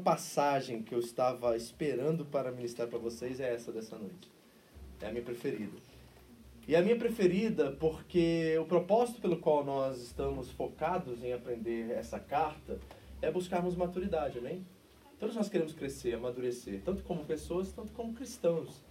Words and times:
Passagem 0.00 0.82
que 0.82 0.94
eu 0.94 0.98
estava 0.98 1.56
esperando 1.56 2.24
para 2.24 2.50
ministrar 2.50 2.88
para 2.88 2.98
vocês 2.98 3.40
é 3.40 3.54
essa 3.54 3.70
dessa 3.70 3.96
noite. 3.96 4.30
É 5.00 5.06
a 5.06 5.10
minha 5.10 5.24
preferida. 5.24 5.76
E 6.68 6.76
a 6.76 6.82
minha 6.82 6.96
preferida 6.96 7.72
porque 7.72 8.56
o 8.58 8.64
propósito 8.64 9.20
pelo 9.20 9.38
qual 9.38 9.64
nós 9.64 10.00
estamos 10.00 10.50
focados 10.50 11.22
em 11.24 11.32
aprender 11.32 11.90
essa 11.90 12.20
carta 12.20 12.78
é 13.20 13.30
buscarmos 13.30 13.74
maturidade, 13.74 14.38
amém? 14.38 14.64
Todos 15.18 15.36
nós 15.36 15.48
queremos 15.48 15.74
crescer, 15.74 16.14
amadurecer, 16.14 16.80
tanto 16.84 17.02
como 17.02 17.24
pessoas, 17.24 17.72
tanto 17.72 17.92
como 17.92 18.14
cristãos, 18.14 18.82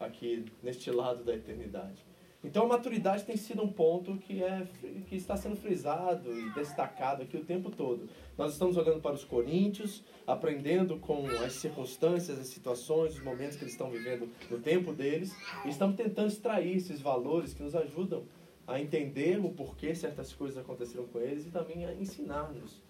aqui 0.00 0.44
neste 0.62 0.90
lado 0.90 1.22
da 1.22 1.34
eternidade. 1.34 2.04
Então 2.46 2.64
a 2.64 2.68
maturidade 2.68 3.24
tem 3.24 3.36
sido 3.36 3.60
um 3.60 3.72
ponto 3.72 4.16
que, 4.18 4.40
é, 4.40 4.68
que 5.08 5.16
está 5.16 5.36
sendo 5.36 5.56
frisado 5.56 6.32
e 6.32 6.48
destacado 6.54 7.24
aqui 7.24 7.36
o 7.36 7.44
tempo 7.44 7.72
todo. 7.72 8.08
Nós 8.38 8.52
estamos 8.52 8.76
olhando 8.76 9.00
para 9.00 9.16
os 9.16 9.24
coríntios, 9.24 10.04
aprendendo 10.24 10.96
com 10.98 11.26
as 11.44 11.54
circunstâncias, 11.54 12.38
as 12.38 12.46
situações, 12.46 13.14
os 13.14 13.22
momentos 13.22 13.56
que 13.56 13.64
eles 13.64 13.72
estão 13.72 13.90
vivendo 13.90 14.28
no 14.48 14.60
tempo 14.60 14.92
deles, 14.92 15.34
e 15.64 15.70
estamos 15.70 15.96
tentando 15.96 16.28
extrair 16.28 16.76
esses 16.76 17.00
valores 17.00 17.52
que 17.52 17.64
nos 17.64 17.74
ajudam 17.74 18.22
a 18.64 18.80
entender 18.80 19.40
o 19.44 19.50
porquê 19.50 19.92
certas 19.92 20.32
coisas 20.32 20.56
aconteceram 20.56 21.06
com 21.08 21.18
eles 21.18 21.46
e 21.46 21.50
também 21.50 21.84
a 21.84 21.94
ensinar-nos 21.94 22.80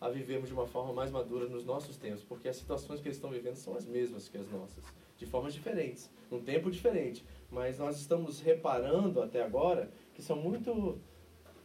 a 0.00 0.08
vivermos 0.08 0.48
de 0.48 0.54
uma 0.54 0.66
forma 0.66 0.92
mais 0.92 1.10
madura 1.10 1.46
nos 1.48 1.64
nossos 1.64 1.96
tempos, 1.96 2.22
porque 2.22 2.48
as 2.48 2.56
situações 2.56 3.00
que 3.00 3.08
eles 3.08 3.16
estão 3.16 3.30
vivendo 3.30 3.56
são 3.56 3.74
as 3.74 3.86
mesmas 3.86 4.28
que 4.28 4.36
as 4.36 4.46
nossas, 4.50 4.84
de 5.16 5.24
formas 5.24 5.54
diferentes, 5.54 6.10
num 6.30 6.42
tempo 6.42 6.70
diferente, 6.70 7.24
mas 7.54 7.78
nós 7.78 7.96
estamos 8.00 8.40
reparando 8.40 9.22
até 9.22 9.42
agora 9.42 9.88
que 10.12 10.20
são 10.20 10.36
muito 10.36 10.98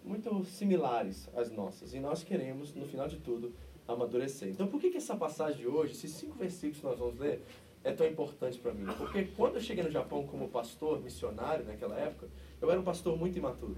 muito 0.05 0.45
similares 0.45 1.29
às 1.35 1.51
nossas, 1.51 1.93
e 1.93 1.99
nós 1.99 2.23
queremos, 2.23 2.73
no 2.73 2.85
final 2.85 3.07
de 3.07 3.17
tudo, 3.17 3.53
amadurecer. 3.85 4.47
Então, 4.47 4.65
por 4.65 4.79
que, 4.79 4.89
que 4.89 4.97
essa 4.97 5.15
passagem 5.15 5.57
de 5.57 5.67
hoje, 5.67 5.91
esses 5.91 6.11
cinco 6.11 6.37
versículos 6.37 6.79
que 6.79 6.85
nós 6.85 6.97
vamos 6.97 7.19
ler, 7.19 7.43
é 7.83 7.91
tão 7.91 8.07
importante 8.07 8.57
para 8.59 8.73
mim? 8.73 8.85
Porque 8.97 9.25
quando 9.35 9.55
eu 9.55 9.61
cheguei 9.61 9.83
no 9.83 9.91
Japão 9.91 10.25
como 10.25 10.47
pastor, 10.47 11.01
missionário 11.01 11.65
naquela 11.65 11.99
época, 11.99 12.29
eu 12.61 12.71
era 12.71 12.79
um 12.79 12.83
pastor 12.83 13.17
muito 13.17 13.37
imaturo. 13.37 13.77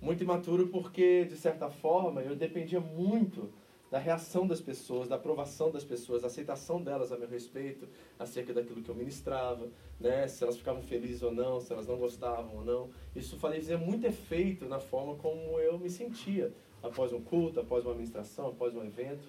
Muito 0.00 0.24
imaturo 0.24 0.66
porque, 0.68 1.24
de 1.24 1.36
certa 1.36 1.70
forma, 1.70 2.20
eu 2.20 2.34
dependia 2.34 2.80
muito 2.80 3.48
da 3.90 3.98
reação 3.98 4.46
das 4.46 4.60
pessoas, 4.60 5.08
da 5.08 5.16
aprovação 5.16 5.70
das 5.70 5.84
pessoas, 5.84 6.22
da 6.22 6.28
aceitação 6.28 6.82
delas 6.82 7.12
a 7.12 7.16
meu 7.16 7.28
respeito, 7.28 7.88
acerca 8.18 8.52
daquilo 8.52 8.82
que 8.82 8.88
eu 8.88 8.94
ministrava, 8.94 9.68
né? 10.00 10.26
se 10.26 10.42
elas 10.42 10.56
ficavam 10.56 10.82
felizes 10.82 11.22
ou 11.22 11.32
não, 11.32 11.60
se 11.60 11.72
elas 11.72 11.86
não 11.86 11.96
gostavam 11.96 12.56
ou 12.56 12.64
não. 12.64 12.90
Isso 13.14 13.36
fazia 13.38 13.78
muito 13.78 14.06
efeito 14.06 14.66
na 14.66 14.80
forma 14.80 15.14
como 15.16 15.58
eu 15.60 15.78
me 15.78 15.88
sentia 15.88 16.52
após 16.82 17.12
um 17.12 17.20
culto, 17.20 17.60
após 17.60 17.84
uma 17.84 17.94
ministração, 17.94 18.48
após 18.48 18.74
um 18.74 18.84
evento. 18.84 19.28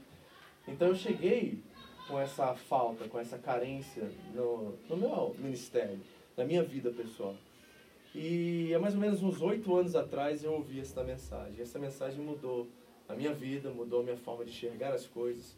Então 0.67 0.87
eu 0.87 0.95
cheguei 0.95 1.61
com 2.07 2.19
essa 2.19 2.55
falta, 2.55 3.07
com 3.07 3.19
essa 3.19 3.37
carência 3.37 4.09
no, 4.33 4.73
no 4.89 4.97
meu 4.97 5.35
ministério, 5.37 5.99
na 6.35 6.45
minha 6.45 6.63
vida 6.63 6.89
pessoal. 6.91 7.35
E 8.15 8.73
há 8.73 8.79
mais 8.79 8.95
ou 8.95 8.99
menos 8.99 9.21
uns 9.21 9.41
oito 9.41 9.75
anos 9.75 9.95
atrás 9.95 10.43
eu 10.43 10.53
ouvi 10.53 10.79
essa 10.79 11.03
mensagem. 11.03 11.61
Essa 11.61 11.77
mensagem 11.77 12.19
mudou 12.19 12.67
a 13.07 13.13
minha 13.13 13.33
vida, 13.33 13.69
mudou 13.69 14.01
a 14.01 14.03
minha 14.03 14.17
forma 14.17 14.43
de 14.43 14.51
enxergar 14.51 14.93
as 14.93 15.05
coisas. 15.05 15.55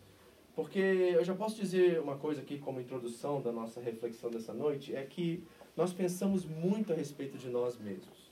Porque 0.55 0.79
eu 0.79 1.23
já 1.23 1.33
posso 1.33 1.55
dizer 1.55 1.99
uma 1.99 2.17
coisa 2.17 2.41
aqui 2.41 2.59
como 2.59 2.81
introdução 2.81 3.41
da 3.41 3.51
nossa 3.51 3.79
reflexão 3.79 4.29
dessa 4.29 4.53
noite, 4.53 4.95
é 4.95 5.03
que 5.03 5.43
nós 5.75 5.93
pensamos 5.93 6.45
muito 6.45 6.91
a 6.91 6.95
respeito 6.95 7.38
de 7.38 7.49
nós 7.49 7.77
mesmos. 7.77 8.29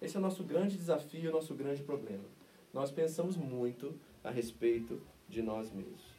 Esse 0.00 0.16
é 0.16 0.20
o 0.20 0.22
nosso 0.22 0.44
grande 0.44 0.76
desafio, 0.76 1.30
o 1.30 1.32
nosso 1.32 1.54
grande 1.54 1.82
problema. 1.82 2.24
Nós 2.72 2.90
pensamos 2.90 3.36
muito 3.36 3.94
a 4.22 4.30
respeito 4.30 5.00
de 5.28 5.42
nós 5.42 5.72
mesmos. 5.72 6.16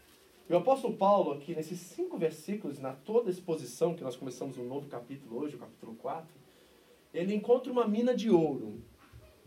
E 0.50 0.54
o 0.54 0.58
apóstolo 0.58 0.96
Paulo, 0.96 1.34
aqui 1.34 1.56
nesses 1.56 1.80
cinco 1.80 2.18
versículos, 2.18 2.80
na 2.80 2.94
toda 2.94 3.30
exposição 3.30 3.94
que 3.94 4.04
nós 4.04 4.16
começamos 4.16 4.58
um 4.58 4.64
novo 4.64 4.88
capítulo 4.88 5.40
hoje, 5.40 5.56
o 5.56 5.60
capítulo 5.60 5.96
4, 5.96 6.28
ele 7.14 7.34
encontra 7.34 7.72
uma 7.72 7.88
mina 7.88 8.16
de 8.16 8.30
ouro 8.30 8.82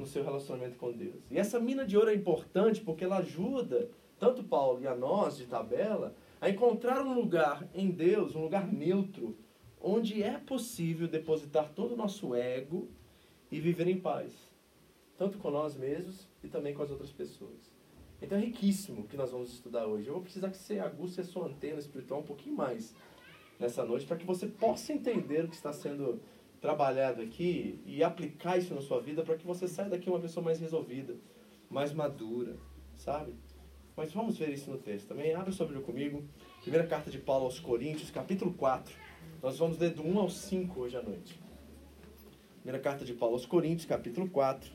no 0.01 0.07
seu 0.07 0.25
relacionamento 0.25 0.77
com 0.77 0.91
Deus. 0.93 1.23
E 1.31 1.39
essa 1.39 1.61
mina 1.61 1.85
de 1.85 1.97
ouro 1.97 2.11
é 2.11 2.15
importante 2.15 2.81
porque 2.81 3.05
ela 3.05 3.19
ajuda 3.19 3.91
tanto 4.19 4.43
Paulo 4.43 4.83
e 4.83 4.87
a 4.87 4.95
nós 4.95 5.37
de 5.37 5.47
tabela 5.47 6.15
a 6.41 6.49
encontrar 6.49 7.03
um 7.03 7.15
lugar 7.15 7.69
em 7.75 7.91
Deus, 7.91 8.35
um 8.35 8.43
lugar 8.43 8.71
neutro, 8.71 9.37
onde 9.81 10.23
é 10.23 10.39
possível 10.39 11.07
depositar 11.07 11.73
todo 11.73 11.95
o 11.95 11.97
nosso 11.97 12.35
ego 12.35 12.89
e 13.51 13.61
viver 13.61 13.89
em 13.89 14.01
paz, 14.01 14.35
tanto 15.17 15.39
com 15.39 15.51
nós 15.51 15.77
mesmos 15.77 16.29
e 16.43 16.49
também 16.49 16.75
com 16.75 16.83
as 16.83 16.91
outras 16.91 17.13
pessoas. 17.13 17.73
Então 18.23 18.37
é 18.37 18.41
riquíssimo 18.41 19.03
o 19.03 19.05
que 19.07 19.17
nós 19.17 19.31
vamos 19.31 19.53
estudar 19.53 19.87
hoje. 19.87 20.07
Eu 20.07 20.15
vou 20.15 20.23
precisar 20.23 20.51
que 20.51 20.59
você 20.59 20.79
aguce 20.79 21.21
a 21.21 21.25
sua 21.25 21.47
antena 21.47 21.79
espiritual 21.79 22.21
um 22.21 22.25
pouquinho 22.25 22.57
mais 22.57 22.95
nessa 23.59 23.85
noite 23.85 24.07
para 24.07 24.17
que 24.17 24.27
você 24.27 24.47
possa 24.47 24.93
entender 24.93 25.45
o 25.45 25.49
que 25.49 25.55
está 25.55 25.73
sendo 25.73 26.21
trabalhado 26.61 27.23
aqui 27.23 27.81
e 27.87 28.03
aplicar 28.03 28.59
isso 28.59 28.75
na 28.75 28.81
sua 28.81 29.01
vida 29.01 29.23
para 29.23 29.37
que 29.37 29.47
você 29.47 29.67
saia 29.67 29.89
daqui 29.89 30.11
uma 30.11 30.21
pessoa 30.21 30.45
mais 30.45 30.61
resolvida, 30.61 31.17
mais 31.71 31.93
madura, 31.93 32.57
sabe? 32.97 33.35
Mas 33.97 34.13
vamos 34.13 34.39
ver 34.39 34.51
isso 34.51 34.71
no 34.71 34.79
texto 34.79 35.09
também. 35.09 35.35
Abra 35.35 35.53
sua 35.53 35.67
Bíblia 35.67 35.85
comigo. 35.85 36.23
Primeira 36.63 36.87
carta 36.87 37.11
de 37.11 37.19
Paulo 37.19 37.47
aos 37.47 37.59
Coríntios, 37.59 38.11
capítulo 38.11 38.53
4. 38.55 38.95
Nós 39.43 39.59
vamos 39.59 39.79
ler 39.79 39.91
do 39.91 40.03
1 40.03 40.19
ao 40.19 40.29
5 40.29 40.81
hoje 40.81 40.97
à 40.97 41.03
noite. 41.03 41.41
Primeira 42.63 42.79
carta 42.79 43.05
de 43.05 43.15
Paulo 43.15 43.35
aos 43.35 43.47
Coríntios, 43.47 43.87
capítulo 43.87 44.29
4. 44.29 44.71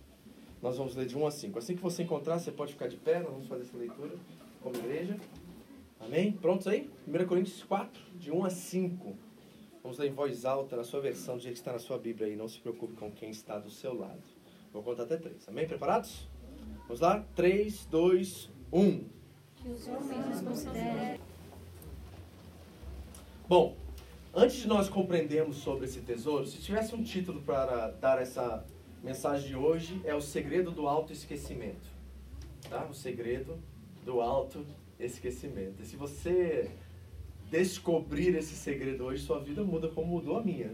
Nós 0.61 0.77
vamos 0.77 0.95
ler 0.95 1.05
de 1.05 1.15
1 1.15 1.27
a 1.27 1.31
5. 1.31 1.59
Assim 1.59 1.75
que 1.75 1.81
você 1.81 2.03
encontrar, 2.03 2.39
você 2.39 2.51
pode 2.51 2.73
ficar 2.73 2.87
de 2.87 2.97
pé. 2.97 3.19
Nós 3.19 3.31
vamos 3.31 3.47
fazer 3.47 3.63
essa 3.63 3.77
leitura 3.77 4.15
como 4.61 4.75
igreja. 4.75 5.17
Amém? 5.99 6.31
Prontos 6.31 6.67
aí? 6.67 6.89
1 7.07 7.25
Coríntios 7.27 7.63
4, 7.63 8.01
de 8.15 8.31
1 8.31 8.45
a 8.45 8.49
5. 8.49 9.15
Vamos 9.85 9.99
ler 9.99 10.09
em 10.09 10.13
voz 10.15 10.45
alta, 10.45 10.75
na 10.75 10.83
sua 10.83 10.99
versão, 10.99 11.37
do 11.37 11.43
jeito 11.43 11.53
que 11.53 11.59
está 11.59 11.71
na 11.71 11.77
sua 11.77 11.99
Bíblia 11.99 12.25
aí. 12.25 12.35
Não 12.35 12.47
se 12.47 12.57
preocupe 12.57 12.95
com 12.95 13.11
quem 13.11 13.29
está 13.29 13.59
do 13.59 13.69
seu 13.69 13.93
lado. 13.93 14.23
Vou 14.73 14.81
contar 14.81 15.03
até 15.03 15.15
três. 15.15 15.47
Amém? 15.47 15.67
Preparados? 15.67 16.27
Vamos 16.87 17.01
lá? 17.01 17.23
3, 17.35 17.85
2, 17.85 18.49
1. 18.73 19.03
Que 19.57 19.69
os 19.69 19.87
homens 19.87 20.41
considerem 20.41 21.19
Bom, 23.47 23.77
antes 24.33 24.55
de 24.55 24.67
nós 24.67 24.89
compreendermos 24.89 25.57
sobre 25.57 25.85
esse 25.85 26.01
tesouro, 26.01 26.47
se 26.47 26.57
tivesse 26.57 26.95
um 26.95 27.03
título 27.03 27.43
para 27.43 27.91
dar 27.91 28.19
essa 28.19 28.65
mensagem 29.03 29.47
de 29.47 29.55
hoje, 29.55 30.01
é 30.03 30.15
o 30.15 30.21
segredo 30.21 30.71
do 30.71 30.87
autoesquecimento. 30.87 31.87
Tá? 32.71 32.85
O 32.85 32.93
segredo 32.95 33.59
do 34.03 34.19
autoesquecimento. 34.19 35.83
E 35.83 35.85
se 35.85 35.95
você 35.95 36.71
descobrir 37.49 38.35
esse 38.35 38.55
segredo 38.55 39.05
hoje, 39.05 39.23
sua 39.23 39.39
vida 39.39 39.63
muda 39.63 39.87
como 39.89 40.07
mudou 40.07 40.37
a 40.37 40.43
minha. 40.43 40.73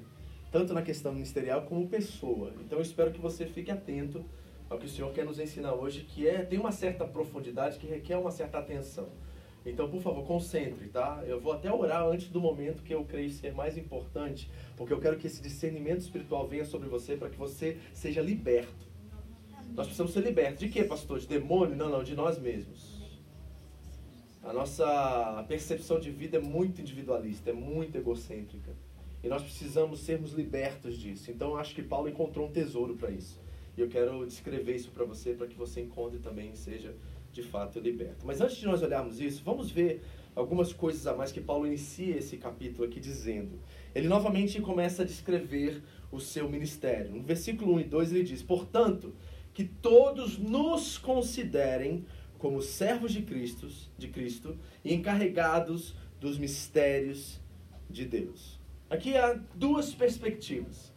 Tanto 0.51 0.73
na 0.73 0.81
questão 0.81 1.13
ministerial 1.13 1.63
como 1.63 1.87
pessoa. 1.87 2.53
Então 2.65 2.77
eu 2.79 2.81
espero 2.81 3.11
que 3.11 3.19
você 3.19 3.45
fique 3.45 3.71
atento 3.71 4.23
ao 4.69 4.77
que 4.77 4.85
o 4.85 4.89
Senhor 4.89 5.11
quer 5.13 5.25
nos 5.25 5.39
ensinar 5.39 5.73
hoje, 5.73 6.01
que 6.01 6.27
é 6.27 6.43
tem 6.43 6.59
uma 6.59 6.71
certa 6.71 7.05
profundidade 7.05 7.77
que 7.77 7.87
requer 7.87 8.17
uma 8.17 8.31
certa 8.31 8.59
atenção. 8.59 9.09
Então, 9.65 9.87
por 9.89 10.01
favor, 10.01 10.25
concentre, 10.25 10.87
tá? 10.87 11.23
Eu 11.27 11.39
vou 11.39 11.53
até 11.53 11.71
orar 11.71 12.03
antes 12.07 12.29
do 12.29 12.41
momento 12.41 12.81
que 12.81 12.93
eu 12.93 13.05
creio 13.05 13.29
ser 13.29 13.53
mais 13.53 13.77
importante, 13.77 14.49
porque 14.75 14.91
eu 14.91 14.99
quero 14.99 15.17
que 15.17 15.27
esse 15.27 15.41
discernimento 15.41 15.99
espiritual 15.99 16.47
venha 16.47 16.65
sobre 16.65 16.89
você 16.89 17.15
para 17.15 17.29
que 17.29 17.37
você 17.37 17.77
seja 17.93 18.21
liberto. 18.21 18.89
Nós 19.75 19.85
precisamos 19.85 20.13
ser 20.13 20.21
libertos. 20.21 20.59
De 20.59 20.67
quê, 20.67 20.83
pastor? 20.83 21.19
De 21.19 21.27
demônio? 21.27 21.75
Não, 21.75 21.89
não, 21.89 22.03
de 22.03 22.15
nós 22.15 22.39
mesmos. 22.39 22.90
A 24.43 24.51
nossa 24.51 25.45
percepção 25.47 25.99
de 25.99 26.09
vida 26.09 26.37
é 26.37 26.41
muito 26.41 26.81
individualista, 26.81 27.51
é 27.51 27.53
muito 27.53 27.95
egocêntrica. 27.95 28.71
E 29.23 29.27
nós 29.27 29.43
precisamos 29.43 29.99
sermos 29.99 30.33
libertos 30.33 30.97
disso. 30.97 31.29
Então, 31.29 31.55
acho 31.55 31.75
que 31.75 31.83
Paulo 31.83 32.09
encontrou 32.09 32.47
um 32.47 32.51
tesouro 32.51 32.95
para 32.95 33.11
isso. 33.11 33.39
E 33.77 33.81
eu 33.81 33.87
quero 33.87 34.25
descrever 34.25 34.75
isso 34.75 34.89
para 34.89 35.05
você, 35.05 35.33
para 35.33 35.45
que 35.45 35.55
você 35.55 35.81
encontre 35.81 36.17
também 36.17 36.51
e 36.51 36.57
seja 36.57 36.95
de 37.31 37.43
fato 37.43 37.79
liberto. 37.79 38.25
Mas 38.25 38.41
antes 38.41 38.57
de 38.57 38.65
nós 38.65 38.81
olharmos 38.81 39.21
isso, 39.21 39.43
vamos 39.43 39.69
ver 39.69 40.01
algumas 40.35 40.73
coisas 40.73 41.05
a 41.05 41.15
mais 41.15 41.31
que 41.31 41.39
Paulo 41.39 41.67
inicia 41.67 42.17
esse 42.17 42.35
capítulo 42.35 42.85
aqui 42.85 42.99
dizendo. 42.99 43.59
Ele 43.93 44.07
novamente 44.07 44.59
começa 44.59 45.03
a 45.03 45.05
descrever 45.05 45.83
o 46.11 46.19
seu 46.19 46.49
ministério. 46.49 47.11
No 47.11 47.21
versículo 47.21 47.75
1 47.75 47.79
e 47.81 47.83
2 47.83 48.11
ele 48.11 48.23
diz: 48.23 48.41
Portanto, 48.41 49.13
que 49.53 49.63
todos 49.63 50.37
nos 50.37 50.97
considerem 50.97 52.05
como 52.41 52.59
servos 52.59 53.13
de 53.13 53.21
Cristo, 53.21 53.67
de 53.99 54.07
Cristo 54.07 54.57
e 54.83 54.95
encarregados 54.95 55.95
dos 56.19 56.39
mistérios 56.39 57.39
de 57.87 58.03
Deus. 58.03 58.59
Aqui 58.89 59.15
há 59.15 59.39
duas 59.53 59.93
perspectivas. 59.93 60.91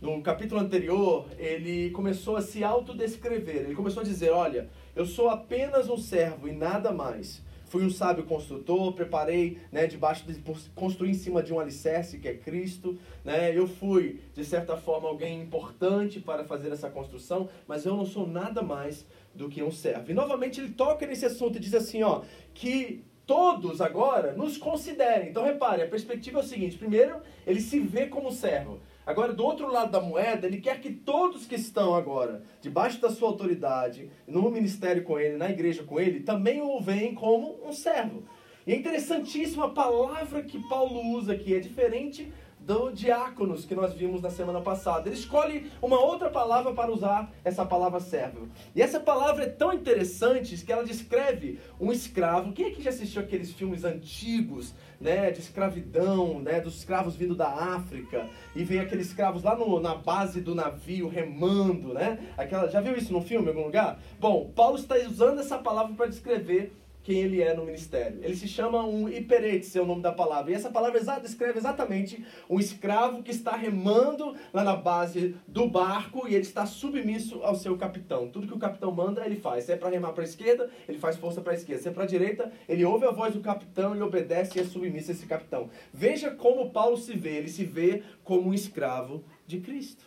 No 0.00 0.20
capítulo 0.20 0.60
anterior, 0.60 1.28
ele 1.38 1.90
começou 1.90 2.36
a 2.36 2.42
se 2.42 2.64
autodescrever. 2.64 3.62
Ele 3.66 3.74
começou 3.74 4.02
a 4.02 4.04
dizer: 4.04 4.30
Olha, 4.30 4.68
eu 4.96 5.06
sou 5.06 5.30
apenas 5.30 5.88
um 5.88 5.96
servo 5.96 6.48
e 6.48 6.52
nada 6.52 6.92
mais. 6.92 7.40
Fui 7.66 7.84
um 7.84 7.90
sábio 7.90 8.24
construtor, 8.24 8.92
preparei, 8.92 9.58
né, 9.72 9.86
debaixo 9.86 10.24
de 10.26 10.40
construir 10.74 11.10
em 11.10 11.14
cima 11.14 11.42
de 11.42 11.52
um 11.52 11.58
alicerce 11.58 12.18
que 12.18 12.28
é 12.28 12.34
Cristo, 12.34 12.96
né? 13.24 13.56
Eu 13.56 13.66
fui, 13.66 14.20
de 14.32 14.44
certa 14.44 14.76
forma, 14.76 15.08
alguém 15.08 15.40
importante 15.42 16.20
para 16.20 16.44
fazer 16.44 16.70
essa 16.70 16.88
construção, 16.90 17.48
mas 17.66 17.84
eu 17.84 17.96
não 17.96 18.04
sou 18.04 18.26
nada 18.26 18.62
mais 18.62 19.06
do 19.34 19.48
que 19.48 19.62
um 19.62 19.70
servo. 19.70 20.10
E 20.10 20.14
novamente 20.14 20.60
ele 20.60 20.72
toca 20.72 21.06
nesse 21.06 21.26
assunto 21.26 21.56
e 21.56 21.60
diz 21.60 21.74
assim, 21.74 22.02
ó, 22.02 22.22
que 22.52 23.04
todos 23.26 23.80
agora 23.80 24.32
nos 24.32 24.56
considerem. 24.56 25.30
Então 25.30 25.44
repare, 25.44 25.82
a 25.82 25.88
perspectiva 25.88 26.40
é 26.40 26.42
o 26.42 26.46
seguinte: 26.46 26.76
primeiro, 26.76 27.20
ele 27.46 27.60
se 27.60 27.80
vê 27.80 28.06
como 28.06 28.30
servo. 28.30 28.80
Agora, 29.06 29.34
do 29.34 29.44
outro 29.44 29.70
lado 29.70 29.90
da 29.90 30.00
moeda, 30.00 30.46
ele 30.46 30.60
quer 30.60 30.80
que 30.80 30.90
todos 30.90 31.46
que 31.46 31.54
estão 31.54 31.94
agora 31.94 32.42
debaixo 32.62 32.98
da 33.00 33.10
sua 33.10 33.28
autoridade, 33.28 34.10
no 34.26 34.50
ministério 34.50 35.02
com 35.02 35.20
ele, 35.20 35.36
na 35.36 35.50
igreja 35.50 35.82
com 35.82 36.00
ele, 36.00 36.20
também 36.20 36.62
o 36.62 36.80
veem 36.80 37.14
como 37.14 37.58
um 37.62 37.72
servo. 37.72 38.22
E 38.66 38.72
é 38.72 38.76
interessantíssimo 38.76 39.62
a 39.62 39.70
palavra 39.70 40.42
que 40.42 40.58
Paulo 40.68 40.98
usa 41.18 41.34
aqui, 41.34 41.54
é 41.54 41.58
diferente 41.58 42.32
do 42.64 42.90
diáconos 42.90 43.64
que 43.64 43.74
nós 43.74 43.92
vimos 43.92 44.22
na 44.22 44.30
semana 44.30 44.60
passada. 44.60 45.08
Ele 45.08 45.16
escolhe 45.16 45.70
uma 45.82 46.00
outra 46.00 46.30
palavra 46.30 46.72
para 46.72 46.90
usar 46.90 47.30
essa 47.44 47.64
palavra 47.64 48.00
servo. 48.00 48.48
E 48.74 48.80
essa 48.80 48.98
palavra 48.98 49.44
é 49.44 49.48
tão 49.48 49.72
interessante 49.72 50.56
que 50.56 50.72
ela 50.72 50.84
descreve 50.84 51.60
um 51.78 51.92
escravo. 51.92 52.52
Quem 52.52 52.66
aqui 52.66 52.82
já 52.82 52.90
assistiu 52.90 53.20
aqueles 53.20 53.52
filmes 53.52 53.84
antigos, 53.84 54.74
né, 55.00 55.30
de 55.30 55.40
escravidão, 55.40 56.40
né, 56.40 56.60
dos 56.60 56.78
escravos 56.78 57.14
vindo 57.14 57.34
da 57.34 57.48
África 57.48 58.28
e 58.56 58.64
vem 58.64 58.80
aqueles 58.80 59.08
escravos 59.08 59.42
lá 59.42 59.54
no, 59.54 59.78
na 59.78 59.94
base 59.94 60.40
do 60.40 60.54
navio 60.54 61.08
remando, 61.08 61.92
né? 61.92 62.18
Aquela, 62.36 62.68
já 62.68 62.80
viu 62.80 62.96
isso 62.96 63.12
no 63.12 63.20
filme 63.20 63.46
em 63.46 63.48
algum 63.50 63.64
lugar? 63.64 64.00
Bom, 64.18 64.50
Paulo 64.54 64.76
está 64.76 64.96
usando 64.96 65.40
essa 65.40 65.58
palavra 65.58 65.94
para 65.94 66.06
descrever 66.06 66.72
quem 67.04 67.18
ele 67.20 67.42
é 67.42 67.54
no 67.54 67.66
ministério. 67.66 68.18
Ele 68.22 68.34
se 68.34 68.48
chama 68.48 68.84
um 68.84 69.08
hiperetes, 69.08 69.76
é 69.76 69.80
o 69.80 69.84
nome 69.84 70.00
da 70.00 70.10
palavra. 70.10 70.50
E 70.50 70.54
essa 70.54 70.70
palavra 70.70 70.98
descreve 71.20 71.58
exatamente 71.58 72.24
um 72.48 72.58
escravo 72.58 73.22
que 73.22 73.30
está 73.30 73.54
remando 73.54 74.34
lá 74.52 74.64
na 74.64 74.74
base 74.74 75.36
do 75.46 75.68
barco 75.68 76.26
e 76.26 76.34
ele 76.34 76.42
está 76.42 76.64
submisso 76.64 77.42
ao 77.42 77.54
seu 77.54 77.76
capitão. 77.76 78.30
Tudo 78.30 78.46
que 78.46 78.54
o 78.54 78.58
capitão 78.58 78.90
manda, 78.90 79.24
ele 79.24 79.36
faz. 79.36 79.64
Se 79.64 79.72
é 79.72 79.76
para 79.76 79.90
remar 79.90 80.12
para 80.12 80.22
a 80.22 80.26
esquerda, 80.26 80.70
ele 80.88 80.98
faz 80.98 81.16
força 81.16 81.42
para 81.42 81.52
a 81.52 81.54
esquerda. 81.54 81.82
Se 81.82 81.88
é 81.88 81.92
para 81.92 82.04
a 82.04 82.06
direita, 82.06 82.50
ele 82.66 82.84
ouve 82.86 83.04
a 83.04 83.10
voz 83.10 83.34
do 83.34 83.40
capitão 83.40 83.94
e 83.94 84.00
obedece 84.00 84.58
e 84.58 84.62
é 84.62 84.64
submisso 84.64 85.10
a 85.10 85.14
esse 85.14 85.26
capitão. 85.26 85.68
Veja 85.92 86.30
como 86.30 86.70
Paulo 86.70 86.96
se 86.96 87.12
vê. 87.14 87.36
Ele 87.36 87.50
se 87.50 87.64
vê 87.64 88.02
como 88.24 88.48
um 88.48 88.54
escravo 88.54 89.22
de 89.46 89.60
Cristo. 89.60 90.04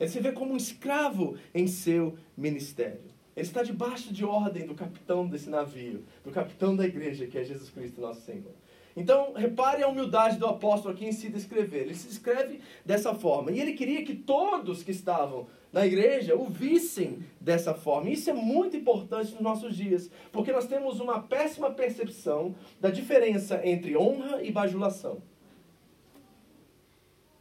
Ele 0.00 0.10
se 0.10 0.18
vê 0.18 0.32
como 0.32 0.52
um 0.52 0.56
escravo 0.56 1.36
em 1.54 1.68
seu 1.68 2.18
ministério. 2.36 3.11
Ele 3.36 3.46
está 3.46 3.62
debaixo 3.62 4.12
de 4.12 4.24
ordem 4.24 4.66
do 4.66 4.74
capitão 4.74 5.26
desse 5.26 5.48
navio, 5.48 6.04
do 6.24 6.30
capitão 6.30 6.76
da 6.76 6.84
igreja, 6.84 7.26
que 7.26 7.38
é 7.38 7.44
Jesus 7.44 7.70
Cristo, 7.70 8.00
nosso 8.00 8.20
Senhor. 8.20 8.52
Então, 8.94 9.32
repare 9.32 9.82
a 9.82 9.88
humildade 9.88 10.36
do 10.36 10.46
apóstolo 10.46 10.94
aqui 10.94 11.06
em 11.06 11.12
se 11.12 11.30
descrever. 11.30 11.82
Ele 11.82 11.94
se 11.94 12.08
descreve 12.08 12.60
dessa 12.84 13.14
forma. 13.14 13.50
E 13.50 13.58
ele 13.58 13.72
queria 13.72 14.04
que 14.04 14.14
todos 14.14 14.82
que 14.82 14.90
estavam 14.90 15.46
na 15.72 15.86
igreja 15.86 16.36
o 16.36 16.44
vissem 16.44 17.24
dessa 17.40 17.72
forma. 17.72 18.10
E 18.10 18.12
isso 18.12 18.28
é 18.28 18.34
muito 18.34 18.76
importante 18.76 19.32
nos 19.32 19.40
nossos 19.40 19.74
dias, 19.74 20.10
porque 20.30 20.52
nós 20.52 20.66
temos 20.66 21.00
uma 21.00 21.22
péssima 21.22 21.70
percepção 21.70 22.54
da 22.78 22.90
diferença 22.90 23.66
entre 23.66 23.96
honra 23.96 24.42
e 24.42 24.52
bajulação. 24.52 25.22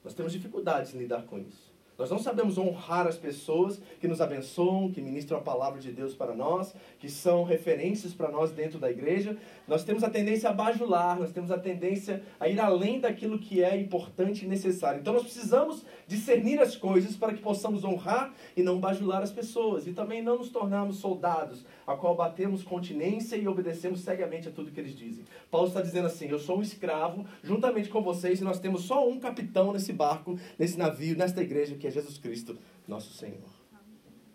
Nós 0.03 0.13
temos 0.13 0.31
dificuldades 0.31 0.95
em 0.95 0.99
lidar 0.99 1.23
com 1.23 1.37
isso. 1.37 1.70
Nós 2.01 2.09
não 2.09 2.17
sabemos 2.17 2.57
honrar 2.57 3.05
as 3.05 3.15
pessoas 3.15 3.79
que 3.99 4.07
nos 4.07 4.19
abençoam, 4.21 4.91
que 4.91 4.99
ministram 4.99 5.37
a 5.37 5.41
palavra 5.41 5.79
de 5.79 5.91
Deus 5.91 6.15
para 6.15 6.33
nós, 6.33 6.73
que 6.97 7.07
são 7.07 7.43
referências 7.43 8.11
para 8.11 8.31
nós 8.31 8.51
dentro 8.51 8.79
da 8.79 8.89
igreja. 8.89 9.37
Nós 9.67 9.83
temos 9.83 10.03
a 10.03 10.09
tendência 10.09 10.49
a 10.49 10.53
bajular, 10.53 11.19
nós 11.19 11.31
temos 11.31 11.51
a 11.51 11.59
tendência 11.59 12.23
a 12.39 12.47
ir 12.47 12.59
além 12.59 12.99
daquilo 12.99 13.37
que 13.37 13.63
é 13.63 13.77
importante 13.79 14.45
e 14.45 14.47
necessário. 14.47 14.99
Então 14.99 15.13
nós 15.13 15.21
precisamos 15.21 15.85
discernir 16.07 16.59
as 16.59 16.75
coisas 16.75 17.15
para 17.15 17.35
que 17.35 17.41
possamos 17.43 17.83
honrar 17.83 18.33
e 18.57 18.63
não 18.63 18.79
bajular 18.79 19.21
as 19.21 19.31
pessoas. 19.31 19.85
E 19.85 19.93
também 19.93 20.23
não 20.23 20.39
nos 20.39 20.49
tornarmos 20.49 20.97
soldados, 20.97 21.63
a 21.91 21.97
qual 21.97 22.15
batemos 22.15 22.63
continência 22.63 23.35
e 23.35 23.47
obedecemos 23.47 24.01
cegamente 24.01 24.47
a 24.47 24.51
tudo 24.51 24.71
que 24.71 24.79
eles 24.79 24.95
dizem. 24.95 25.25
Paulo 25.49 25.67
está 25.67 25.81
dizendo 25.81 26.07
assim: 26.07 26.27
Eu 26.27 26.39
sou 26.39 26.59
um 26.59 26.61
escravo, 26.61 27.25
juntamente 27.43 27.89
com 27.89 28.01
vocês, 28.01 28.39
e 28.39 28.43
nós 28.43 28.59
temos 28.59 28.83
só 28.83 29.07
um 29.07 29.19
capitão 29.19 29.71
nesse 29.73 29.93
barco, 29.93 30.39
nesse 30.57 30.77
navio, 30.77 31.17
nesta 31.17 31.41
igreja, 31.41 31.75
que 31.75 31.87
é 31.87 31.91
Jesus 31.91 32.17
Cristo, 32.17 32.57
nosso 32.87 33.13
Senhor. 33.13 33.61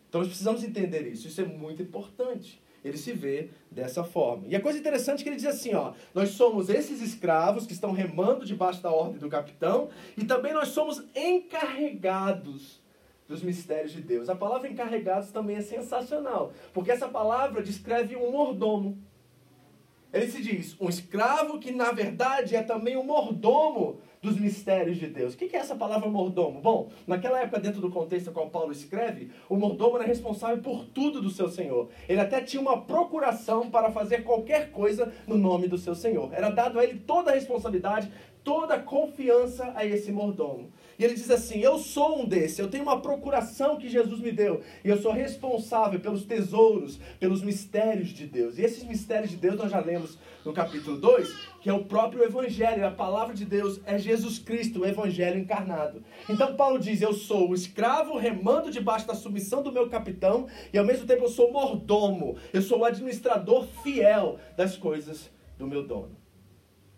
Então 0.09 0.21
nós 0.21 0.29
precisamos 0.29 0.65
entender 0.65 1.07
isso, 1.07 1.27
isso 1.29 1.41
é 1.41 1.45
muito 1.45 1.83
importante. 1.83 2.61
Ele 2.85 2.97
se 2.97 3.13
vê 3.13 3.51
dessa 3.71 4.05
forma. 4.05 4.47
E 4.47 4.55
a 4.55 4.61
coisa 4.61 4.79
interessante 4.79 5.21
é 5.21 5.23
que 5.25 5.29
ele 5.29 5.37
diz 5.37 5.47
assim, 5.47 5.75
ó, 5.75 5.93
nós 6.15 6.31
somos 6.31 6.69
esses 6.69 7.03
escravos 7.03 7.67
que 7.67 7.73
estão 7.73 7.91
remando 7.91 8.47
debaixo 8.47 8.81
da 8.81 8.91
ordem 8.93 9.19
do 9.19 9.29
capitão 9.29 9.89
e 10.17 10.25
também 10.25 10.53
nós 10.53 10.69
somos 10.69 11.03
encarregados 11.15 12.81
dos 13.29 13.43
mistérios 13.43 13.93
de 13.93 14.01
Deus. 14.01 14.29
A 14.29 14.35
palavra 14.35 14.69
encarregados 14.69 15.31
também 15.31 15.57
é 15.57 15.63
sensacional, 15.63 16.53
porque 16.73 16.91
essa 16.91 17.09
palavra 17.09 17.63
descreve 17.63 18.17
um 18.17 18.31
mordomo. 18.31 18.99
Ele 20.13 20.29
se 20.29 20.41
diz 20.41 20.77
um 20.81 20.89
escravo 20.89 21.59
que 21.59 21.73
na 21.73 21.91
verdade 21.93 22.57
é 22.57 22.63
também 22.63 22.97
um 22.97 23.05
mordomo 23.05 24.01
dos 24.23 24.39
mistérios 24.39 24.97
de 24.97 25.07
Deus. 25.07 25.35
O 25.35 25.37
que 25.37 25.55
é 25.55 25.59
essa 25.59 25.77
palavra 25.77 26.09
mordomo? 26.09 26.61
Bom, 26.61 26.91
naquela 27.07 27.41
época, 27.41 27.61
dentro 27.61 27.81
do 27.81 27.91
contexto 27.91 28.33
qual 28.33 28.49
Paulo 28.49 28.73
escreve, 28.73 29.31
o 29.49 29.57
mordomo 29.57 29.97
era 29.97 30.07
responsável 30.07 30.59
por 30.63 30.87
tudo 30.87 31.21
do 31.21 31.31
seu 31.31 31.49
senhor. 31.49 31.91
Ele 32.09 32.21
até 32.21 32.41
tinha 32.41 32.61
uma 32.61 32.81
procuração 32.81 33.71
para 33.71 33.91
fazer 33.91 34.25
qualquer 34.25 34.71
coisa 34.71 35.13
no 35.27 35.37
nome 35.37 35.69
do 35.69 35.77
seu 35.77 35.95
senhor. 35.95 36.33
Era 36.33 36.51
dado 36.51 36.79
a 36.79 36.85
ele 36.85 36.99
toda 36.99 37.31
a 37.31 37.35
responsabilidade, 37.35 38.11
toda 38.43 38.75
a 38.75 38.83
confiança 38.83 39.73
a 39.77 39.85
esse 39.85 40.11
mordomo. 40.11 40.73
E 40.99 41.05
ele 41.05 41.15
diz 41.15 41.31
assim: 41.31 41.61
Eu 41.61 41.79
sou 41.79 42.23
um 42.23 42.25
desse, 42.25 42.61
eu 42.61 42.69
tenho 42.69 42.83
uma 42.83 43.01
procuração 43.01 43.77
que 43.77 43.89
Jesus 43.89 44.21
me 44.21 44.33
deu, 44.33 44.63
e 44.85 44.89
eu 44.89 45.01
sou 45.01 45.13
responsável 45.13 46.01
pelos 46.01 46.25
tesouros, 46.25 46.99
pelos 47.21 47.43
mistérios 47.43 48.09
de 48.09 48.27
Deus. 48.27 48.59
E 48.59 48.63
esses 48.63 48.85
mistérios 48.85 49.31
de 49.31 49.37
Deus 49.37 49.57
nós 49.57 49.71
já 49.71 49.81
lemos 49.81 50.19
no 50.45 50.53
capítulo 50.53 50.97
2, 50.97 51.35
que 51.61 51.69
é 51.69 51.73
o 51.73 51.85
próprio 51.85 52.25
Evangelho, 52.25 52.87
a 52.87 52.91
palavra 52.91 53.35
de 53.35 53.45
Deus 53.45 53.81
é 53.85 53.99
Jesus 53.99 54.39
Cristo, 54.39 54.81
o 54.81 54.87
Evangelho 54.87 55.39
encarnado. 55.39 56.03
Então 56.29 56.57
Paulo 56.57 56.79
diz: 56.79 57.03
Eu 57.03 57.13
sou 57.13 57.51
o 57.51 57.55
escravo 57.55 58.17
remando 58.17 58.71
debaixo 58.71 59.07
da 59.07 59.15
submissão 59.15 59.63
do 59.63 59.73
meu 59.73 59.89
capitão, 59.89 60.47
e 60.73 60.79
ao 60.79 60.85
mesmo 60.85 61.07
tempo 61.07 61.25
eu 61.25 61.29
sou 61.29 61.53
mordomo, 61.53 62.37
eu 62.53 62.63
sou 62.63 62.81
o 62.81 62.85
administrador 62.85 63.67
fiel 63.83 64.39
das 64.57 64.77
coisas 64.77 65.31
do 65.59 65.67
meu 65.67 65.87
dono. 65.87 66.17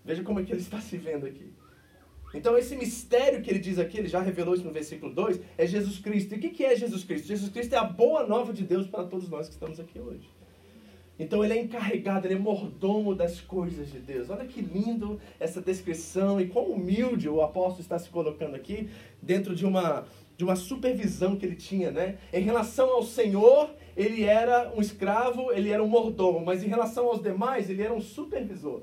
Veja 0.04 0.22
como 0.22 0.40
é 0.40 0.44
que 0.44 0.52
ele 0.52 0.60
está 0.60 0.80
se 0.80 0.96
vendo 0.96 1.26
aqui. 1.26 1.52
Então, 2.34 2.58
esse 2.58 2.76
mistério 2.76 3.42
que 3.42 3.50
ele 3.50 3.58
diz 3.58 3.78
aqui, 3.78 3.98
ele 3.98 4.08
já 4.08 4.20
revelou 4.20 4.54
isso 4.54 4.64
no 4.64 4.72
versículo 4.72 5.12
2, 5.14 5.40
é 5.56 5.66
Jesus 5.66 5.98
Cristo. 5.98 6.34
E 6.34 6.38
o 6.38 6.40
que 6.40 6.64
é 6.64 6.76
Jesus 6.76 7.04
Cristo? 7.04 7.26
Jesus 7.26 7.50
Cristo 7.50 7.74
é 7.74 7.78
a 7.78 7.84
boa 7.84 8.26
nova 8.26 8.52
de 8.52 8.64
Deus 8.64 8.86
para 8.86 9.04
todos 9.04 9.28
nós 9.28 9.48
que 9.48 9.54
estamos 9.54 9.80
aqui 9.80 9.98
hoje. 9.98 10.28
Então 11.18 11.44
ele 11.44 11.54
é 11.54 11.60
encarregado, 11.60 12.26
ele 12.26 12.34
é 12.34 12.38
mordomo 12.38 13.14
das 13.14 13.40
coisas 13.40 13.90
de 13.90 13.98
Deus. 13.98 14.30
Olha 14.30 14.46
que 14.46 14.60
lindo 14.60 15.20
essa 15.40 15.60
descrição 15.60 16.40
e 16.40 16.46
quão 16.46 16.66
humilde 16.66 17.28
o 17.28 17.42
apóstolo 17.42 17.80
está 17.80 17.98
se 17.98 18.08
colocando 18.08 18.54
aqui 18.54 18.88
dentro 19.20 19.54
de 19.54 19.66
uma 19.66 20.06
de 20.36 20.44
uma 20.44 20.54
supervisão 20.54 21.34
que 21.34 21.44
ele 21.44 21.56
tinha, 21.56 21.90
né? 21.90 22.16
Em 22.32 22.40
relação 22.40 22.90
ao 22.90 23.02
Senhor, 23.02 23.74
ele 23.96 24.22
era 24.22 24.72
um 24.72 24.80
escravo, 24.80 25.50
ele 25.50 25.68
era 25.68 25.82
um 25.82 25.88
mordomo, 25.88 26.38
mas 26.38 26.62
em 26.62 26.68
relação 26.68 27.08
aos 27.08 27.20
demais, 27.20 27.68
ele 27.68 27.82
era 27.82 27.92
um 27.92 28.00
supervisor. 28.00 28.82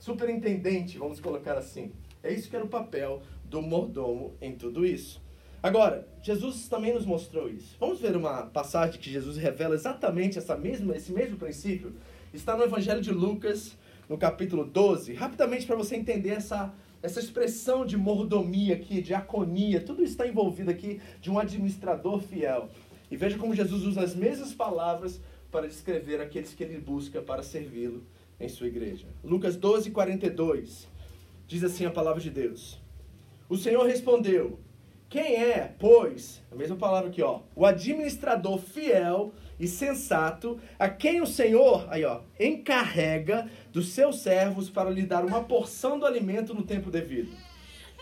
Superintendente, 0.00 0.98
vamos 0.98 1.20
colocar 1.20 1.56
assim. 1.56 1.92
É 2.22 2.32
isso 2.32 2.48
que 2.48 2.56
era 2.56 2.64
o 2.64 2.68
papel 2.68 3.22
do 3.44 3.60
mordomo 3.60 4.34
em 4.40 4.54
tudo 4.54 4.86
isso. 4.86 5.20
Agora, 5.62 6.08
Jesus 6.22 6.68
também 6.68 6.92
nos 6.92 7.06
mostrou 7.06 7.48
isso. 7.48 7.76
Vamos 7.78 8.00
ver 8.00 8.16
uma 8.16 8.46
passagem 8.46 9.00
que 9.00 9.10
Jesus 9.10 9.36
revela 9.36 9.74
exatamente 9.74 10.36
essa 10.36 10.56
mesma, 10.56 10.96
esse 10.96 11.12
mesmo 11.12 11.36
princípio. 11.36 11.94
Está 12.34 12.56
no 12.56 12.64
Evangelho 12.64 13.00
de 13.00 13.12
Lucas, 13.12 13.76
no 14.08 14.18
capítulo 14.18 14.64
12. 14.64 15.14
Rapidamente 15.14 15.66
para 15.66 15.76
você 15.76 15.94
entender 15.94 16.30
essa, 16.30 16.74
essa 17.00 17.20
expressão 17.20 17.86
de 17.86 17.96
mordomia 17.96 18.74
aqui, 18.74 18.96
de 18.96 19.02
diaconia, 19.02 19.80
tudo 19.80 20.02
está 20.02 20.26
envolvido 20.26 20.70
aqui 20.70 21.00
de 21.20 21.30
um 21.30 21.38
administrador 21.38 22.20
fiel. 22.20 22.68
E 23.08 23.16
veja 23.16 23.38
como 23.38 23.54
Jesus 23.54 23.84
usa 23.84 24.02
as 24.02 24.16
mesmas 24.16 24.52
palavras 24.52 25.20
para 25.50 25.68
descrever 25.68 26.20
aqueles 26.20 26.54
que 26.54 26.64
ele 26.64 26.78
busca 26.78 27.20
para 27.20 27.42
servi-lo 27.42 28.02
em 28.40 28.48
sua 28.48 28.66
igreja. 28.66 29.06
Lucas 29.22 29.54
12, 29.54 29.90
42. 29.90 30.88
Diz 31.52 31.62
assim 31.62 31.84
a 31.84 31.90
palavra 31.90 32.18
de 32.18 32.30
Deus. 32.30 32.80
O 33.46 33.58
Senhor 33.58 33.86
respondeu: 33.86 34.58
quem 35.10 35.36
é, 35.36 35.70
pois, 35.78 36.42
a 36.50 36.54
mesma 36.54 36.76
palavra 36.76 37.10
aqui, 37.10 37.20
ó, 37.20 37.40
o 37.54 37.66
administrador 37.66 38.56
fiel 38.56 39.34
e 39.60 39.68
sensato, 39.68 40.58
a 40.78 40.88
quem 40.88 41.20
o 41.20 41.26
Senhor, 41.26 41.86
aí 41.90 42.06
ó, 42.06 42.22
encarrega 42.40 43.50
dos 43.70 43.88
seus 43.88 44.20
servos 44.20 44.70
para 44.70 44.88
lhe 44.88 45.02
dar 45.02 45.26
uma 45.26 45.44
porção 45.44 45.98
do 45.98 46.06
alimento 46.06 46.54
no 46.54 46.62
tempo 46.62 46.90
devido. 46.90 47.36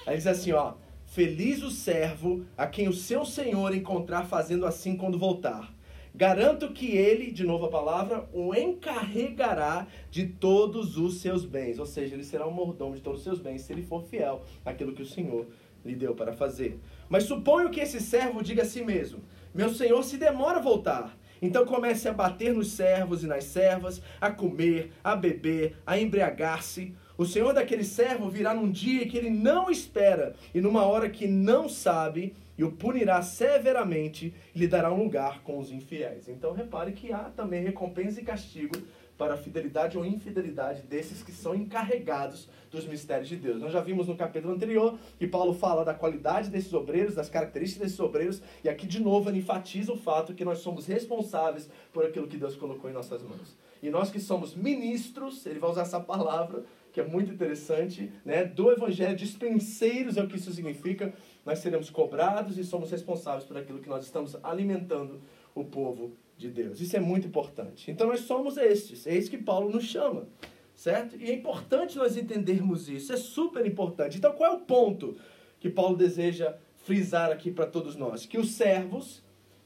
Aí 0.06 0.16
diz 0.16 0.28
assim, 0.28 0.52
ó, 0.52 0.74
feliz 1.04 1.60
o 1.64 1.72
servo 1.72 2.46
a 2.56 2.68
quem 2.68 2.86
o 2.86 2.92
seu 2.92 3.24
Senhor 3.24 3.74
encontrar 3.74 4.26
fazendo 4.26 4.64
assim 4.64 4.96
quando 4.96 5.18
voltar. 5.18 5.74
Garanto 6.14 6.72
que 6.72 6.96
ele, 6.96 7.30
de 7.30 7.44
novo 7.44 7.66
a 7.66 7.70
palavra, 7.70 8.28
o 8.32 8.54
encarregará 8.54 9.86
de 10.10 10.26
todos 10.26 10.96
os 10.96 11.20
seus 11.20 11.44
bens. 11.44 11.78
Ou 11.78 11.86
seja, 11.86 12.14
ele 12.14 12.24
será 12.24 12.46
o 12.46 12.50
mordomo 12.50 12.94
de 12.94 13.00
todos 13.00 13.20
os 13.20 13.24
seus 13.24 13.38
bens 13.38 13.62
se 13.62 13.72
ele 13.72 13.82
for 13.82 14.02
fiel 14.02 14.42
àquilo 14.64 14.92
que 14.92 15.02
o 15.02 15.06
Senhor 15.06 15.46
lhe 15.84 15.94
deu 15.94 16.14
para 16.14 16.32
fazer. 16.32 16.78
Mas 17.08 17.24
suponho 17.24 17.70
que 17.70 17.80
esse 17.80 18.00
servo 18.00 18.42
diga 18.42 18.62
a 18.62 18.66
si 18.66 18.82
mesmo: 18.82 19.20
Meu 19.54 19.70
senhor 19.70 20.02
se 20.02 20.16
demora 20.16 20.58
a 20.58 20.62
voltar. 20.62 21.16
Então 21.42 21.64
comece 21.64 22.06
a 22.06 22.12
bater 22.12 22.52
nos 22.52 22.72
servos 22.72 23.24
e 23.24 23.26
nas 23.26 23.44
servas, 23.44 24.02
a 24.20 24.30
comer, 24.30 24.92
a 25.02 25.16
beber, 25.16 25.74
a 25.86 25.98
embriagar-se. 25.98 26.94
O 27.16 27.24
senhor 27.24 27.54
daquele 27.54 27.84
servo 27.84 28.28
virá 28.28 28.52
num 28.52 28.70
dia 28.70 29.06
que 29.06 29.16
ele 29.16 29.30
não 29.30 29.70
espera 29.70 30.34
e 30.54 30.60
numa 30.60 30.84
hora 30.84 31.08
que 31.08 31.26
não 31.26 31.68
sabe, 31.68 32.34
e 32.60 32.64
o 32.64 32.72
punirá 32.72 33.22
severamente 33.22 34.34
e 34.54 34.58
lhe 34.58 34.68
dará 34.68 34.92
um 34.92 35.04
lugar 35.04 35.42
com 35.42 35.58
os 35.58 35.72
infiéis. 35.72 36.28
Então 36.28 36.52
repare 36.52 36.92
que 36.92 37.10
há 37.10 37.30
também 37.30 37.64
recompensa 37.64 38.20
e 38.20 38.22
castigo 38.22 38.74
para 39.16 39.32
a 39.32 39.36
fidelidade 39.38 39.96
ou 39.96 40.04
infidelidade 40.04 40.82
desses 40.82 41.22
que 41.22 41.32
são 41.32 41.54
encarregados 41.54 42.50
dos 42.70 42.86
mistérios 42.86 43.30
de 43.30 43.36
Deus. 43.36 43.62
Nós 43.62 43.72
já 43.72 43.80
vimos 43.80 44.08
no 44.08 44.14
capítulo 44.14 44.52
anterior 44.52 44.98
que 45.18 45.26
Paulo 45.26 45.54
fala 45.54 45.86
da 45.86 45.94
qualidade 45.94 46.50
desses 46.50 46.74
obreiros, 46.74 47.14
das 47.14 47.30
características 47.30 47.88
desses 47.88 48.00
obreiros, 48.00 48.42
e 48.62 48.68
aqui 48.68 48.86
de 48.86 49.00
novo 49.00 49.30
ele 49.30 49.38
enfatiza 49.38 49.90
o 49.94 49.96
fato 49.96 50.34
que 50.34 50.44
nós 50.44 50.58
somos 50.58 50.84
responsáveis 50.84 51.70
por 51.94 52.04
aquilo 52.04 52.28
que 52.28 52.36
Deus 52.36 52.56
colocou 52.56 52.90
em 52.90 52.92
nossas 52.92 53.22
mãos. 53.22 53.56
E 53.82 53.88
nós 53.88 54.10
que 54.10 54.20
somos 54.20 54.54
ministros, 54.54 55.46
ele 55.46 55.58
vai 55.58 55.70
usar 55.70 55.82
essa 55.82 55.98
palavra, 55.98 56.62
que 56.92 57.00
é 57.00 57.04
muito 57.04 57.32
interessante, 57.32 58.12
né, 58.24 58.44
do 58.44 58.70
evangelho, 58.70 59.16
dispenseiros 59.16 60.16
é 60.16 60.22
o 60.22 60.28
que 60.28 60.36
isso 60.36 60.52
significa, 60.52 61.14
nós 61.44 61.58
seremos 61.60 61.90
cobrados 61.90 62.58
e 62.58 62.64
somos 62.64 62.90
responsáveis 62.90 63.44
por 63.44 63.56
aquilo 63.56 63.80
que 63.80 63.88
nós 63.88 64.04
estamos 64.04 64.36
alimentando 64.42 65.20
o 65.54 65.64
povo 65.64 66.12
de 66.36 66.48
Deus. 66.48 66.80
Isso 66.80 66.96
é 66.96 67.00
muito 67.00 67.26
importante. 67.26 67.90
Então 67.90 68.06
nós 68.06 68.20
somos 68.20 68.56
estes, 68.56 69.06
é 69.06 69.16
isso 69.16 69.30
que 69.30 69.38
Paulo 69.38 69.70
nos 69.70 69.84
chama, 69.84 70.26
certo? 70.74 71.16
E 71.16 71.30
é 71.30 71.34
importante 71.34 71.96
nós 71.96 72.16
entendermos 72.16 72.88
isso, 72.88 73.12
é 73.12 73.16
super 73.16 73.66
importante. 73.66 74.18
Então 74.18 74.32
qual 74.32 74.52
é 74.52 74.56
o 74.56 74.60
ponto 74.60 75.16
que 75.58 75.68
Paulo 75.68 75.96
deseja 75.96 76.56
frisar 76.76 77.30
aqui 77.30 77.50
para 77.50 77.66
todos 77.66 77.96
nós? 77.96 78.24
Que 78.26 78.38
os 78.38 78.52
servos 78.52 79.22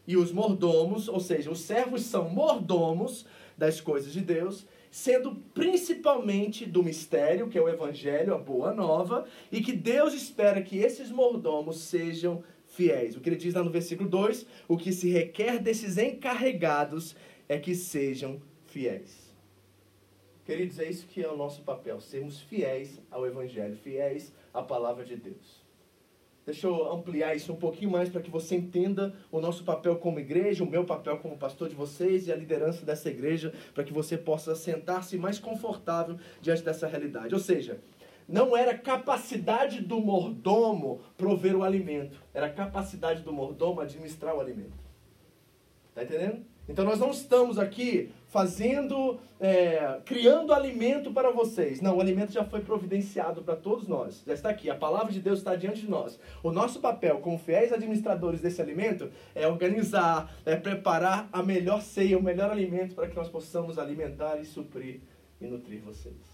e 0.07 0.16
os 0.16 0.33
mordomos, 0.33 1.09
ou 1.09 1.21
seja, 1.21 1.50
os 1.50 1.61
servos 1.61 2.02
são 2.02 2.28
mordomos 2.28 3.25
das 3.57 3.81
coisas 3.81 4.12
de 4.12 4.21
Deus, 4.21 4.66
sendo 4.95 5.35
principalmente 5.53 6.65
do 6.65 6.81
mistério, 6.81 7.49
que 7.49 7.59
é 7.59 7.61
o 7.61 7.69
evangelho, 7.69 8.33
a 8.33 8.39
boa 8.39 8.73
nova, 8.73 9.27
e 9.51 9.61
que 9.61 9.73
Deus 9.73 10.15
espera 10.15 10.63
que 10.63 10.79
esses 10.79 11.11
mordomos 11.11 11.81
sejam 11.81 12.45
fiéis. 12.69 13.17
O 13.17 13.21
que 13.21 13.29
ele 13.29 13.35
diz 13.35 13.55
lá 13.55 13.65
no 13.65 13.73
versículo 13.73 14.09
2: 14.09 14.47
o 14.69 14.77
que 14.77 14.93
se 14.93 15.11
requer 15.11 15.59
desses 15.59 15.99
encarregados 15.99 17.17
é 17.49 17.59
que 17.59 17.75
sejam 17.75 18.41
fiéis. 18.67 19.35
Queridos, 20.45 20.79
é 20.79 20.89
isso 20.89 21.09
que 21.09 21.25
é 21.25 21.29
o 21.29 21.37
nosso 21.37 21.63
papel, 21.63 22.01
sermos 22.01 22.41
fiéis 22.43 23.01
ao 23.11 23.27
Evangelho, 23.27 23.77
fiéis 23.77 24.33
à 24.53 24.63
palavra 24.63 25.05
de 25.05 25.17
Deus. 25.17 25.63
Deixa 26.47 26.67
eu 26.67 26.93
ampliar 26.93 27.35
isso 27.35 27.53
um 27.53 27.57
pouquinho 27.57 27.91
mais 27.91 28.11
para 28.11 28.21
que 28.21 28.31
você 28.31 28.55
entenda 28.55 29.15
o 29.33 29.41
nosso 29.41 29.65
papel 29.65 29.97
como 29.97 30.21
igreja, 30.21 30.63
o 30.63 30.71
meu 30.71 30.85
papel 30.85 31.17
como 31.19 31.39
pastor 31.39 31.69
de 31.69 31.75
vocês 31.75 32.27
e 32.27 32.33
a 32.33 32.37
liderança 32.37 32.85
dessa 32.85 33.09
igreja, 33.09 33.53
para 33.73 33.83
que 33.83 33.93
você 33.93 34.19
possa 34.19 34.55
sentar-se 34.55 35.17
mais 35.17 35.39
confortável 35.39 36.19
diante 36.43 36.63
dessa 36.63 36.87
realidade. 36.87 37.33
Ou 37.33 37.41
seja, 37.41 37.81
não 38.29 38.55
era 38.55 38.77
capacidade 38.77 39.81
do 39.81 40.01
mordomo 40.01 41.01
prover 41.17 41.57
o 41.57 41.63
alimento, 41.63 42.21
era 42.35 42.51
capacidade 42.51 43.23
do 43.23 43.33
mordomo 43.33 43.81
administrar 43.81 44.35
o 44.35 44.41
alimento. 44.41 44.85
Está 45.89 46.03
entendendo? 46.03 46.45
Então 46.69 46.85
nós 46.85 46.99
não 46.99 47.11
estamos 47.11 47.59
aqui 47.59 48.11
fazendo, 48.35 49.21
é, 49.38 50.00
criando 50.05 50.53
alimento 50.53 51.12
para 51.12 51.31
vocês. 51.31 51.81
Não, 51.81 51.99
o 51.99 52.00
alimento 52.00 52.33
já 52.33 52.45
foi 52.45 52.62
providenciado 52.62 53.45
para 53.45 53.55
todos 53.55 53.87
nós. 53.87 54.25
Já 54.26 54.35
está 54.35 54.49
aqui, 54.50 54.69
a 54.69 54.75
palavra 54.75 55.12
de 55.12 55.21
Deus 55.21 55.38
está 55.38 55.55
diante 55.55 55.83
de 55.83 55.88
nós. 55.88 56.19
O 56.43 56.50
nosso 56.50 56.81
papel 56.81 57.21
como 57.21 57.38
fiéis 57.38 57.73
administradores 57.73 58.41
desse 58.41 58.61
alimento 58.61 59.09
é 59.37 59.47
organizar, 59.47 60.35
é 60.45 60.57
preparar 60.57 61.29
a 61.33 61.45
melhor 61.45 61.81
ceia, 61.81 62.19
o 62.19 62.23
melhor 62.23 62.50
alimento 62.50 62.97
para 62.97 63.07
que 63.07 63.14
nós 63.14 63.29
possamos 63.29 63.79
alimentar 63.79 64.41
e 64.41 64.45
suprir 64.45 65.00
e 65.41 65.47
nutrir 65.47 65.81
vocês. 65.81 66.34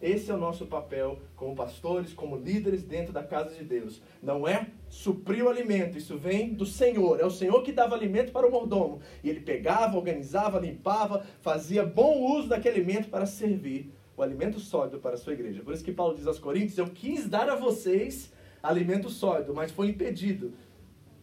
Esse 0.00 0.30
é 0.30 0.34
o 0.34 0.38
nosso 0.38 0.66
papel 0.66 1.18
como 1.34 1.56
pastores, 1.56 2.12
como 2.12 2.36
líderes 2.36 2.84
dentro 2.84 3.12
da 3.12 3.24
casa 3.24 3.52
de 3.52 3.64
Deus. 3.64 4.00
Não 4.22 4.46
é 4.46 4.68
suprir 4.88 5.44
o 5.44 5.48
alimento, 5.48 5.98
isso 5.98 6.16
vem 6.16 6.54
do 6.54 6.64
Senhor. 6.64 7.18
É 7.18 7.24
o 7.24 7.30
Senhor 7.30 7.62
que 7.62 7.72
dava 7.72 7.96
alimento 7.96 8.30
para 8.30 8.46
o 8.46 8.50
mordomo. 8.50 9.00
E 9.24 9.28
ele 9.28 9.40
pegava, 9.40 9.96
organizava, 9.96 10.60
limpava, 10.60 11.26
fazia 11.40 11.84
bom 11.84 12.20
uso 12.36 12.48
daquele 12.48 12.76
alimento 12.76 13.08
para 13.08 13.26
servir 13.26 13.92
o 14.16 14.22
alimento 14.22 14.60
sólido 14.60 15.00
para 15.00 15.14
a 15.14 15.18
sua 15.18 15.32
igreja. 15.32 15.62
Por 15.62 15.74
isso 15.74 15.84
que 15.84 15.92
Paulo 15.92 16.14
diz 16.14 16.28
aos 16.28 16.38
Coríntios: 16.38 16.78
Eu 16.78 16.86
quis 16.86 17.28
dar 17.28 17.48
a 17.48 17.56
vocês 17.56 18.32
alimento 18.62 19.10
sólido, 19.10 19.52
mas 19.52 19.72
foi 19.72 19.88
impedido. 19.88 20.52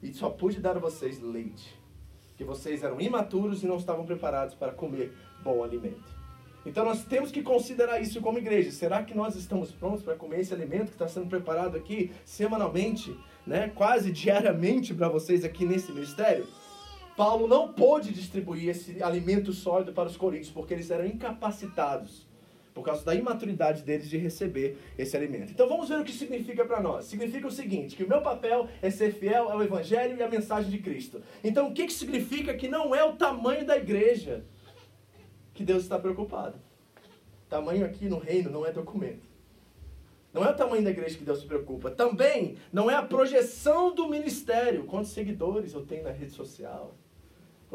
E 0.03 0.13
só 0.13 0.29
pude 0.29 0.59
dar 0.59 0.75
a 0.75 0.79
vocês 0.79 1.21
leite. 1.21 1.79
Que 2.35 2.43
vocês 2.43 2.83
eram 2.83 2.99
imaturos 2.99 3.63
e 3.63 3.67
não 3.67 3.77
estavam 3.77 4.05
preparados 4.05 4.53
para 4.53 4.73
comer 4.73 5.13
bom 5.41 5.63
alimento. 5.63 6.14
Então 6.65 6.83
nós 6.83 7.05
temos 7.05 7.31
que 7.31 7.43
considerar 7.43 8.01
isso 8.01 8.19
como 8.21 8.39
igreja. 8.39 8.71
Será 8.71 9.03
que 9.03 9.15
nós 9.15 9.35
estamos 9.35 9.71
prontos 9.71 10.01
para 10.01 10.15
comer 10.15 10.39
esse 10.39 10.53
alimento 10.53 10.87
que 10.87 10.93
está 10.93 11.07
sendo 11.07 11.27
preparado 11.27 11.77
aqui 11.77 12.11
semanalmente, 12.25 13.15
né? 13.45 13.71
quase 13.75 14.11
diariamente 14.11 14.93
para 14.93 15.07
vocês 15.07 15.43
aqui 15.43 15.65
nesse 15.65 15.91
ministério? 15.91 16.47
Paulo 17.15 17.47
não 17.47 17.71
pôde 17.71 18.11
distribuir 18.11 18.69
esse 18.69 19.01
alimento 19.01 19.53
sólido 19.53 19.93
para 19.93 20.09
os 20.09 20.17
coríntios 20.17 20.51
porque 20.51 20.73
eles 20.73 20.89
eram 20.89 21.05
incapacitados 21.05 22.25
por 22.73 22.83
causa 22.83 23.05
da 23.05 23.15
imaturidade 23.15 23.83
deles 23.83 24.09
de 24.09 24.17
receber 24.17 24.77
esse 24.97 25.15
alimento. 25.15 25.49
Então 25.51 25.69
vamos 25.69 25.87
ver 25.87 25.97
o 25.97 26.03
que 26.03 26.11
significa 26.11 26.65
para 26.65 26.81
nós. 26.81 27.05
Significa 27.05 27.47
o 27.47 27.51
seguinte, 27.51 27.95
que 27.95 28.03
o 28.03 28.09
meu 28.09 28.21
papel 28.21 28.67
é 28.81 28.89
ser 28.89 29.13
fiel 29.13 29.49
ao 29.49 29.63
evangelho 29.63 30.17
e 30.17 30.21
à 30.21 30.27
mensagem 30.27 30.69
de 30.69 30.79
Cristo. 30.79 31.21
Então 31.41 31.69
o 31.69 31.73
que, 31.73 31.85
que 31.85 31.93
significa 31.93 32.53
que 32.53 32.67
não 32.67 32.93
é 32.93 33.01
o 33.01 33.13
tamanho 33.13 33.65
da 33.65 33.77
igreja? 33.77 34.43
Que 35.55 35.63
Deus 35.63 35.83
está 35.83 35.97
preocupado. 35.97 36.59
Tamanho 37.49 37.85
aqui 37.85 38.07
no 38.07 38.19
reino 38.19 38.51
não 38.51 38.65
é 38.65 38.71
documento. 38.71 39.25
Não 40.33 40.43
é 40.43 40.51
o 40.51 40.55
tamanho 40.55 40.83
da 40.83 40.89
igreja 40.89 41.17
que 41.17 41.23
Deus 41.23 41.39
se 41.39 41.45
preocupa. 41.45 41.89
Também 41.89 42.57
não 42.71 42.91
é 42.91 42.95
a 42.95 43.01
projeção 43.01 43.95
do 43.95 44.09
ministério. 44.09 44.83
Quantos 44.83 45.11
seguidores 45.11 45.73
eu 45.73 45.85
tenho 45.85 46.03
na 46.03 46.11
rede 46.11 46.31
social? 46.31 46.93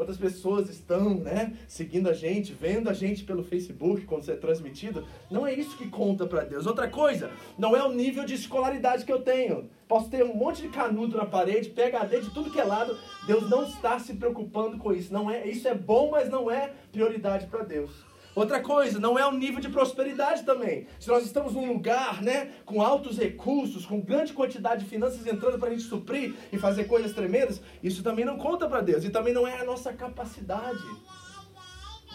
Quantas 0.01 0.17
pessoas 0.17 0.67
estão, 0.67 1.13
né, 1.13 1.53
seguindo 1.67 2.09
a 2.09 2.13
gente, 2.13 2.53
vendo 2.53 2.89
a 2.89 2.93
gente 2.93 3.23
pelo 3.23 3.43
Facebook 3.43 4.03
quando 4.05 4.23
isso 4.23 4.31
é 4.31 4.35
transmitido. 4.35 5.05
Não 5.29 5.45
é 5.45 5.53
isso 5.53 5.77
que 5.77 5.87
conta 5.89 6.25
para 6.25 6.43
Deus. 6.43 6.65
Outra 6.65 6.89
coisa, 6.89 7.29
não 7.55 7.77
é 7.77 7.83
o 7.83 7.93
nível 7.93 8.25
de 8.25 8.33
escolaridade 8.33 9.05
que 9.05 9.13
eu 9.13 9.21
tenho. 9.21 9.69
Posso 9.87 10.09
ter 10.09 10.23
um 10.23 10.33
monte 10.33 10.63
de 10.63 10.69
canudo 10.69 11.17
na 11.17 11.25
parede, 11.27 11.69
PhD 11.69 12.19
de 12.19 12.31
tudo 12.31 12.49
que 12.49 12.59
é 12.59 12.63
lado. 12.63 12.97
Deus 13.27 13.47
não 13.47 13.63
está 13.63 13.99
se 13.99 14.15
preocupando 14.15 14.79
com 14.79 14.91
isso. 14.91 15.13
Não 15.13 15.29
é, 15.29 15.47
isso 15.47 15.67
é 15.67 15.75
bom, 15.75 16.09
mas 16.09 16.27
não 16.27 16.49
é 16.49 16.73
prioridade 16.91 17.45
para 17.45 17.63
Deus. 17.63 18.10
Outra 18.33 18.61
coisa, 18.61 18.97
não 18.97 19.19
é 19.19 19.27
o 19.27 19.31
nível 19.31 19.59
de 19.59 19.67
prosperidade 19.67 20.43
também. 20.43 20.87
Se 20.99 21.09
nós 21.09 21.25
estamos 21.25 21.53
num 21.53 21.67
lugar, 21.67 22.21
né, 22.21 22.53
com 22.65 22.81
altos 22.81 23.17
recursos, 23.17 23.85
com 23.85 23.99
grande 23.99 24.31
quantidade 24.31 24.83
de 24.83 24.89
finanças 24.89 25.27
entrando 25.27 25.59
para 25.59 25.67
a 25.67 25.71
gente 25.71 25.83
suprir 25.83 26.33
e 26.51 26.57
fazer 26.57 26.85
coisas 26.85 27.11
tremendas, 27.11 27.61
isso 27.83 28.01
também 28.01 28.23
não 28.23 28.37
conta 28.37 28.69
para 28.69 28.81
Deus. 28.81 29.03
E 29.03 29.09
também 29.09 29.33
não 29.33 29.45
é 29.45 29.59
a 29.59 29.65
nossa 29.65 29.91
capacidade 29.91 30.79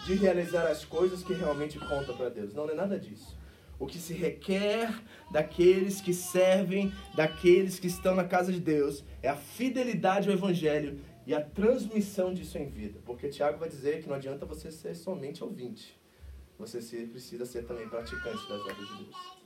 de 0.07 0.15
realizar 0.15 0.65
as 0.65 0.83
coisas 0.83 1.21
que 1.21 1.33
realmente 1.33 1.77
conta 1.77 2.13
para 2.13 2.29
Deus. 2.29 2.51
Não, 2.51 2.65
não 2.65 2.73
é 2.73 2.75
nada 2.75 2.99
disso. 2.99 3.37
O 3.79 3.85
que 3.85 3.99
se 3.99 4.13
requer 4.13 4.91
daqueles 5.29 6.01
que 6.01 6.15
servem, 6.15 6.91
daqueles 7.15 7.77
que 7.77 7.85
estão 7.85 8.15
na 8.15 8.23
casa 8.23 8.51
de 8.51 8.59
Deus, 8.59 9.03
é 9.21 9.29
a 9.29 9.35
fidelidade 9.35 10.27
ao 10.29 10.33
Evangelho 10.33 10.99
e 11.27 11.35
a 11.35 11.41
transmissão 11.41 12.33
disso 12.33 12.57
em 12.57 12.67
vida. 12.67 12.99
Porque 13.05 13.29
Tiago 13.29 13.59
vai 13.59 13.69
dizer 13.69 14.01
que 14.01 14.09
não 14.09 14.15
adianta 14.15 14.47
você 14.47 14.71
ser 14.71 14.95
somente 14.95 15.43
ouvinte 15.43 15.96
você 16.57 16.79
precisa 17.05 17.45
ser 17.45 17.65
também 17.65 17.87
praticante 17.87 18.47
das 18.49 18.61
obras 18.61 18.87
de 18.87 19.03
Deus. 19.03 19.37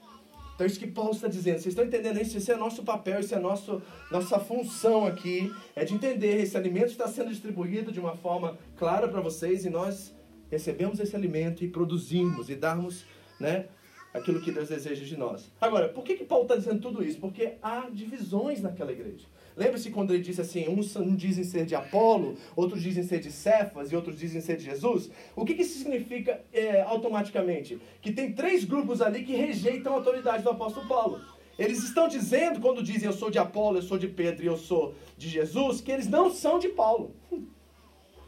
Então, 0.56 0.68
isso 0.68 0.80
que 0.80 0.88
Paulo 0.88 1.12
está 1.12 1.28
dizendo, 1.28 1.56
vocês 1.56 1.74
estão 1.74 1.86
entendendo 1.86 2.22
isso? 2.22 2.38
Esse 2.38 2.52
é 2.52 2.56
nosso 2.56 2.84
papel, 2.84 3.20
isso 3.20 3.34
é 3.34 3.40
nosso, 3.40 3.82
nossa 4.12 4.40
função 4.40 5.08
aqui, 5.08 5.52
é 5.76 5.84
de 5.84 5.96
entender 5.96 6.42
esse 6.42 6.56
alimento 6.56 6.90
está 6.92 7.08
sendo 7.08 7.30
distribuído 7.30 7.92
de 7.92 8.00
uma 8.00 8.16
forma 8.16 8.58
clara 8.78 9.08
para 9.08 9.22
vocês 9.22 9.66
e 9.66 9.70
nós 9.70 10.14
recebemos 10.52 11.00
esse 11.00 11.16
alimento 11.16 11.64
e 11.64 11.68
produzimos 11.68 12.50
e 12.50 12.56
darmos 12.56 13.06
né, 13.40 13.70
aquilo 14.14 14.42
que 14.42 14.52
Deus 14.52 14.70
deseja 14.70 15.04
de 15.04 15.18
nós. 15.18 15.52
Agora, 15.60 15.90
por 15.90 16.04
que, 16.04 16.16
que 16.16 16.26
Paulo 16.26 16.44
está 16.44 16.56
dizendo 16.56 16.80
tudo 16.80 17.04
isso? 17.04 17.20
Porque 17.20 17.54
há 17.62 17.90
divisões 17.90 18.62
naquela 18.62 18.92
igreja. 18.92 19.26
Lembre-se 19.62 19.92
quando 19.92 20.12
ele 20.12 20.24
disse 20.24 20.42
assim: 20.42 20.68
uns 20.68 20.98
dizem 21.16 21.44
ser 21.44 21.68
de 21.68 21.76
Apolo, 21.76 22.36
outros 22.56 22.82
dizem 22.82 23.04
ser 23.04 23.20
de 23.20 23.32
Cefas 23.32 23.92
e 23.92 23.96
outros 23.96 24.18
dizem 24.18 24.42
ser 24.42 24.58
de 24.58 24.66
Jesus. 24.66 25.12
O 25.36 25.46
que, 25.46 25.54
que 25.54 25.62
isso 25.62 25.78
significa 25.78 26.44
é, 26.52 26.82
automaticamente? 26.82 27.80
Que 28.02 28.12
tem 28.12 28.34
três 28.34 28.64
grupos 28.64 29.04
ali 29.04 29.24
que 29.24 29.36
rejeitam 29.36 29.94
a 29.94 29.98
autoridade 29.98 30.42
do 30.42 30.50
apóstolo 30.50 30.88
Paulo. 30.88 31.22
Eles 31.60 31.84
estão 31.84 32.08
dizendo, 32.08 32.60
quando 32.60 32.82
dizem 32.82 33.06
eu 33.06 33.14
sou 33.14 33.30
de 33.30 33.38
Apolo, 33.38 33.78
eu 33.78 33.84
sou 33.84 34.00
de 34.00 34.08
Pedro 34.08 34.44
e 34.44 34.48
eu 34.48 34.58
sou 34.58 34.96
de 35.16 35.30
Jesus, 35.30 35.80
que 35.80 35.92
eles 35.92 36.08
não 36.08 36.32
são 36.32 36.58
de 36.58 36.70
Paulo. 36.70 37.14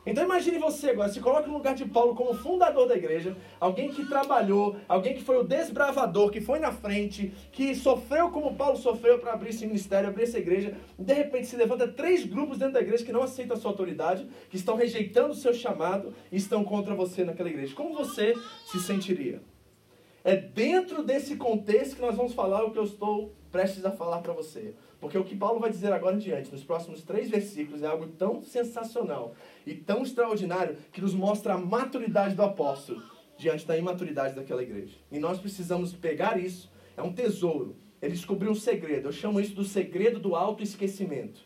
Então 0.05 0.23
imagine 0.25 0.57
você 0.57 0.89
agora, 0.89 1.09
se 1.09 1.21
coloque 1.21 1.47
no 1.47 1.53
lugar 1.53 1.75
de 1.75 1.85
Paulo 1.85 2.13
como 2.13 2.33
fundador 2.33 2.87
da 2.87 2.95
igreja, 2.95 3.37
alguém 3.57 3.89
que 3.89 4.05
trabalhou, 4.05 4.75
alguém 4.87 5.13
que 5.13 5.23
foi 5.23 5.37
o 5.37 5.43
desbravador, 5.43 6.29
que 6.29 6.41
foi 6.41 6.59
na 6.59 6.71
frente, 6.73 7.33
que 7.51 7.73
sofreu 7.73 8.29
como 8.29 8.55
Paulo 8.55 8.77
sofreu 8.77 9.19
para 9.19 9.33
abrir 9.33 9.51
esse 9.51 9.65
ministério, 9.65 10.09
abrir 10.09 10.23
essa 10.23 10.37
igreja. 10.37 10.75
De 10.99 11.13
repente 11.13 11.47
se 11.47 11.55
levanta 11.55 11.87
três 11.87 12.25
grupos 12.25 12.57
dentro 12.57 12.73
da 12.73 12.81
igreja 12.81 13.05
que 13.05 13.13
não 13.13 13.23
aceitam 13.23 13.55
a 13.55 13.59
sua 13.59 13.71
autoridade, 13.71 14.27
que 14.49 14.57
estão 14.57 14.75
rejeitando 14.75 15.31
o 15.31 15.35
seu 15.35 15.53
chamado 15.53 16.13
e 16.29 16.35
estão 16.35 16.65
contra 16.65 16.93
você 16.93 17.23
naquela 17.23 17.49
igreja. 17.49 17.73
Como 17.73 17.95
você 17.95 18.33
se 18.65 18.81
sentiria? 18.81 19.41
É 20.23 20.35
dentro 20.35 21.03
desse 21.03 21.35
contexto 21.35 21.95
que 21.95 22.01
nós 22.01 22.15
vamos 22.15 22.33
falar 22.33 22.63
o 22.63 22.71
que 22.71 22.79
eu 22.79 22.83
estou 22.83 23.33
prestes 23.51 23.85
a 23.85 23.91
falar 23.91 24.19
para 24.19 24.33
você. 24.33 24.73
Porque 24.99 25.17
o 25.17 25.23
que 25.23 25.35
Paulo 25.35 25.59
vai 25.59 25.69
dizer 25.69 25.91
agora 25.91 26.15
em 26.15 26.19
diante, 26.19 26.49
nos 26.49 26.63
próximos 26.63 27.03
três 27.03 27.29
versículos, 27.29 27.83
é 27.83 27.87
algo 27.87 28.07
tão 28.07 28.41
sensacional 28.41 29.35
e 29.65 29.73
tão 29.73 30.03
extraordinário 30.03 30.77
que 30.91 31.01
nos 31.01 31.13
mostra 31.13 31.53
a 31.53 31.57
maturidade 31.57 32.35
do 32.35 32.43
apóstolo 32.43 33.01
diante 33.37 33.65
da 33.65 33.77
imaturidade 33.77 34.35
daquela 34.35 34.63
igreja. 34.63 34.95
E 35.11 35.19
nós 35.19 35.39
precisamos 35.39 35.93
pegar 35.93 36.39
isso, 36.39 36.71
é 36.95 37.01
um 37.01 37.13
tesouro. 37.13 37.75
Ele 38.01 38.13
descobriu 38.13 38.51
um 38.51 38.55
segredo, 38.55 39.07
eu 39.07 39.13
chamo 39.13 39.39
isso 39.39 39.55
do 39.55 39.63
segredo 39.63 40.19
do 40.19 40.35
autoesquecimento. 40.35 41.41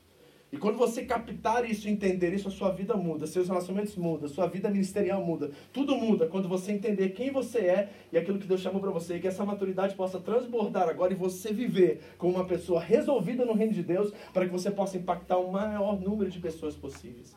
E 0.50 0.58
quando 0.58 0.78
você 0.78 1.04
captar 1.04 1.70
isso, 1.70 1.90
entender 1.90 2.34
isso, 2.34 2.48
a 2.48 2.52
sua 2.52 2.72
vida 2.72 2.96
muda, 2.96 3.28
seus 3.28 3.50
relacionamentos 3.50 3.98
mudam, 3.98 4.30
sua 4.30 4.48
vida 4.48 4.70
ministerial 4.70 5.22
muda, 5.22 5.52
tudo 5.74 5.96
muda 5.98 6.26
quando 6.26 6.48
você 6.48 6.72
entender 6.72 7.10
quem 7.10 7.32
você 7.32 7.60
é 7.60 7.90
e 8.14 8.18
aquilo 8.18 8.40
que 8.40 8.48
Deus 8.48 8.62
chamou 8.62 8.80
para 8.80 8.90
você, 8.90 9.18
e 9.18 9.20
que 9.20 9.28
essa 9.28 9.44
maturidade 9.44 9.94
possa 9.94 10.22
transbordar 10.22 10.88
agora 10.88 11.12
e 11.12 11.18
você 11.18 11.52
viver 11.52 12.00
como 12.18 12.36
uma 12.36 12.46
pessoa 12.46 12.80
resolvida 12.80 13.44
no 13.44 13.54
reino 13.54 13.74
de 13.74 13.84
Deus, 13.84 14.14
para 14.34 14.46
que 14.46 14.52
você 14.52 14.72
possa 14.72 14.98
impactar 14.98 15.38
o 15.38 15.52
maior 15.52 16.00
número 16.00 16.32
de 16.32 16.40
pessoas 16.40 16.76
possíveis. 16.76 17.36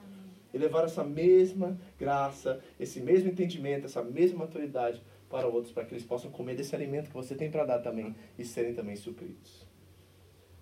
E 0.52 0.58
levar 0.58 0.84
essa 0.84 1.04
mesma 1.04 1.78
graça, 1.98 2.60
esse 2.78 3.00
mesmo 3.00 3.30
entendimento, 3.30 3.86
essa 3.86 4.02
mesma 4.02 4.40
maturidade 4.40 5.02
para 5.28 5.46
outros, 5.46 5.72
para 5.72 5.84
que 5.84 5.94
eles 5.94 6.04
possam 6.04 6.30
comer 6.30 6.56
desse 6.56 6.74
alimento 6.74 7.08
que 7.08 7.14
você 7.14 7.34
tem 7.34 7.50
para 7.50 7.64
dar 7.64 7.78
também 7.78 8.14
e 8.38 8.44
serem 8.44 8.74
também 8.74 8.96
supridos. 8.96 9.68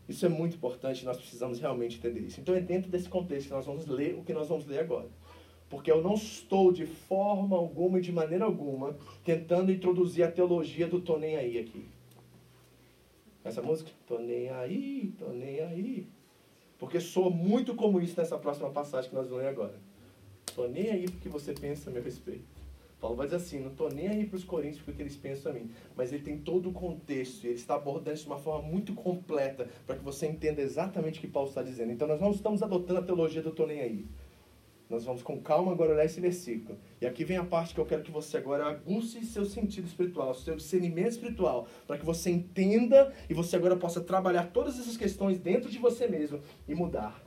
Isso 0.08 0.24
é 0.24 0.28
muito 0.28 0.56
importante, 0.56 1.04
nós 1.04 1.16
precisamos 1.16 1.58
realmente 1.58 1.98
entender 1.98 2.20
isso. 2.20 2.40
Então 2.40 2.54
é 2.54 2.60
dentro 2.60 2.90
desse 2.90 3.08
contexto 3.08 3.48
que 3.48 3.54
nós 3.54 3.66
vamos 3.66 3.86
ler 3.86 4.14
o 4.14 4.22
que 4.22 4.32
nós 4.32 4.48
vamos 4.48 4.66
ler 4.66 4.80
agora. 4.80 5.08
Porque 5.68 5.90
eu 5.90 6.02
não 6.02 6.14
estou 6.14 6.72
de 6.72 6.86
forma 6.86 7.56
alguma 7.56 7.98
e 7.98 8.02
de 8.02 8.10
maneira 8.10 8.44
alguma 8.46 8.96
tentando 9.22 9.70
introduzir 9.70 10.24
a 10.24 10.30
teologia 10.30 10.86
do 10.86 11.00
tô 11.00 11.18
nem 11.18 11.36
aí 11.36 11.58
aqui. 11.58 11.86
Essa 13.44 13.62
música? 13.62 13.90
Tô 14.06 14.18
nem 14.18 14.48
aí, 14.48 15.12
tô 15.18 15.28
nem 15.28 15.60
aí. 15.60 16.06
Porque 16.78 17.00
sou 17.00 17.30
muito 17.30 17.74
como 17.74 18.00
isso 18.00 18.18
nessa 18.18 18.38
próxima 18.38 18.70
passagem 18.70 19.10
que 19.10 19.16
nós 19.16 19.28
vamos 19.28 19.42
ler 19.42 19.50
agora. 19.50 19.74
Tô 20.54 20.66
nem 20.66 20.90
aí 20.90 21.08
porque 21.08 21.28
você 21.28 21.52
pensa 21.52 21.90
a 21.90 21.92
meu 21.92 22.02
respeito. 22.02 22.58
Paulo 23.00 23.16
vai 23.16 23.26
dizer 23.26 23.36
assim: 23.36 23.60
não 23.60 23.70
estou 23.70 23.90
nem 23.90 24.08
aí 24.08 24.26
para 24.26 24.36
os 24.36 24.44
coríntios 24.44 24.82
porque 24.82 25.02
eles 25.02 25.16
pensam 25.16 25.52
a 25.52 25.54
mim. 25.54 25.70
Mas 25.96 26.12
ele 26.12 26.22
tem 26.22 26.38
todo 26.38 26.68
o 26.68 26.72
contexto 26.72 27.44
e 27.44 27.48
ele 27.48 27.54
está 27.54 27.74
abordando 27.74 28.14
isso 28.14 28.24
de 28.24 28.30
uma 28.30 28.38
forma 28.38 28.68
muito 28.68 28.94
completa 28.94 29.68
para 29.86 29.96
que 29.96 30.04
você 30.04 30.26
entenda 30.26 30.60
exatamente 30.60 31.18
o 31.18 31.20
que 31.20 31.28
Paulo 31.28 31.48
está 31.48 31.62
dizendo. 31.62 31.92
Então 31.92 32.08
nós 32.08 32.20
não 32.20 32.30
estamos 32.30 32.62
adotando 32.62 33.00
a 33.00 33.02
teologia 33.02 33.42
do 33.42 33.50
estou 33.50 33.66
nem 33.66 33.80
aí. 33.80 34.06
Nós 34.88 35.04
vamos 35.04 35.22
com 35.22 35.38
calma 35.40 35.70
agora 35.70 35.92
olhar 35.92 36.04
esse 36.04 36.20
versículo. 36.20 36.78
E 37.00 37.06
aqui 37.06 37.22
vem 37.22 37.36
a 37.36 37.44
parte 37.44 37.74
que 37.74 37.80
eu 37.80 37.84
quero 37.84 38.02
que 38.02 38.10
você 38.10 38.38
agora 38.38 38.66
aguce 38.66 39.22
seu 39.24 39.44
sentido 39.44 39.86
espiritual, 39.86 40.34
seu 40.34 40.56
discernimento 40.56 41.10
espiritual, 41.10 41.68
para 41.86 41.98
que 41.98 42.06
você 42.06 42.30
entenda 42.30 43.12
e 43.28 43.34
você 43.34 43.56
agora 43.56 43.76
possa 43.76 44.00
trabalhar 44.00 44.44
todas 44.44 44.78
essas 44.78 44.96
questões 44.96 45.38
dentro 45.38 45.70
de 45.70 45.78
você 45.78 46.08
mesmo 46.08 46.40
e 46.66 46.74
mudar. 46.74 47.22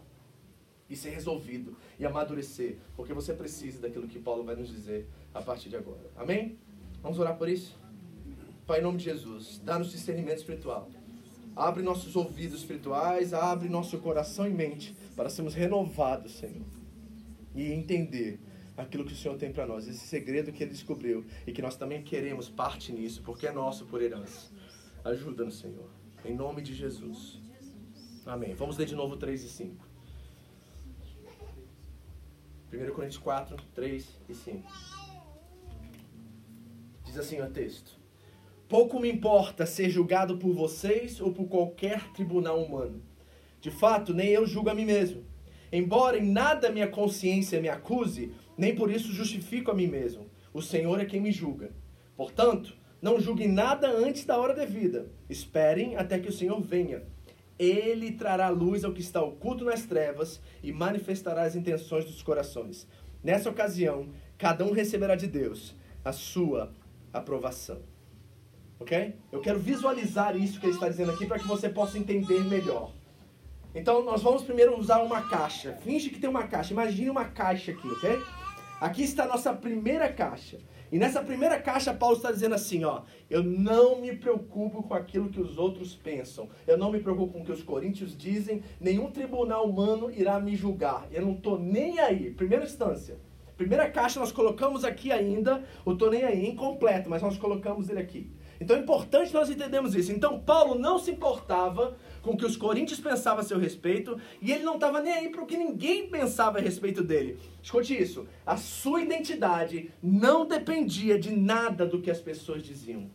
E 0.90 0.96
ser 0.96 1.12
resolvido 1.12 1.78
e 2.00 2.06
amadurecer, 2.06 2.78
porque 2.96 3.14
você 3.14 3.34
precisa 3.34 3.80
daquilo 3.80 4.08
que 4.08 4.20
Paulo 4.20 4.44
vai 4.44 4.56
nos 4.56 4.68
dizer 4.68 5.08
a 5.34 5.42
partir 5.42 5.70
de 5.70 5.78
agora. 5.78 6.10
Amém? 6.18 6.58
Vamos 7.02 7.20
orar 7.20 7.38
por 7.38 7.48
isso? 7.48 7.80
Pai, 8.66 8.80
em 8.80 8.84
nome 8.84 8.98
de 8.98 9.06
Jesus, 9.06 9.62
dá-nos 9.64 9.92
discernimento 9.92 10.40
espiritual. 10.40 10.90
Abre 11.56 11.84
nossos 11.84 12.16
ouvidos 12.16 12.60
espirituais, 12.60 13.34
abre 13.34 13.70
nosso 13.70 14.00
coração 14.00 14.48
e 14.48 14.50
mente 14.50 14.96
para 15.16 15.30
sermos 15.30 15.54
renovados, 15.54 16.34
Senhor. 16.34 16.81
E 17.54 17.72
entender 17.72 18.40
aquilo 18.78 19.06
que 19.06 19.14
o 19.14 19.16
Senhor 19.16 19.38
tem 19.38 19.52
para 19.52 19.66
nós, 19.68 19.88
esse 19.88 20.08
segredo 20.08 20.52
que 20.52 20.64
Ele 20.64 20.72
descobriu 20.72 21.26
e 21.46 21.52
que 21.52 21.62
nós 21.62 21.76
também 21.76 22.02
queremos 22.02 22.50
parte 22.50 22.92
nisso, 22.92 23.22
porque 23.24 23.48
é 23.48 23.52
nosso 23.52 23.86
por 23.86 24.02
herança. 24.02 24.52
Ajuda-nos, 25.04 25.60
Senhor. 25.60 25.90
Em 26.24 26.36
nome 26.36 26.62
de 26.62 26.74
Jesus. 26.74 27.40
Amém. 28.26 28.54
Vamos 28.54 28.78
ler 28.78 28.86
de 28.86 28.96
novo 28.96 29.18
3 29.18 29.44
e 29.44 29.50
5. 29.50 29.92
1 32.72 32.94
Coríntios 32.94 33.18
4, 33.18 33.58
3 33.74 34.08
e 34.30 34.34
5. 34.34 34.72
Diz 37.04 37.18
assim 37.18 37.42
o 37.42 37.50
texto: 37.50 38.00
Pouco 38.70 39.00
me 39.00 39.12
importa 39.12 39.66
ser 39.66 39.90
julgado 39.90 40.38
por 40.38 40.54
vocês 40.54 41.20
ou 41.20 41.34
por 41.34 41.48
qualquer 41.48 42.14
tribunal 42.14 42.64
humano. 42.64 43.02
De 43.60 43.70
fato, 43.70 44.14
nem 44.14 44.30
eu 44.30 44.46
julgo 44.46 44.70
a 44.70 44.76
mim 44.76 44.86
mesmo. 44.86 45.26
Embora 45.72 46.18
em 46.18 46.30
nada 46.30 46.70
minha 46.70 46.88
consciência 46.88 47.62
me 47.62 47.70
acuse, 47.70 48.34
nem 48.58 48.76
por 48.76 48.92
isso 48.92 49.14
justifico 49.14 49.72
a 49.72 49.74
mim 49.74 49.88
mesmo. 49.88 50.30
O 50.54 50.62
Senhor 50.62 51.00
é 51.00 51.06
quem 51.06 51.22
me 51.22 51.32
julga. 51.32 51.72
Portanto, 52.16 52.76
não 53.02 53.20
julguem 53.20 53.48
nada 53.48 53.90
antes 53.90 54.26
da 54.26 54.38
hora 54.38 54.54
devida. 54.54 55.10
Esperem 55.30 55.96
até 55.96 56.20
que 56.20 56.30
o 56.30 56.34
Senhor 56.34 56.62
venha. 56.62 57.04
Ele 57.58 58.12
trará 58.12 58.50
luz 58.50 58.84
ao 58.84 58.92
que 58.92 59.02
está 59.02 59.22
oculto 59.22 59.64
nas 59.64 59.84
trevas 59.84 60.42
e 60.62 60.72
manifestará 60.72 61.44
as 61.44 61.56
intenções 61.56 62.06
dos 62.06 62.22
corações. 62.22 62.88
Nessa 63.24 63.50
ocasião, 63.50 64.10
cada 64.38 64.66
um 64.66 64.72
receberá 64.72 65.16
de 65.16 65.28
Deus 65.28 65.76
a 66.04 66.12
sua 66.12 66.74
aprovação. 67.14 67.82
Ok? 68.80 69.16
Eu 69.32 69.42
quero 69.42 69.60
visualizar 69.60 70.36
isso 70.36 70.60
que 70.60 70.66
ele 70.66 70.74
está 70.74 70.90
dizendo 70.90 71.12
aqui 71.12 71.26
para 71.26 71.38
que 71.38 71.48
você 71.48 71.70
possa 71.70 72.00
entender 72.00 72.44
melhor. 72.44 72.92
Então, 73.74 74.04
nós 74.04 74.22
vamos 74.22 74.44
primeiro 74.44 74.78
usar 74.78 75.02
uma 75.02 75.22
caixa. 75.30 75.74
Finge 75.82 76.10
que 76.10 76.20
tem 76.20 76.30
uma 76.30 76.44
caixa. 76.44 76.74
Imagine 76.74 77.10
uma 77.10 77.26
caixa 77.26 77.72
aqui, 77.72 77.88
ok? 77.88 78.20
Aqui 78.82 79.04
está 79.04 79.24
a 79.24 79.28
nossa 79.28 79.54
primeira 79.54 80.12
caixa. 80.12 80.58
E 80.92 80.98
nessa 80.98 81.22
primeira 81.22 81.58
caixa, 81.58 81.94
Paulo 81.94 82.18
está 82.18 82.32
dizendo 82.32 82.56
assim: 82.56 82.84
ó, 82.84 83.04
eu 83.30 83.42
não 83.42 84.02
me 84.02 84.14
preocupo 84.16 84.84
com 84.84 84.94
aquilo 84.94 85.30
que 85.30 85.40
os 85.40 85.58
outros 85.58 85.96
pensam, 85.96 86.50
eu 86.68 86.78
não 86.78 86.92
me 86.92 87.00
preocupo 87.00 87.32
com 87.32 87.42
o 87.42 87.46
que 87.46 87.52
os 87.52 87.64
coríntios 87.64 88.18
dizem, 88.18 88.62
nenhum 88.80 89.10
tribunal 89.10 89.70
humano 89.70 90.12
irá 90.12 90.38
me 90.40 90.54
julgar, 90.54 91.08
eu 91.12 91.22
não 91.22 91.34
estou 91.34 91.58
nem 91.58 92.00
aí. 92.00 92.32
Primeira 92.32 92.66
instância, 92.66 93.18
Primeira 93.62 93.88
caixa 93.92 94.20
nós 94.20 94.32
colocamos 94.32 94.84
aqui 94.84 95.12
ainda, 95.12 95.64
o 95.86 95.94
tô 95.94 96.10
nem 96.10 96.24
aí, 96.24 96.48
incompleto, 96.48 97.08
mas 97.08 97.22
nós 97.22 97.38
colocamos 97.38 97.90
ele 97.90 98.00
aqui. 98.00 98.32
Então 98.60 98.76
é 98.76 98.80
importante 98.80 99.32
nós 99.32 99.52
entendermos 99.52 99.94
isso. 99.94 100.12
Então 100.12 100.40
Paulo 100.40 100.74
não 100.74 100.98
se 100.98 101.12
importava 101.12 101.96
com 102.22 102.32
o 102.32 102.38
que 102.38 102.46
os 102.46 102.56
coríntios 102.56 103.00
pensavam 103.00 103.42
a 103.42 103.44
seu 103.44 103.58
respeito 103.58 104.20
e 104.42 104.52
ele 104.52 104.64
não 104.64 104.76
estava 104.76 105.02
nem 105.02 105.14
aí 105.14 105.30
para 105.30 105.42
o 105.42 105.46
que 105.46 105.58
ninguém 105.58 106.08
pensava 106.08 106.60
a 106.60 106.62
respeito 106.62 107.04
dele. 107.04 107.38
Escute 107.62 108.00
isso: 108.00 108.28
a 108.46 108.58
sua 108.58 109.02
identidade 109.02 109.92
não 110.02 110.46
dependia 110.46 111.20
de 111.20 111.32
nada 111.32 111.86
do 111.86 112.02
que 112.02 112.12
as 112.12 112.20
pessoas 112.20 112.64
diziam. 112.64 113.10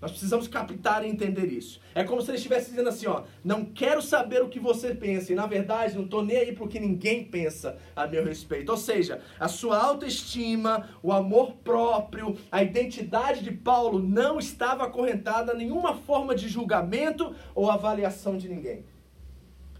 Nós 0.00 0.12
precisamos 0.12 0.48
captar 0.48 1.04
e 1.04 1.08
entender 1.08 1.46
isso. 1.46 1.78
É 1.94 2.02
como 2.02 2.22
se 2.22 2.30
ele 2.30 2.38
estivesse 2.38 2.70
dizendo 2.70 2.88
assim, 2.88 3.06
ó, 3.06 3.24
não 3.44 3.66
quero 3.66 4.00
saber 4.00 4.42
o 4.42 4.48
que 4.48 4.58
você 4.58 4.94
pensa, 4.94 5.30
e 5.30 5.34
na 5.34 5.46
verdade 5.46 5.94
não 5.94 6.04
estou 6.04 6.24
nem 6.24 6.38
aí 6.38 6.52
para 6.52 6.64
o 6.64 6.68
que 6.68 6.80
ninguém 6.80 7.24
pensa 7.24 7.76
a 7.94 8.06
meu 8.06 8.24
respeito. 8.24 8.70
Ou 8.70 8.78
seja, 8.78 9.20
a 9.38 9.46
sua 9.46 9.76
autoestima, 9.78 10.88
o 11.02 11.12
amor 11.12 11.52
próprio, 11.56 12.34
a 12.50 12.62
identidade 12.62 13.44
de 13.44 13.52
Paulo 13.52 13.98
não 13.98 14.38
estava 14.38 14.84
acorrentada 14.84 15.52
a 15.52 15.54
nenhuma 15.54 15.94
forma 15.94 16.34
de 16.34 16.48
julgamento 16.48 17.34
ou 17.54 17.70
avaliação 17.70 18.38
de 18.38 18.48
ninguém. 18.48 18.84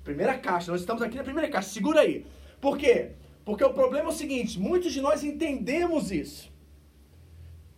Primeira 0.05 0.37
caixa, 0.37 0.71
nós 0.71 0.83
estamos 0.83 1.03
aqui 1.03 1.17
na 1.17 1.25
primeira 1.25 1.49
caixa, 1.49 1.71
segura 1.71 2.01
aí. 2.01 2.27
Por 2.61 2.77
quê? 2.77 3.13
Porque 3.43 3.65
o 3.65 3.73
problema 3.73 4.11
é 4.11 4.13
o 4.13 4.15
seguinte, 4.15 4.61
muitos 4.61 4.93
de 4.93 5.01
nós 5.01 5.25
entendemos 5.25 6.13
isso. 6.13 6.50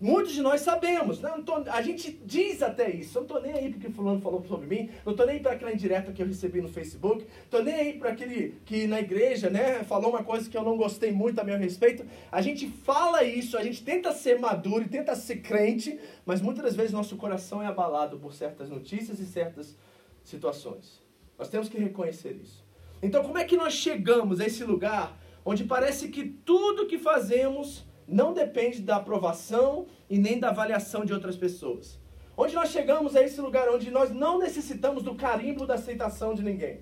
Muitos 0.02 0.32
de 0.32 0.42
nós 0.42 0.62
sabemos, 0.62 1.20
né? 1.20 1.32
Tô, 1.46 1.54
a 1.70 1.80
gente 1.80 2.10
diz 2.24 2.60
até 2.60 2.90
isso. 2.90 3.16
Eu 3.16 3.20
não 3.20 3.36
estou 3.36 3.40
nem 3.40 3.52
aí 3.52 3.70
porque 3.70 3.88
fulano 3.88 4.20
falou 4.20 4.44
sobre 4.44 4.66
mim, 4.66 4.90
não 5.06 5.12
estou 5.12 5.24
nem 5.24 5.38
para 5.38 5.52
aquela 5.52 5.72
indireta 5.72 6.10
que 6.10 6.20
eu 6.20 6.26
recebi 6.26 6.60
no 6.60 6.68
Facebook, 6.68 7.24
estou 7.44 7.62
nem 7.62 7.72
aí 7.72 7.92
para 7.92 8.10
aquele 8.10 8.60
que 8.64 8.88
na 8.88 8.98
igreja, 8.98 9.48
né, 9.48 9.84
falou 9.84 10.10
uma 10.10 10.24
coisa 10.24 10.50
que 10.50 10.58
eu 10.58 10.64
não 10.64 10.76
gostei 10.76 11.12
muito 11.12 11.38
a 11.38 11.44
meu 11.44 11.56
respeito. 11.56 12.04
A 12.32 12.42
gente 12.42 12.66
fala 12.68 13.22
isso, 13.22 13.56
a 13.56 13.62
gente 13.62 13.84
tenta 13.84 14.10
ser 14.10 14.40
maduro 14.40 14.88
tenta 14.88 15.14
ser 15.14 15.36
crente, 15.36 16.00
mas 16.26 16.40
muitas 16.40 16.64
das 16.64 16.74
vezes 16.74 16.90
nosso 16.90 17.16
coração 17.16 17.62
é 17.62 17.66
abalado 17.66 18.18
por 18.18 18.34
certas 18.34 18.68
notícias 18.68 19.20
e 19.20 19.24
certas 19.24 19.78
situações. 20.24 21.00
Nós 21.38 21.48
temos 21.48 21.68
que 21.68 21.78
reconhecer 21.78 22.36
isso. 22.42 22.64
Então, 23.00 23.22
como 23.22 23.38
é 23.38 23.44
que 23.44 23.56
nós 23.56 23.74
chegamos 23.74 24.40
a 24.40 24.46
esse 24.46 24.64
lugar 24.64 25.16
onde 25.44 25.62
parece 25.62 26.08
que 26.08 26.24
tudo 26.24 26.88
que 26.88 26.98
fazemos 26.98 27.84
não 28.06 28.32
depende 28.32 28.82
da 28.82 28.96
aprovação 28.96 29.86
e 30.08 30.18
nem 30.18 30.38
da 30.38 30.48
avaliação 30.48 31.04
de 31.04 31.12
outras 31.12 31.36
pessoas. 31.36 31.98
Onde 32.36 32.54
nós 32.54 32.70
chegamos 32.70 33.14
a 33.14 33.22
esse 33.22 33.40
lugar 33.40 33.68
onde 33.68 33.90
nós 33.90 34.10
não 34.10 34.38
necessitamos 34.38 35.02
do 35.02 35.14
carimbo 35.14 35.66
da 35.66 35.74
aceitação 35.74 36.34
de 36.34 36.42
ninguém. 36.42 36.80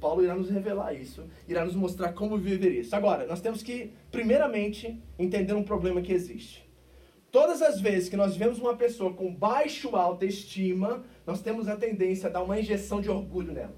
Paulo 0.00 0.22
irá 0.22 0.34
nos 0.34 0.48
revelar 0.48 0.92
isso, 0.92 1.26
irá 1.48 1.64
nos 1.64 1.74
mostrar 1.74 2.12
como 2.12 2.38
viver 2.38 2.72
isso. 2.72 2.94
Agora, 2.94 3.26
nós 3.26 3.40
temos 3.40 3.62
que, 3.62 3.92
primeiramente, 4.10 5.02
entender 5.18 5.54
um 5.54 5.62
problema 5.62 6.00
que 6.00 6.12
existe. 6.12 6.68
Todas 7.30 7.60
as 7.60 7.80
vezes 7.80 8.08
que 8.08 8.16
nós 8.16 8.36
vemos 8.36 8.58
uma 8.58 8.76
pessoa 8.76 9.12
com 9.12 9.34
baixo 9.34 9.94
autoestima, 9.94 11.04
nós 11.26 11.42
temos 11.42 11.68
a 11.68 11.76
tendência 11.76 12.28
a 12.28 12.32
dar 12.32 12.42
uma 12.42 12.58
injeção 12.58 13.00
de 13.00 13.10
orgulho 13.10 13.52
nela. 13.52 13.76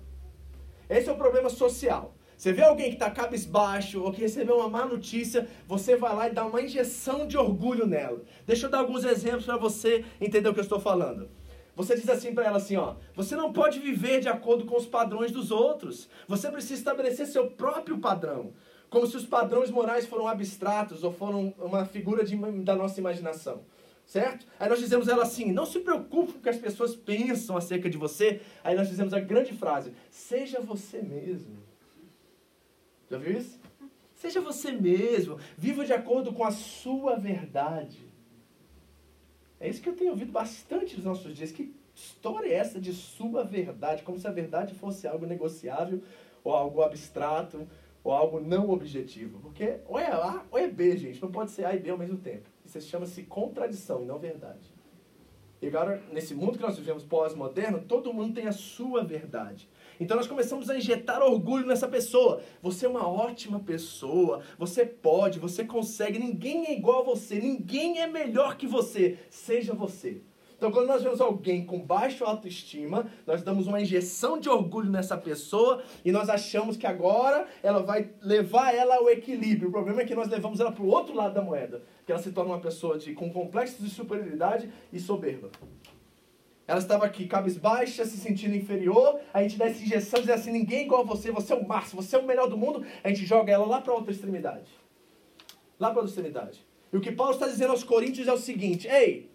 Esse 0.89 1.09
é 1.09 1.13
o 1.13 1.17
problema 1.17 1.49
social. 1.49 2.15
Você 2.41 2.55
vê 2.55 2.63
alguém 2.63 2.89
que 2.89 2.95
está 2.95 3.11
cabisbaixo 3.11 4.03
ou 4.03 4.11
que 4.11 4.23
recebeu 4.23 4.57
uma 4.57 4.69
má 4.71 4.87
notícia, 4.87 5.47
você 5.69 5.95
vai 5.95 6.17
lá 6.17 6.27
e 6.27 6.33
dá 6.33 6.47
uma 6.47 6.63
injeção 6.63 7.27
de 7.27 7.37
orgulho 7.37 7.87
nela. 7.87 8.23
Deixa 8.47 8.65
eu 8.65 8.71
dar 8.71 8.79
alguns 8.79 9.05
exemplos 9.05 9.45
para 9.45 9.59
você 9.59 10.07
entender 10.19 10.49
o 10.49 10.55
que 10.55 10.61
eu 10.61 10.65
estou 10.65 10.81
falando. 10.81 11.29
Você 11.77 11.95
diz 11.97 12.09
assim 12.09 12.33
para 12.33 12.47
ela 12.47 12.57
assim, 12.57 12.79
ó, 12.79 12.95
você 13.15 13.37
não 13.37 13.53
pode 13.53 13.79
viver 13.79 14.21
de 14.21 14.29
acordo 14.31 14.65
com 14.65 14.75
os 14.75 14.87
padrões 14.87 15.31
dos 15.31 15.51
outros. 15.51 16.09
Você 16.27 16.51
precisa 16.51 16.77
estabelecer 16.77 17.27
seu 17.27 17.51
próprio 17.51 17.99
padrão, 17.99 18.55
como 18.89 19.07
se 19.07 19.19
os 19.19 19.27
padrões 19.27 19.71
morais 19.71 20.07
foram 20.07 20.27
abstratos 20.27 21.05
ou 21.05 21.13
foram 21.13 21.53
uma 21.59 21.85
figura 21.85 22.25
de, 22.25 22.35
da 22.63 22.75
nossa 22.75 22.99
imaginação. 22.99 23.61
Certo? 24.07 24.47
Aí 24.59 24.67
nós 24.67 24.79
dizemos 24.79 25.09
ela 25.09 25.25
assim: 25.25 25.53
não 25.53 25.67
se 25.67 25.81
preocupe 25.81 26.33
com 26.33 26.39
o 26.39 26.43
que 26.43 26.49
as 26.49 26.57
pessoas 26.57 26.97
pensam 26.97 27.55
acerca 27.55 27.91
de 27.91 27.99
você. 27.99 28.41
Aí 28.65 28.75
nós 28.75 28.89
dizemos 28.89 29.13
a 29.13 29.21
grande 29.21 29.53
frase: 29.53 29.93
seja 30.11 30.59
você 30.59 31.03
mesmo. 31.03 31.70
Já 33.11 33.19
viu 33.19 33.37
isso? 33.37 33.59
Seja 34.15 34.41
você 34.41 34.71
mesmo, 34.71 35.39
viva 35.57 35.85
de 35.85 35.93
acordo 35.93 36.33
com 36.33 36.45
a 36.45 36.51
sua 36.51 37.17
verdade. 37.17 38.09
É 39.59 39.69
isso 39.69 39.83
que 39.83 39.89
eu 39.89 39.97
tenho 39.97 40.11
ouvido 40.11 40.31
bastante 40.31 40.95
nos 40.97 41.05
nossos 41.05 41.35
dias. 41.35 41.51
Que 41.51 41.75
história 41.95 42.49
é 42.49 42.55
essa 42.55 42.81
de 42.81 42.93
sua 42.93 43.43
verdade? 43.43 44.03
Como 44.03 44.19
se 44.19 44.27
a 44.27 44.31
verdade 44.31 44.75
fosse 44.75 45.07
algo 45.07 45.27
negociável, 45.27 46.03
ou 46.45 46.55
algo 46.55 46.83
abstrato, 46.83 47.67
ou 48.05 48.13
algo 48.13 48.41
não 48.41 48.71
objetivo. 48.71 49.41
Porque 49.41 49.81
ou 49.87 49.99
é 49.99 50.07
A 50.11 50.45
ou 50.51 50.59
é 50.59 50.69
B, 50.69 50.97
gente. 50.97 51.21
Não 51.21 51.31
pode 51.31 51.51
ser 51.51 51.65
A 51.65 51.75
e 51.75 51.79
B 51.79 51.91
ao 51.91 51.99
mesmo 51.99 52.19
tempo. 52.19 52.49
Isso 52.65 52.81
chama-se 52.83 53.25
contradição 53.25 54.03
e 54.03 54.07
não 54.07 54.19
verdade. 54.19 54.73
E 55.61 55.67
agora, 55.67 56.03
nesse 56.11 56.35
mundo 56.35 56.57
que 56.57 56.63
nós 56.63 56.79
vivemos 56.79 57.05
pós-moderno, 57.05 57.83
todo 57.87 58.15
mundo 58.15 58.35
tem 58.35 58.47
a 58.47 58.53
sua 58.53 59.05
verdade. 59.05 59.69
Então 60.01 60.17
nós 60.17 60.27
começamos 60.27 60.71
a 60.71 60.77
injetar 60.77 61.23
orgulho 61.23 61.67
nessa 61.67 61.87
pessoa. 61.87 62.41
Você 62.63 62.87
é 62.87 62.89
uma 62.89 63.07
ótima 63.07 63.61
pessoa, 63.61 64.41
você 64.59 64.87
pode, 64.87 65.39
você 65.39 65.63
consegue, 65.63 66.19
ninguém 66.19 66.67
é 66.67 66.73
igual 66.73 67.01
a 67.01 67.05
você, 67.05 67.39
ninguém 67.39 68.01
é 68.01 68.07
melhor 68.07 68.57
que 68.57 68.67
você. 68.67 69.19
Seja 69.29 69.75
você. 69.75 70.23
Então, 70.57 70.71
quando 70.71 70.89
nós 70.89 71.03
vemos 71.03 71.23
alguém 71.23 71.65
com 71.65 71.81
baixa 71.81 72.23
autoestima, 72.23 73.07
nós 73.27 73.43
damos 73.43 73.67
uma 73.67 73.81
injeção 73.81 74.39
de 74.39 74.47
orgulho 74.47 74.91
nessa 74.91 75.17
pessoa 75.17 75.83
e 76.05 76.13
nós 76.13 76.29
achamos 76.29 76.77
que 76.77 76.87
agora 76.87 77.47
ela 77.63 77.83
vai 77.83 78.11
levar 78.21 78.75
ela 78.75 78.97
ao 78.97 79.09
equilíbrio. 79.09 79.71
O 79.71 79.73
problema 79.73 80.03
é 80.03 80.05
que 80.05 80.15
nós 80.15 80.29
levamos 80.29 80.61
ela 80.61 80.71
para 80.71 80.85
o 80.85 80.89
outro 80.89 81.15
lado 81.15 81.33
da 81.33 81.41
moeda, 81.41 81.83
que 82.05 82.13
ela 82.13 82.21
se 82.21 82.31
torna 82.31 82.53
uma 82.53 82.61
pessoa 82.61 82.99
de, 82.99 83.15
com 83.15 83.33
complexos 83.33 83.83
de 83.83 83.91
superioridade 83.91 84.71
e 84.93 85.01
soberba. 85.01 85.51
Ela 86.71 86.79
estava 86.79 87.05
aqui 87.05 87.27
cabisbaixa, 87.27 88.05
se 88.05 88.17
sentindo 88.17 88.55
inferior. 88.55 89.19
A 89.35 89.43
gente 89.43 89.59
dá 89.59 89.67
essa 89.67 89.83
injeção, 89.83 90.21
diz 90.21 90.31
assim: 90.31 90.53
ninguém 90.53 90.79
é 90.79 90.83
igual 90.85 91.01
a 91.01 91.05
você, 91.05 91.33
você 91.33 91.53
é 91.53 91.57
o 91.57 91.67
máximo, 91.67 92.01
você 92.01 92.15
é 92.15 92.19
o 92.21 92.25
melhor 92.25 92.49
do 92.49 92.57
mundo. 92.57 92.87
A 93.03 93.09
gente 93.09 93.27
joga 93.27 93.53
ela 93.53 93.67
lá 93.67 93.81
para 93.81 93.93
outra 93.93 94.13
extremidade. 94.13 94.71
Lá 95.81 95.91
para 95.91 95.99
outra 95.99 96.11
extremidade. 96.11 96.65
E 96.93 96.97
o 96.97 97.01
que 97.01 97.11
Paulo 97.11 97.33
está 97.33 97.49
dizendo 97.49 97.73
aos 97.73 97.83
Coríntios 97.83 98.29
é 98.29 98.33
o 98.33 98.39
seguinte: 98.39 98.87
ei, 98.87 99.29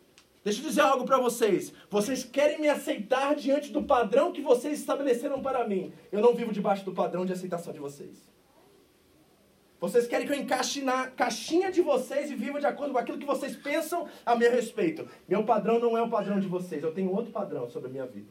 deixa 0.45 0.61
eu 0.61 0.65
dizer 0.65 0.79
algo 0.79 1.03
para 1.03 1.17
vocês. 1.17 1.73
Vocês 1.89 2.23
querem 2.23 2.61
me 2.61 2.69
aceitar 2.69 3.35
diante 3.35 3.69
do 3.69 3.83
padrão 3.83 4.31
que 4.31 4.41
vocês 4.41 4.79
estabeleceram 4.79 5.41
para 5.41 5.67
mim. 5.67 5.91
Eu 6.13 6.21
não 6.21 6.33
vivo 6.33 6.53
debaixo 6.53 6.85
do 6.85 6.93
padrão 6.93 7.25
de 7.25 7.33
aceitação 7.33 7.73
de 7.73 7.79
vocês. 7.79 8.33
Vocês 9.79 10.07
querem 10.07 10.25
que 10.25 10.33
eu 10.33 10.37
encaixe 10.37 10.81
na 10.81 11.07
caixinha 11.07 11.71
de 11.71 11.81
vocês 11.81 12.31
e 12.31 12.35
viva 12.35 12.59
de 12.59 12.65
acordo 12.65 12.93
com 12.93 12.99
aquilo 12.99 13.17
que 13.17 13.25
vocês 13.25 13.55
pensam 13.55 14.07
a 14.25 14.35
meu 14.35 14.51
respeito. 14.51 15.07
Meu 15.27 15.43
padrão 15.43 15.79
não 15.79 15.97
é 15.97 16.01
o 16.01 16.09
padrão 16.09 16.39
de 16.39 16.47
vocês. 16.47 16.81
Eu 16.81 16.93
tenho 16.93 17.11
outro 17.11 17.31
padrão 17.31 17.69
sobre 17.69 17.89
a 17.89 17.91
minha 17.91 18.05
vida. 18.05 18.29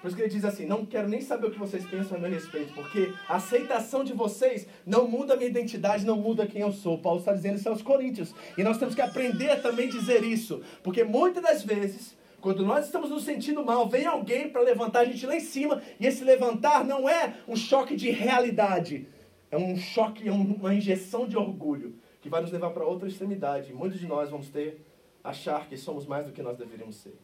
Por 0.00 0.06
isso 0.06 0.16
que 0.16 0.22
ele 0.22 0.30
diz 0.30 0.44
assim: 0.44 0.64
não 0.64 0.86
quero 0.86 1.08
nem 1.08 1.20
saber 1.20 1.48
o 1.48 1.50
que 1.50 1.58
vocês 1.58 1.84
pensam 1.84 2.16
a 2.16 2.20
meu 2.20 2.30
respeito, 2.30 2.72
porque 2.72 3.12
a 3.28 3.36
aceitação 3.36 4.04
de 4.04 4.12
vocês 4.12 4.66
não 4.86 5.08
muda 5.08 5.34
a 5.34 5.36
minha 5.36 5.50
identidade, 5.50 6.06
não 6.06 6.16
muda 6.16 6.46
quem 6.46 6.62
eu 6.62 6.72
sou. 6.72 6.98
Paulo 6.98 7.18
está 7.18 7.32
dizendo 7.32 7.56
isso 7.56 7.68
aos 7.68 7.82
Coríntios. 7.82 8.32
E 8.56 8.62
nós 8.62 8.78
temos 8.78 8.94
que 8.94 9.00
aprender 9.00 9.50
a 9.50 9.60
também 9.60 9.88
dizer 9.88 10.22
isso, 10.22 10.62
porque 10.82 11.02
muitas 11.02 11.42
das 11.42 11.64
vezes 11.64 12.16
quando 12.40 12.64
nós 12.64 12.86
estamos 12.86 13.10
nos 13.10 13.24
sentindo 13.24 13.64
mal, 13.64 13.88
vem 13.88 14.06
alguém 14.06 14.48
para 14.48 14.60
levantar 14.60 15.00
a 15.00 15.04
gente 15.04 15.26
lá 15.26 15.34
em 15.34 15.40
cima, 15.40 15.82
e 15.98 16.06
esse 16.06 16.22
levantar 16.22 16.84
não 16.84 17.08
é 17.08 17.34
um 17.48 17.56
choque 17.56 17.96
de 17.96 18.10
realidade, 18.10 19.08
é 19.50 19.56
um 19.56 19.76
choque, 19.76 20.28
é 20.28 20.32
uma 20.32 20.74
injeção 20.74 21.26
de 21.26 21.36
orgulho 21.36 21.94
que 22.20 22.28
vai 22.28 22.40
nos 22.40 22.50
levar 22.50 22.70
para 22.70 22.84
outra 22.84 23.08
extremidade. 23.08 23.72
Muitos 23.72 23.98
de 23.98 24.06
nós 24.06 24.30
vamos 24.30 24.48
ter 24.48 24.84
achar 25.22 25.68
que 25.68 25.76
somos 25.76 26.06
mais 26.06 26.26
do 26.26 26.32
que 26.32 26.42
nós 26.42 26.56
deveríamos 26.56 26.96
ser. 26.96 27.14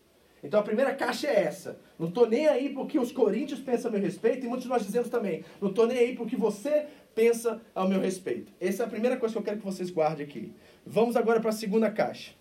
Então 0.42 0.60
a 0.60 0.62
primeira 0.62 0.94
caixa 0.94 1.26
é 1.26 1.42
essa. 1.42 1.80
Não 1.98 2.08
estou 2.08 2.28
nem 2.28 2.46
aí 2.46 2.68
porque 2.68 2.98
os 2.98 3.10
coríntios 3.10 3.60
pensam 3.60 3.88
a 3.88 3.92
meu 3.92 4.02
respeito, 4.02 4.44
e 4.44 4.48
muitos 4.48 4.64
de 4.64 4.68
nós 4.68 4.84
dizemos 4.84 5.08
também, 5.08 5.42
não 5.60 5.70
estou 5.70 5.86
nem 5.86 5.98
aí 5.98 6.14
porque 6.14 6.36
você 6.36 6.86
pensa 7.14 7.62
ao 7.74 7.88
meu 7.88 8.00
respeito. 8.00 8.52
Essa 8.60 8.82
é 8.82 8.86
a 8.86 8.88
primeira 8.88 9.16
coisa 9.16 9.32
que 9.32 9.38
eu 9.38 9.42
quero 9.42 9.58
que 9.58 9.64
vocês 9.64 9.90
guardem 9.90 10.26
aqui. 10.26 10.52
Vamos 10.84 11.16
agora 11.16 11.40
para 11.40 11.50
a 11.50 11.52
segunda 11.52 11.90
caixa. 11.90 12.32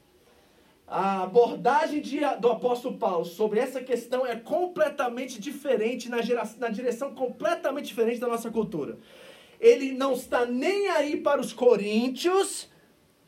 A 0.85 1.23
abordagem 1.23 2.01
de, 2.01 2.19
do 2.41 2.51
apóstolo 2.51 2.97
Paulo 2.97 3.23
sobre 3.23 3.59
essa 3.59 3.81
questão 3.81 4.27
é 4.27 4.35
completamente 4.35 5.39
diferente, 5.39 6.09
na, 6.09 6.21
geração, 6.21 6.59
na 6.59 6.67
direção 6.67 7.15
completamente 7.15 7.85
diferente 7.85 8.19
da 8.19 8.27
nossa 8.27 8.51
cultura 8.51 8.97
ele 9.63 9.93
não 9.93 10.12
está 10.12 10.45
nem 10.45 10.89
aí 10.89 11.21
para 11.21 11.39
os 11.39 11.54
coríntios, 11.54 12.69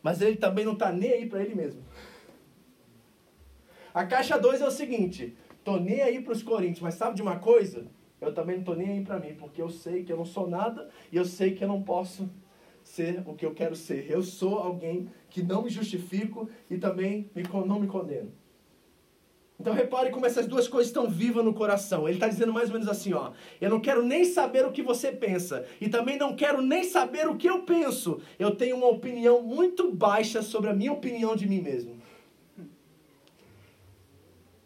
mas 0.03 0.21
ele 0.21 0.35
também 0.35 0.65
não 0.65 0.73
está 0.73 0.91
nem 0.91 1.13
aí 1.13 1.25
para 1.25 1.41
ele 1.41 1.55
mesmo. 1.55 1.81
A 3.93 4.05
caixa 4.05 4.37
2 4.37 4.59
é 4.59 4.67
o 4.67 4.71
seguinte: 4.71 5.35
tô 5.63 5.77
nem 5.77 6.01
aí 6.01 6.21
para 6.21 6.33
os 6.33 6.43
coríntios, 6.43 6.81
mas 6.81 6.95
sabe 6.95 7.15
de 7.15 7.21
uma 7.21 7.39
coisa? 7.39 7.87
Eu 8.19 8.33
também 8.33 8.57
não 8.57 8.63
tô 8.65 8.73
nem 8.75 8.89
aí 8.89 9.01
para 9.01 9.17
mim, 9.17 9.33
porque 9.35 9.61
eu 9.61 9.69
sei 9.69 10.03
que 10.03 10.11
eu 10.11 10.17
não 10.17 10.25
sou 10.25 10.49
nada 10.49 10.89
e 11.09 11.15
eu 11.15 11.23
sei 11.23 11.55
que 11.55 11.63
eu 11.63 11.67
não 11.69 11.81
posso 11.81 12.29
ser 12.83 13.23
o 13.25 13.33
que 13.33 13.45
eu 13.45 13.53
quero 13.53 13.75
ser. 13.75 14.11
Eu 14.11 14.21
sou 14.21 14.59
alguém 14.59 15.09
que 15.29 15.41
não 15.41 15.63
me 15.63 15.69
justifico 15.69 16.49
e 16.69 16.77
também 16.77 17.29
não 17.65 17.79
me 17.79 17.87
condeno. 17.87 18.31
Então 19.59 19.73
repare 19.73 20.09
como 20.09 20.25
essas 20.25 20.47
duas 20.47 20.67
coisas 20.67 20.89
estão 20.89 21.09
vivas 21.09 21.43
no 21.43 21.53
coração. 21.53 22.07
Ele 22.07 22.17
está 22.17 22.27
dizendo 22.27 22.51
mais 22.51 22.67
ou 22.67 22.73
menos 22.73 22.87
assim, 22.87 23.13
ó. 23.13 23.31
Eu 23.59 23.69
não 23.69 23.79
quero 23.79 24.03
nem 24.03 24.25
saber 24.25 24.65
o 24.65 24.71
que 24.71 24.83
você 24.83 25.11
pensa. 25.11 25.65
E 25.79 25.87
também 25.87 26.17
não 26.17 26.35
quero 26.35 26.61
nem 26.61 26.83
saber 26.83 27.27
o 27.27 27.35
que 27.35 27.49
eu 27.49 27.63
penso. 27.63 28.19
Eu 28.37 28.55
tenho 28.55 28.75
uma 28.75 28.87
opinião 28.87 29.41
muito 29.41 29.91
baixa 29.91 30.41
sobre 30.41 30.69
a 30.69 30.73
minha 30.73 30.91
opinião 30.91 31.35
de 31.35 31.47
mim 31.47 31.61
mesmo. 31.61 31.95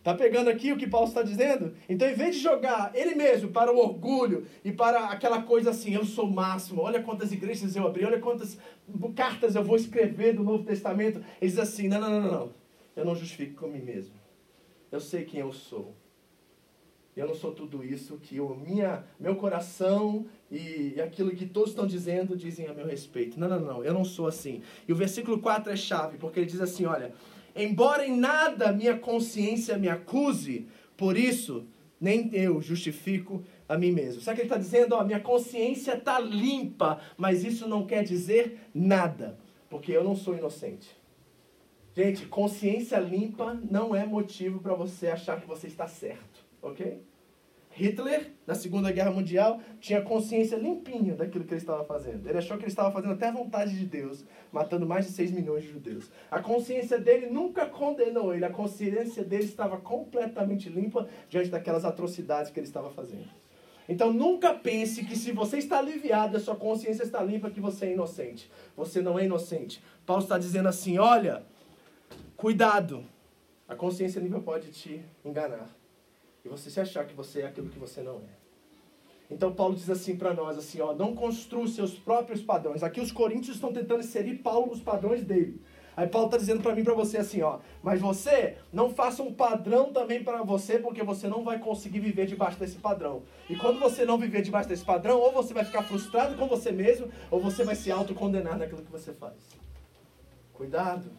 Tá 0.01 0.15
pegando 0.15 0.49
aqui 0.49 0.71
o 0.71 0.77
que 0.77 0.87
Paulo 0.87 1.07
está 1.07 1.21
dizendo? 1.21 1.75
Então, 1.87 2.09
em 2.09 2.13
vez 2.13 2.35
de 2.35 2.41
jogar 2.41 2.91
ele 2.95 3.15
mesmo 3.15 3.51
para 3.51 3.71
o 3.71 3.77
orgulho 3.77 4.47
e 4.63 4.71
para 4.71 5.07
aquela 5.09 5.41
coisa 5.41 5.71
assim, 5.71 5.93
eu 5.93 6.05
sou 6.05 6.25
o 6.25 6.33
máximo, 6.33 6.81
olha 6.81 7.03
quantas 7.03 7.31
igrejas 7.31 7.75
eu 7.75 7.85
abri, 7.85 8.05
olha 8.05 8.17
quantas 8.17 8.57
cartas 9.15 9.55
eu 9.55 9.63
vou 9.63 9.75
escrever 9.75 10.33
do 10.33 10.43
Novo 10.43 10.63
Testamento, 10.63 11.19
ele 11.39 11.51
diz 11.51 11.59
assim: 11.59 11.89
não, 11.89 11.99
não, 11.99 12.09
não, 12.09 12.31
não, 12.31 12.53
eu 12.95 13.05
não 13.05 13.13
justifico 13.13 13.61
com 13.61 13.67
mim 13.67 13.81
mesmo. 13.81 14.18
Eu 14.91 14.99
sei 14.99 15.23
quem 15.23 15.41
eu 15.41 15.51
sou. 15.51 15.95
Eu 17.15 17.27
não 17.27 17.35
sou 17.35 17.51
tudo 17.51 17.83
isso 17.83 18.17
que 18.17 18.39
o 18.39 18.55
minha, 18.55 19.03
meu 19.19 19.35
coração 19.35 20.25
e, 20.49 20.93
e 20.95 21.01
aquilo 21.01 21.31
que 21.31 21.45
todos 21.45 21.71
estão 21.71 21.85
dizendo 21.85 22.35
dizem 22.35 22.67
a 22.67 22.73
meu 22.73 22.85
respeito. 22.85 23.39
Não, 23.39 23.49
não, 23.49 23.59
não, 23.59 23.83
eu 23.83 23.93
não 23.93 24.05
sou 24.05 24.27
assim. 24.27 24.61
E 24.87 24.93
o 24.93 24.95
versículo 24.95 25.39
4 25.39 25.71
é 25.71 25.75
chave, 25.75 26.17
porque 26.17 26.39
ele 26.39 26.45
diz 26.45 26.61
assim: 26.61 26.85
olha, 26.85 27.13
embora 27.55 28.07
em 28.07 28.15
nada 28.15 28.71
minha 28.71 28.97
consciência 28.97 29.77
me 29.77 29.89
acuse, 29.89 30.67
por 30.95 31.17
isso 31.17 31.65
nem 31.99 32.33
eu 32.33 32.61
justifico 32.61 33.43
a 33.67 33.77
mim 33.77 33.91
mesmo. 33.91 34.21
Sabe 34.21 34.35
o 34.35 34.35
que 34.35 34.41
ele 34.43 34.47
está 34.47 34.57
dizendo? 34.57 34.95
Ó, 34.95 35.03
minha 35.03 35.19
consciência 35.19 35.95
está 35.95 36.19
limpa, 36.19 37.01
mas 37.17 37.43
isso 37.43 37.67
não 37.67 37.85
quer 37.85 38.03
dizer 38.03 38.69
nada, 38.73 39.37
porque 39.69 39.91
eu 39.91 40.03
não 40.03 40.15
sou 40.15 40.37
inocente. 40.37 40.98
Gente, 41.95 42.27
consciência 42.27 42.97
limpa 42.99 43.59
não 43.69 43.95
é 43.95 44.05
motivo 44.05 44.59
para 44.59 44.73
você 44.73 45.07
achar 45.07 45.39
que 45.41 45.47
você 45.47 45.67
está 45.67 45.87
certo, 45.87 46.45
ok? 46.61 47.01
Hitler, 47.71 48.31
na 48.45 48.55
Segunda 48.55 48.91
Guerra 48.91 49.11
Mundial, 49.11 49.61
tinha 49.79 50.01
consciência 50.01 50.57
limpinha 50.57 51.15
daquilo 51.15 51.45
que 51.45 51.53
ele 51.53 51.61
estava 51.61 51.83
fazendo. 51.85 52.27
Ele 52.27 52.37
achou 52.37 52.57
que 52.57 52.63
ele 52.63 52.71
estava 52.71 52.91
fazendo 52.91 53.13
até 53.13 53.27
a 53.27 53.31
vontade 53.31 53.77
de 53.77 53.85
Deus, 53.85 54.25
matando 54.51 54.85
mais 54.85 55.05
de 55.05 55.11
6 55.13 55.31
milhões 55.31 55.63
de 55.63 55.69
judeus. 55.71 56.11
A 56.29 56.41
consciência 56.41 56.99
dele 56.99 57.27
nunca 57.27 57.65
condenou 57.65 58.33
ele, 58.33 58.43
a 58.43 58.49
consciência 58.49 59.23
dele 59.23 59.45
estava 59.45 59.77
completamente 59.77 60.67
limpa 60.67 61.07
diante 61.29 61.49
daquelas 61.49 61.85
atrocidades 61.85 62.51
que 62.51 62.59
ele 62.59 62.67
estava 62.67 62.89
fazendo. 62.89 63.29
Então 63.87 64.13
nunca 64.13 64.53
pense 64.53 65.03
que 65.03 65.15
se 65.15 65.31
você 65.31 65.57
está 65.57 65.79
aliviado, 65.79 66.37
a 66.37 66.39
sua 66.39 66.55
consciência 66.55 67.03
está 67.03 67.23
limpa, 67.23 67.49
que 67.49 67.61
você 67.61 67.87
é 67.87 67.93
inocente. 67.93 68.51
Você 68.75 69.01
não 69.01 69.17
é 69.17 69.25
inocente. 69.25 69.81
Paulo 70.05 70.21
está 70.21 70.37
dizendo 70.37 70.69
assim: 70.69 70.99
olha, 70.99 71.43
cuidado, 72.39 73.03
a 73.67 73.75
consciência 73.75 74.21
limpa 74.21 74.39
pode 74.39 74.71
te 74.71 75.03
enganar 75.25 75.69
e 76.43 76.47
você 76.47 76.69
se 76.69 76.79
achar 76.79 77.05
que 77.05 77.13
você 77.13 77.41
é 77.41 77.47
aquilo 77.47 77.67
que 77.67 77.77
você 77.77 78.01
não 78.01 78.15
é. 78.15 78.39
Então 79.29 79.53
Paulo 79.53 79.75
diz 79.75 79.89
assim 79.89 80.15
para 80.15 80.33
nós 80.33 80.57
assim, 80.57 80.79
ó, 80.79 80.93
não 80.93 81.13
construa 81.13 81.67
seus 81.67 81.99
próprios 81.99 82.41
padrões. 82.41 82.81
Aqui 82.81 83.01
os 83.01 83.11
coríntios 83.11 83.57
estão 83.57 83.73
tentando 83.73 83.99
inserir 83.99 84.35
Paulo 84.35 84.67
nos 84.67 84.79
padrões 84.79 85.21
dele. 85.21 85.61
Aí 85.97 86.07
Paulo 86.07 86.27
está 86.27 86.37
dizendo 86.37 86.61
para 86.61 86.73
mim, 86.73 86.81
para 86.81 86.93
você 86.93 87.17
assim, 87.17 87.41
ó, 87.41 87.59
mas 87.83 87.99
você 87.99 88.55
não 88.71 88.89
faça 88.89 89.21
um 89.21 89.33
padrão 89.33 89.91
também 89.91 90.23
para 90.23 90.41
você, 90.41 90.79
porque 90.79 91.03
você 91.03 91.27
não 91.27 91.43
vai 91.43 91.59
conseguir 91.59 91.99
viver 91.99 92.25
debaixo 92.25 92.57
desse 92.57 92.77
padrão. 92.77 93.23
E 93.49 93.55
quando 93.57 93.81
você 93.81 94.05
não 94.05 94.17
viver 94.17 94.41
debaixo 94.41 94.69
desse 94.69 94.85
padrão, 94.85 95.19
ou 95.19 95.33
você 95.33 95.53
vai 95.53 95.65
ficar 95.65 95.83
frustrado 95.83 96.37
com 96.37 96.47
você 96.47 96.71
mesmo, 96.71 97.11
ou 97.29 97.41
você 97.41 97.65
vai 97.65 97.75
se 97.75 97.91
autocondenar 97.91 98.57
naquilo 98.57 98.81
que 98.81 98.91
você 98.91 99.11
faz. 99.11 99.35
Cuidado. 100.53 101.11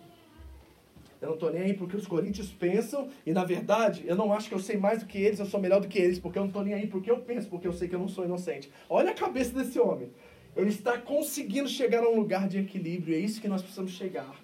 Eu 1.20 1.28
não 1.28 1.35
estou 1.35 1.52
nem 1.52 1.62
aí 1.62 1.74
porque 1.74 1.96
os 1.96 2.06
coríntios 2.06 2.50
pensam, 2.50 3.09
e 3.26 3.33
na 3.33 3.44
verdade, 3.44 4.04
eu 4.06 4.16
não 4.16 4.33
acho 4.33 4.48
que 4.48 4.54
eu 4.54 4.59
sei 4.59 4.78
mais 4.78 5.00
do 5.00 5.06
que 5.06 5.18
eles, 5.18 5.38
eu 5.38 5.46
sou 5.46 5.61
melhor 5.61 5.80
do 5.80 5.88
que 5.88 5.98
eles, 5.98 6.18
porque 6.18 6.38
eu 6.38 6.42
não 6.42 6.48
estou 6.48 6.64
nem 6.64 6.72
aí 6.72 6.87
porque 6.87 7.11
eu 7.11 7.18
penso, 7.18 7.48
porque 7.48 7.68
eu 7.68 7.72
sei 7.72 7.88
que 7.88 7.94
eu 7.94 7.98
não 7.98 8.09
sou 8.09 8.24
inocente. 8.24 8.70
Olha 8.88 9.11
a 9.11 9.14
cabeça 9.14 9.52
desse 9.52 9.78
homem. 9.78 10.11
Ele 10.56 10.70
está 10.70 10.98
conseguindo 10.98 11.68
chegar 11.68 12.02
a 12.02 12.09
um 12.09 12.16
lugar 12.16 12.48
de 12.48 12.59
equilíbrio, 12.59 13.14
é 13.14 13.18
isso 13.18 13.40
que 13.40 13.48
nós 13.48 13.61
precisamos 13.61 13.92
chegar. 13.92 14.35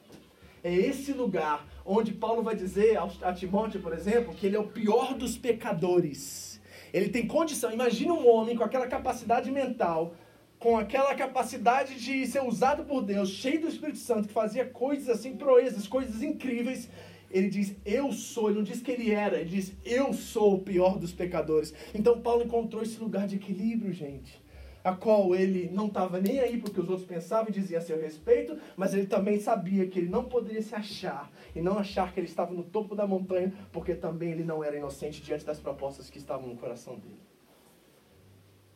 É 0.62 0.74
esse 0.74 1.12
lugar 1.12 1.66
onde 1.84 2.12
Paulo 2.12 2.42
vai 2.42 2.54
dizer 2.54 2.98
a 2.98 3.32
Timóteo, 3.32 3.80
por 3.80 3.92
exemplo, 3.92 4.34
que 4.34 4.46
ele 4.46 4.56
é 4.56 4.58
o 4.58 4.66
pior 4.66 5.14
dos 5.14 5.38
pecadores. 5.38 6.60
Ele 6.92 7.08
tem 7.08 7.26
condição. 7.26 7.72
Imagina 7.72 8.12
um 8.12 8.28
homem 8.28 8.56
com 8.56 8.64
aquela 8.64 8.86
capacidade 8.86 9.50
mental 9.50 10.14
com 10.58 10.76
aquela 10.76 11.14
capacidade 11.14 12.00
de 12.00 12.26
ser 12.26 12.42
usado 12.42 12.84
por 12.84 13.02
Deus, 13.02 13.30
cheio 13.30 13.60
do 13.60 13.68
Espírito 13.68 13.98
Santo, 13.98 14.28
que 14.28 14.34
fazia 14.34 14.64
coisas 14.64 15.08
assim, 15.08 15.36
proezas, 15.36 15.86
coisas 15.86 16.22
incríveis, 16.22 16.88
ele 17.30 17.48
diz, 17.48 17.76
eu 17.84 18.12
sou, 18.12 18.48
ele 18.48 18.58
não 18.58 18.64
diz 18.64 18.80
que 18.80 18.90
ele 18.90 19.10
era, 19.10 19.40
ele 19.40 19.50
diz, 19.50 19.74
eu 19.84 20.12
sou 20.12 20.54
o 20.54 20.60
pior 20.60 20.98
dos 20.98 21.12
pecadores. 21.12 21.74
Então 21.94 22.20
Paulo 22.20 22.44
encontrou 22.44 22.82
esse 22.82 22.98
lugar 22.98 23.26
de 23.26 23.36
equilíbrio, 23.36 23.92
gente, 23.92 24.40
a 24.82 24.94
qual 24.94 25.34
ele 25.34 25.68
não 25.72 25.88
estava 25.88 26.20
nem 26.20 26.38
aí 26.38 26.58
porque 26.58 26.80
os 26.80 26.88
outros 26.88 27.06
pensavam 27.06 27.48
e 27.48 27.52
diziam 27.52 27.78
a 27.78 27.82
seu 27.82 28.00
respeito, 28.00 28.56
mas 28.76 28.94
ele 28.94 29.06
também 29.06 29.40
sabia 29.40 29.86
que 29.86 29.98
ele 29.98 30.08
não 30.08 30.24
poderia 30.24 30.62
se 30.62 30.74
achar 30.74 31.30
e 31.54 31.60
não 31.60 31.78
achar 31.78 32.12
que 32.14 32.20
ele 32.20 32.28
estava 32.28 32.54
no 32.54 32.62
topo 32.62 32.94
da 32.94 33.06
montanha, 33.06 33.52
porque 33.72 33.94
também 33.94 34.30
ele 34.30 34.44
não 34.44 34.62
era 34.62 34.76
inocente 34.76 35.20
diante 35.20 35.44
das 35.44 35.58
propostas 35.58 36.08
que 36.08 36.18
estavam 36.18 36.48
no 36.48 36.56
coração 36.56 36.96
dele. 36.96 37.35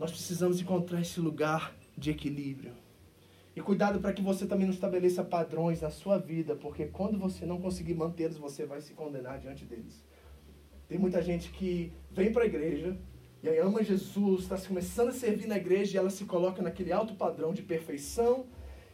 Nós 0.01 0.11
precisamos 0.11 0.59
encontrar 0.63 1.03
esse 1.03 1.21
lugar 1.21 1.77
de 1.95 2.11
equilíbrio. 2.11 2.73
E 3.55 3.61
cuidado 3.61 4.01
para 4.01 4.15
que 4.15 4.23
você 4.23 4.47
também 4.47 4.65
não 4.65 4.73
estabeleça 4.73 5.23
padrões 5.23 5.83
na 5.83 5.91
sua 5.91 6.17
vida, 6.17 6.57
porque 6.57 6.87
quando 6.87 7.19
você 7.19 7.45
não 7.45 7.61
conseguir 7.61 7.93
mantê-los, 7.93 8.39
você 8.39 8.65
vai 8.65 8.81
se 8.81 8.95
condenar 8.95 9.39
diante 9.39 9.67
deles. 9.67 10.03
Tem 10.89 10.99
muita 10.99 11.21
gente 11.21 11.51
que 11.51 11.93
vem 12.11 12.33
para 12.33 12.45
a 12.45 12.47
igreja 12.47 12.97
e 13.43 13.49
aí 13.51 13.59
ama 13.59 13.85
Jesus, 13.85 14.45
está 14.45 14.57
começando 14.57 15.11
a 15.11 15.13
servir 15.13 15.47
na 15.47 15.59
igreja 15.59 15.95
e 15.95 15.99
ela 15.99 16.09
se 16.09 16.25
coloca 16.25 16.63
naquele 16.63 16.93
alto 16.93 17.15
padrão 17.15 17.53
de 17.53 17.61
perfeição. 17.61 18.47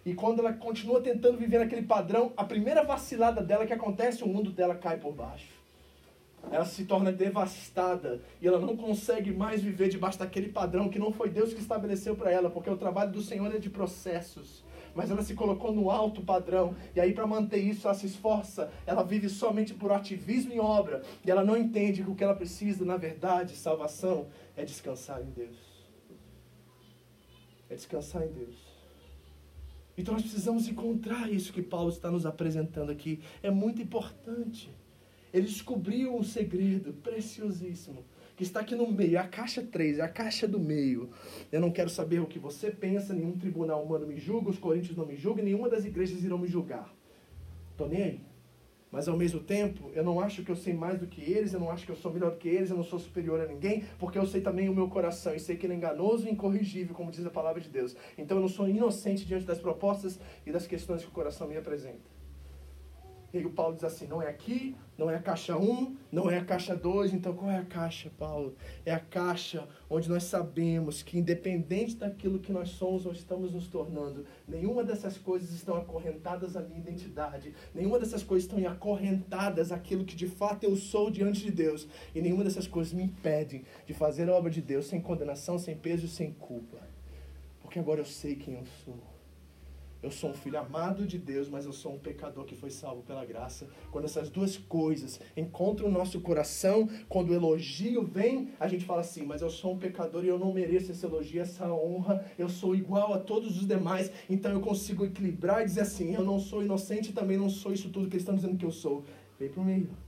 E 0.04 0.12
quando 0.12 0.40
ela 0.40 0.54
continua 0.54 1.00
tentando 1.00 1.38
viver 1.38 1.58
naquele 1.60 1.82
padrão, 1.82 2.32
a 2.36 2.42
primeira 2.42 2.82
vacilada 2.82 3.44
dela 3.44 3.64
que 3.64 3.72
acontece, 3.72 4.24
o 4.24 4.26
mundo 4.26 4.50
dela 4.50 4.74
cai 4.74 4.98
por 4.98 5.14
baixo 5.14 5.55
ela 6.50 6.64
se 6.64 6.84
torna 6.84 7.12
devastada 7.12 8.20
e 8.40 8.46
ela 8.46 8.58
não 8.58 8.76
consegue 8.76 9.32
mais 9.32 9.62
viver 9.62 9.88
debaixo 9.88 10.18
daquele 10.18 10.48
padrão 10.48 10.88
que 10.88 10.98
não 10.98 11.12
foi 11.12 11.28
Deus 11.28 11.52
que 11.52 11.60
estabeleceu 11.60 12.14
para 12.14 12.30
ela, 12.30 12.50
porque 12.50 12.70
o 12.70 12.76
trabalho 12.76 13.12
do 13.12 13.22
Senhor 13.22 13.52
é 13.54 13.58
de 13.58 13.68
processos. 13.68 14.64
Mas 14.94 15.10
ela 15.10 15.22
se 15.22 15.34
colocou 15.34 15.72
no 15.72 15.90
alto 15.90 16.22
padrão, 16.22 16.74
e 16.94 17.00
aí 17.00 17.12
para 17.12 17.26
manter 17.26 17.58
isso 17.58 17.86
ela 17.86 17.94
se 17.94 18.06
esforça, 18.06 18.70
ela 18.86 19.02
vive 19.02 19.28
somente 19.28 19.74
por 19.74 19.92
ativismo 19.92 20.52
e 20.52 20.60
obra, 20.60 21.02
e 21.24 21.30
ela 21.30 21.44
não 21.44 21.56
entende 21.56 22.02
que 22.02 22.10
o 22.10 22.14
que 22.14 22.24
ela 22.24 22.34
precisa, 22.34 22.84
na 22.84 22.96
verdade, 22.96 23.54
salvação, 23.56 24.28
é 24.56 24.64
descansar 24.64 25.20
em 25.20 25.30
Deus. 25.30 25.56
É 27.68 27.74
descansar 27.74 28.22
em 28.22 28.32
Deus. 28.32 28.56
Então 29.98 30.14
nós 30.14 30.22
precisamos 30.22 30.68
encontrar 30.68 31.30
isso 31.30 31.52
que 31.52 31.62
Paulo 31.62 31.88
está 31.88 32.10
nos 32.10 32.26
apresentando 32.26 32.92
aqui. 32.92 33.20
É 33.42 33.50
muito 33.50 33.80
importante. 33.80 34.70
Ele 35.36 35.44
descobriu 35.44 36.16
um 36.16 36.22
segredo 36.22 36.94
preciosíssimo 36.94 38.06
que 38.34 38.42
está 38.42 38.60
aqui 38.60 38.74
no 38.74 38.90
meio, 38.90 39.20
a 39.20 39.24
caixa 39.24 39.62
3, 39.62 39.98
é 39.98 40.02
a 40.02 40.08
caixa 40.08 40.48
do 40.48 40.58
meio. 40.58 41.10
Eu 41.52 41.60
não 41.60 41.70
quero 41.70 41.90
saber 41.90 42.20
o 42.20 42.26
que 42.26 42.38
você 42.38 42.70
pensa, 42.70 43.12
nenhum 43.12 43.36
tribunal 43.36 43.82
humano 43.82 44.06
me 44.06 44.16
julga, 44.16 44.48
os 44.48 44.58
coríntios 44.58 44.96
não 44.96 45.04
me 45.04 45.14
julgam, 45.14 45.44
nenhuma 45.44 45.68
das 45.68 45.84
igrejas 45.84 46.24
irão 46.24 46.38
me 46.38 46.48
julgar. 46.48 46.90
Estou 47.70 47.86
nem 47.86 48.02
aí. 48.02 48.20
Mas 48.90 49.08
ao 49.08 49.16
mesmo 49.16 49.40
tempo, 49.40 49.90
eu 49.92 50.02
não 50.02 50.20
acho 50.20 50.42
que 50.42 50.50
eu 50.50 50.56
sei 50.56 50.72
mais 50.72 50.98
do 50.98 51.06
que 51.06 51.20
eles, 51.20 51.52
eu 51.52 51.60
não 51.60 51.70
acho 51.70 51.84
que 51.84 51.92
eu 51.92 51.96
sou 51.96 52.10
melhor 52.10 52.30
do 52.30 52.38
que 52.38 52.48
eles, 52.48 52.70
eu 52.70 52.76
não 52.76 52.84
sou 52.84 52.98
superior 52.98 53.38
a 53.38 53.46
ninguém, 53.46 53.84
porque 53.98 54.18
eu 54.18 54.24
sei 54.24 54.40
também 54.40 54.70
o 54.70 54.74
meu 54.74 54.88
coração 54.88 55.34
e 55.34 55.40
sei 55.40 55.56
que 55.56 55.66
ele 55.66 55.74
é 55.74 55.76
enganoso 55.76 56.26
e 56.26 56.30
incorrigível, 56.30 56.94
como 56.94 57.10
diz 57.10 57.26
a 57.26 57.30
palavra 57.30 57.60
de 57.60 57.68
Deus. 57.68 57.94
Então 58.16 58.38
eu 58.38 58.40
não 58.40 58.48
sou 58.48 58.66
inocente 58.66 59.26
diante 59.26 59.44
das 59.44 59.58
propostas 59.58 60.18
e 60.46 60.50
das 60.50 60.66
questões 60.66 61.02
que 61.02 61.08
o 61.08 61.12
coração 61.12 61.46
me 61.46 61.58
apresenta. 61.58 62.15
E 63.40 63.46
o 63.46 63.50
Paulo 63.50 63.74
diz 63.74 63.84
assim: 63.84 64.06
não 64.06 64.22
é 64.22 64.28
aqui, 64.28 64.76
não 64.96 65.10
é 65.10 65.16
a 65.16 65.20
caixa 65.20 65.56
1, 65.56 65.96
não 66.10 66.30
é 66.30 66.38
a 66.38 66.44
caixa 66.44 66.74
2. 66.74 67.12
Então 67.12 67.34
qual 67.34 67.50
é 67.50 67.58
a 67.58 67.64
caixa, 67.64 68.10
Paulo? 68.18 68.54
É 68.84 68.92
a 68.92 68.98
caixa 68.98 69.68
onde 69.88 70.08
nós 70.08 70.24
sabemos 70.24 71.02
que, 71.02 71.18
independente 71.18 71.96
daquilo 71.96 72.38
que 72.38 72.52
nós 72.52 72.70
somos 72.70 73.06
ou 73.06 73.12
estamos 73.12 73.52
nos 73.52 73.68
tornando, 73.68 74.24
nenhuma 74.46 74.82
dessas 74.82 75.18
coisas 75.18 75.50
estão 75.50 75.76
acorrentadas 75.76 76.56
à 76.56 76.62
minha 76.62 76.78
identidade, 76.78 77.54
nenhuma 77.74 77.98
dessas 77.98 78.22
coisas 78.22 78.48
estão 78.48 78.64
acorrentadas 78.70 79.72
àquilo 79.72 80.04
que 80.04 80.16
de 80.16 80.26
fato 80.26 80.64
eu 80.64 80.76
sou 80.76 81.10
diante 81.10 81.42
de 81.42 81.50
Deus, 81.50 81.88
e 82.14 82.20
nenhuma 82.20 82.44
dessas 82.44 82.66
coisas 82.66 82.92
me 82.92 83.04
impedem 83.04 83.64
de 83.86 83.94
fazer 83.94 84.28
a 84.28 84.34
obra 84.34 84.50
de 84.50 84.62
Deus 84.62 84.86
sem 84.86 85.00
condenação, 85.00 85.58
sem 85.58 85.76
peso 85.76 86.06
e 86.06 86.08
sem 86.08 86.32
culpa. 86.32 86.78
Porque 87.60 87.78
agora 87.78 88.00
eu 88.00 88.04
sei 88.04 88.36
quem 88.36 88.54
eu 88.54 88.64
sou. 88.84 89.15
Eu 90.02 90.10
sou 90.10 90.30
um 90.30 90.34
filho 90.34 90.58
amado 90.58 91.06
de 91.06 91.18
Deus, 91.18 91.48
mas 91.48 91.64
eu 91.64 91.72
sou 91.72 91.94
um 91.94 91.98
pecador 91.98 92.44
que 92.44 92.54
foi 92.54 92.70
salvo 92.70 93.02
pela 93.02 93.24
graça. 93.24 93.66
Quando 93.90 94.04
essas 94.04 94.28
duas 94.28 94.56
coisas 94.56 95.20
encontram 95.36 95.88
o 95.88 95.90
nosso 95.90 96.20
coração, 96.20 96.88
quando 97.08 97.30
o 97.30 97.34
elogio 97.34 98.04
vem, 98.04 98.50
a 98.60 98.68
gente 98.68 98.84
fala 98.84 99.00
assim: 99.00 99.24
Mas 99.24 99.42
eu 99.42 99.50
sou 99.50 99.72
um 99.72 99.78
pecador 99.78 100.24
e 100.24 100.28
eu 100.28 100.38
não 100.38 100.52
mereço 100.52 100.92
esse 100.92 101.04
elogio, 101.04 101.40
essa 101.40 101.70
honra. 101.72 102.24
Eu 102.38 102.48
sou 102.48 102.74
igual 102.74 103.14
a 103.14 103.18
todos 103.18 103.56
os 103.56 103.66
demais, 103.66 104.10
então 104.28 104.52
eu 104.52 104.60
consigo 104.60 105.04
equilibrar 105.04 105.62
e 105.62 105.64
dizer 105.64 105.80
assim: 105.80 106.14
Eu 106.14 106.24
não 106.24 106.38
sou 106.38 106.62
inocente, 106.62 107.12
também 107.12 107.36
não 107.36 107.48
sou 107.48 107.72
isso 107.72 107.90
tudo 107.90 108.08
que 108.08 108.16
eles 108.16 108.22
estão 108.22 108.36
dizendo 108.36 108.56
que 108.56 108.66
eu 108.66 108.72
sou. 108.72 109.04
Vem 109.38 109.48
para 109.48 109.60
o 109.60 109.64
meio. 109.64 110.05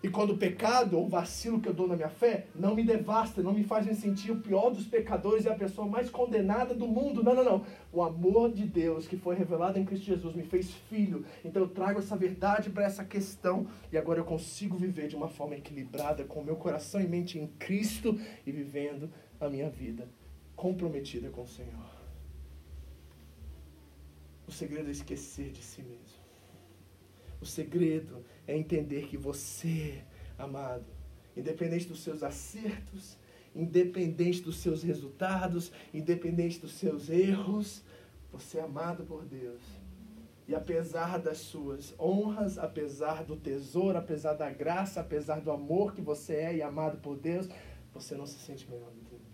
E 0.00 0.08
quando 0.08 0.30
o 0.30 0.38
pecado 0.38 0.96
ou 0.96 1.08
vacilo 1.08 1.60
que 1.60 1.68
eu 1.68 1.74
dou 1.74 1.88
na 1.88 1.96
minha 1.96 2.08
fé 2.08 2.46
não 2.54 2.74
me 2.74 2.84
devasta, 2.84 3.42
não 3.42 3.52
me 3.52 3.64
faz 3.64 3.84
me 3.84 3.94
sentir 3.94 4.30
o 4.30 4.40
pior 4.40 4.70
dos 4.70 4.86
pecadores 4.86 5.44
e 5.44 5.48
a 5.48 5.54
pessoa 5.54 5.88
mais 5.88 6.08
condenada 6.08 6.72
do 6.72 6.86
mundo. 6.86 7.22
Não, 7.22 7.34
não, 7.34 7.44
não. 7.44 7.66
O 7.92 8.00
amor 8.00 8.52
de 8.52 8.64
Deus 8.64 9.08
que 9.08 9.16
foi 9.16 9.34
revelado 9.34 9.76
em 9.76 9.84
Cristo 9.84 10.06
Jesus 10.06 10.36
me 10.36 10.44
fez 10.44 10.72
filho. 10.88 11.24
Então 11.44 11.62
eu 11.62 11.68
trago 11.68 11.98
essa 11.98 12.16
verdade 12.16 12.70
para 12.70 12.84
essa 12.84 13.04
questão 13.04 13.66
e 13.90 13.98
agora 13.98 14.20
eu 14.20 14.24
consigo 14.24 14.76
viver 14.76 15.08
de 15.08 15.16
uma 15.16 15.28
forma 15.28 15.56
equilibrada, 15.56 16.22
com 16.22 16.40
o 16.40 16.44
meu 16.44 16.54
coração 16.54 17.00
e 17.00 17.06
mente 17.08 17.36
em 17.36 17.48
Cristo 17.58 18.18
e 18.46 18.52
vivendo 18.52 19.10
a 19.40 19.48
minha 19.48 19.68
vida 19.68 20.08
comprometida 20.54 21.28
com 21.30 21.42
o 21.42 21.46
Senhor. 21.46 21.98
O 24.46 24.52
segredo 24.52 24.88
é 24.88 24.92
esquecer 24.92 25.50
de 25.50 25.62
si 25.62 25.82
mesmo. 25.82 26.18
O 27.40 27.46
segredo 27.46 28.24
entender 28.56 29.06
que 29.06 29.16
você, 29.16 30.02
amado, 30.38 30.86
independente 31.36 31.86
dos 31.86 32.00
seus 32.00 32.22
acertos, 32.22 33.18
independente 33.54 34.40
dos 34.40 34.58
seus 34.58 34.82
resultados, 34.82 35.72
independente 35.92 36.60
dos 36.60 36.72
seus 36.72 37.08
erros, 37.10 37.82
você 38.30 38.58
é 38.58 38.62
amado 38.62 39.04
por 39.04 39.24
Deus. 39.24 39.62
E 40.46 40.54
apesar 40.54 41.18
das 41.18 41.38
suas 41.38 41.94
honras, 41.98 42.56
apesar 42.56 43.22
do 43.22 43.36
tesouro, 43.36 43.98
apesar 43.98 44.32
da 44.32 44.50
graça, 44.50 45.00
apesar 45.00 45.40
do 45.40 45.50
amor 45.50 45.94
que 45.94 46.00
você 46.00 46.36
é 46.36 46.56
e 46.56 46.62
amado 46.62 46.98
por 46.98 47.18
Deus, 47.18 47.48
você 47.92 48.14
não 48.14 48.24
se 48.24 48.38
sente 48.38 48.68
melhor 48.70 48.90
do 48.90 49.00
que 49.00 49.14
ninguém. 49.14 49.28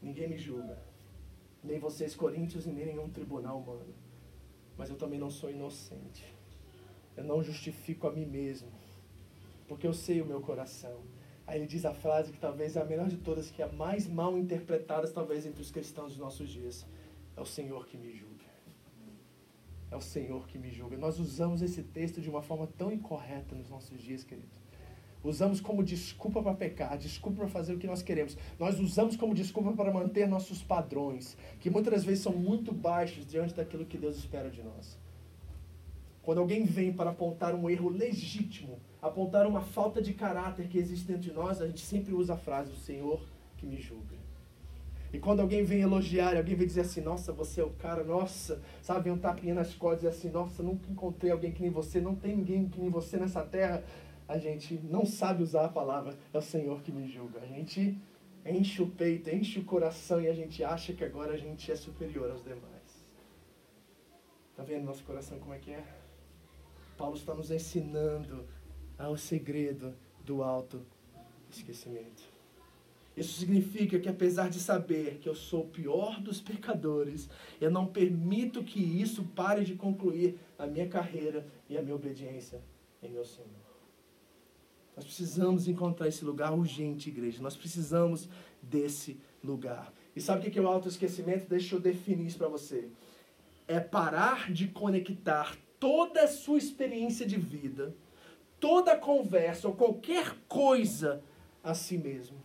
Ninguém 0.00 0.28
me 0.28 0.36
julga. 0.36 0.82
Nem 1.62 1.78
vocês, 1.78 2.16
coríntios, 2.16 2.66
e 2.66 2.72
nem 2.72 2.86
nenhum 2.86 3.08
tribunal 3.08 3.60
humano. 3.60 3.94
Mas 4.76 4.90
eu 4.90 4.96
também 4.96 5.20
não 5.20 5.30
sou 5.30 5.48
inocente. 5.48 6.31
Eu 7.16 7.24
não 7.24 7.42
justifico 7.42 8.06
a 8.06 8.12
mim 8.12 8.26
mesmo. 8.26 8.68
Porque 9.68 9.86
eu 9.86 9.92
sei 9.92 10.20
o 10.20 10.26
meu 10.26 10.40
coração. 10.40 11.00
Aí 11.46 11.58
ele 11.58 11.66
diz 11.66 11.84
a 11.84 11.92
frase 11.92 12.32
que 12.32 12.38
talvez 12.38 12.76
é 12.76 12.80
a 12.80 12.84
melhor 12.84 13.08
de 13.08 13.16
todas, 13.16 13.50
que 13.50 13.62
é 13.62 13.64
a 13.64 13.72
mais 13.72 14.06
mal 14.06 14.38
interpretada, 14.38 15.08
talvez, 15.08 15.44
entre 15.44 15.60
os 15.60 15.70
cristãos 15.70 16.12
dos 16.12 16.18
nossos 16.18 16.48
dias. 16.48 16.86
É 17.36 17.40
o 17.40 17.46
Senhor 17.46 17.86
que 17.86 17.96
me 17.96 18.12
julga. 18.12 18.44
É 19.90 19.96
o 19.96 20.00
Senhor 20.00 20.46
que 20.46 20.58
me 20.58 20.70
julga. 20.70 20.96
Nós 20.96 21.18
usamos 21.18 21.60
esse 21.60 21.82
texto 21.82 22.20
de 22.20 22.30
uma 22.30 22.42
forma 22.42 22.66
tão 22.66 22.90
incorreta 22.90 23.54
nos 23.54 23.68
nossos 23.68 24.00
dias, 24.00 24.24
querido. 24.24 24.48
Usamos 25.24 25.60
como 25.60 25.84
desculpa 25.84 26.42
para 26.42 26.54
pecar, 26.54 26.98
desculpa 26.98 27.38
para 27.38 27.48
fazer 27.48 27.74
o 27.74 27.78
que 27.78 27.86
nós 27.86 28.02
queremos. 28.02 28.36
Nós 28.58 28.80
usamos 28.80 29.16
como 29.16 29.34
desculpa 29.34 29.72
para 29.72 29.92
manter 29.92 30.26
nossos 30.26 30.62
padrões, 30.62 31.36
que 31.60 31.70
muitas 31.70 32.04
vezes 32.04 32.24
são 32.24 32.32
muito 32.32 32.72
baixos 32.72 33.24
diante 33.26 33.54
daquilo 33.54 33.86
que 33.86 33.98
Deus 33.98 34.16
espera 34.16 34.50
de 34.50 34.62
nós. 34.62 34.98
Quando 36.22 36.38
alguém 36.38 36.64
vem 36.64 36.92
para 36.92 37.10
apontar 37.10 37.54
um 37.54 37.68
erro 37.68 37.88
legítimo, 37.88 38.78
apontar 39.00 39.46
uma 39.46 39.60
falta 39.60 40.00
de 40.00 40.14
caráter 40.14 40.68
que 40.68 40.78
existe 40.78 41.06
dentro 41.06 41.22
de 41.22 41.32
nós, 41.32 41.60
a 41.60 41.66
gente 41.66 41.80
sempre 41.80 42.14
usa 42.14 42.34
a 42.34 42.36
frase: 42.36 42.70
O 42.70 42.76
Senhor 42.76 43.20
que 43.56 43.66
me 43.66 43.80
julga. 43.80 44.22
E 45.12 45.18
quando 45.18 45.40
alguém 45.40 45.62
vem 45.62 45.80
elogiar, 45.80 46.36
alguém 46.36 46.54
vem 46.54 46.66
dizer 46.66 46.82
assim: 46.82 47.00
Nossa, 47.00 47.32
você 47.32 47.60
é 47.60 47.64
o 47.64 47.70
cara, 47.70 48.04
nossa, 48.04 48.62
sabe, 48.80 49.10
um 49.10 49.18
tapinha 49.18 49.54
nas 49.54 49.74
costas 49.74 50.04
e 50.04 50.06
assim: 50.06 50.30
Nossa, 50.30 50.62
nunca 50.62 50.90
encontrei 50.90 51.32
alguém 51.32 51.50
que 51.50 51.60
nem 51.60 51.70
você, 51.70 52.00
não 52.00 52.14
tem 52.14 52.36
ninguém 52.36 52.68
que 52.68 52.80
nem 52.80 52.88
você 52.88 53.16
nessa 53.16 53.42
terra 53.42 53.82
a 54.28 54.38
gente 54.38 54.80
não 54.84 55.04
sabe 55.04 55.42
usar 55.42 55.66
a 55.66 55.68
palavra, 55.68 56.16
é 56.32 56.38
o 56.38 56.42
Senhor 56.42 56.80
que 56.82 56.90
me 56.90 57.06
julga. 57.06 57.40
A 57.40 57.46
gente 57.46 57.98
enche 58.46 58.80
o 58.80 58.86
peito, 58.86 59.28
enche 59.28 59.58
o 59.58 59.64
coração 59.64 60.20
e 60.20 60.28
a 60.28 60.32
gente 60.32 60.64
acha 60.64 60.92
que 60.92 61.04
agora 61.04 61.34
a 61.34 61.36
gente 61.36 61.70
é 61.70 61.76
superior 61.76 62.30
aos 62.30 62.42
demais. 62.42 63.04
Tá 64.56 64.62
vendo 64.62 64.84
nosso 64.84 65.04
coração 65.04 65.38
como 65.38 65.52
é 65.52 65.58
que 65.58 65.72
é? 65.72 66.01
Paulo 66.96 67.16
está 67.16 67.34
nos 67.34 67.50
ensinando 67.50 68.46
ao 68.98 69.16
segredo 69.16 69.94
do 70.24 70.42
alto 70.42 70.84
esquecimento. 71.50 72.22
Isso 73.16 73.38
significa 73.38 73.98
que 73.98 74.08
apesar 74.08 74.48
de 74.48 74.58
saber 74.58 75.18
que 75.18 75.28
eu 75.28 75.34
sou 75.34 75.64
o 75.64 75.68
pior 75.68 76.18
dos 76.20 76.40
pecadores, 76.40 77.28
eu 77.60 77.70
não 77.70 77.86
permito 77.86 78.64
que 78.64 78.80
isso 78.80 79.22
pare 79.36 79.64
de 79.64 79.74
concluir 79.74 80.38
a 80.58 80.66
minha 80.66 80.88
carreira 80.88 81.46
e 81.68 81.76
a 81.76 81.82
minha 81.82 81.94
obediência 81.94 82.62
em 83.02 83.10
meu 83.10 83.24
Senhor. 83.24 83.50
Nós 84.96 85.04
precisamos 85.04 85.68
encontrar 85.68 86.08
esse 86.08 86.24
lugar 86.24 86.52
urgente, 86.52 87.08
igreja. 87.08 87.42
Nós 87.42 87.56
precisamos 87.56 88.28
desse 88.62 89.18
lugar. 89.42 89.92
E 90.14 90.20
sabe 90.20 90.46
o 90.46 90.50
que 90.50 90.58
é 90.58 90.62
o 90.62 90.66
autoesquecimento? 90.66 91.48
Deixa 91.48 91.74
eu 91.74 91.80
definir 91.80 92.26
isso 92.26 92.38
para 92.38 92.48
você. 92.48 92.88
É 93.66 93.80
parar 93.80 94.52
de 94.52 94.68
conectar 94.68 95.56
toda 95.82 96.22
a 96.22 96.28
sua 96.28 96.58
experiência 96.58 97.26
de 97.26 97.36
vida, 97.36 97.92
toda 98.60 98.96
conversa 98.96 99.66
ou 99.66 99.74
qualquer 99.74 100.36
coisa 100.46 101.20
a 101.60 101.74
si 101.74 101.98
mesmo. 101.98 102.40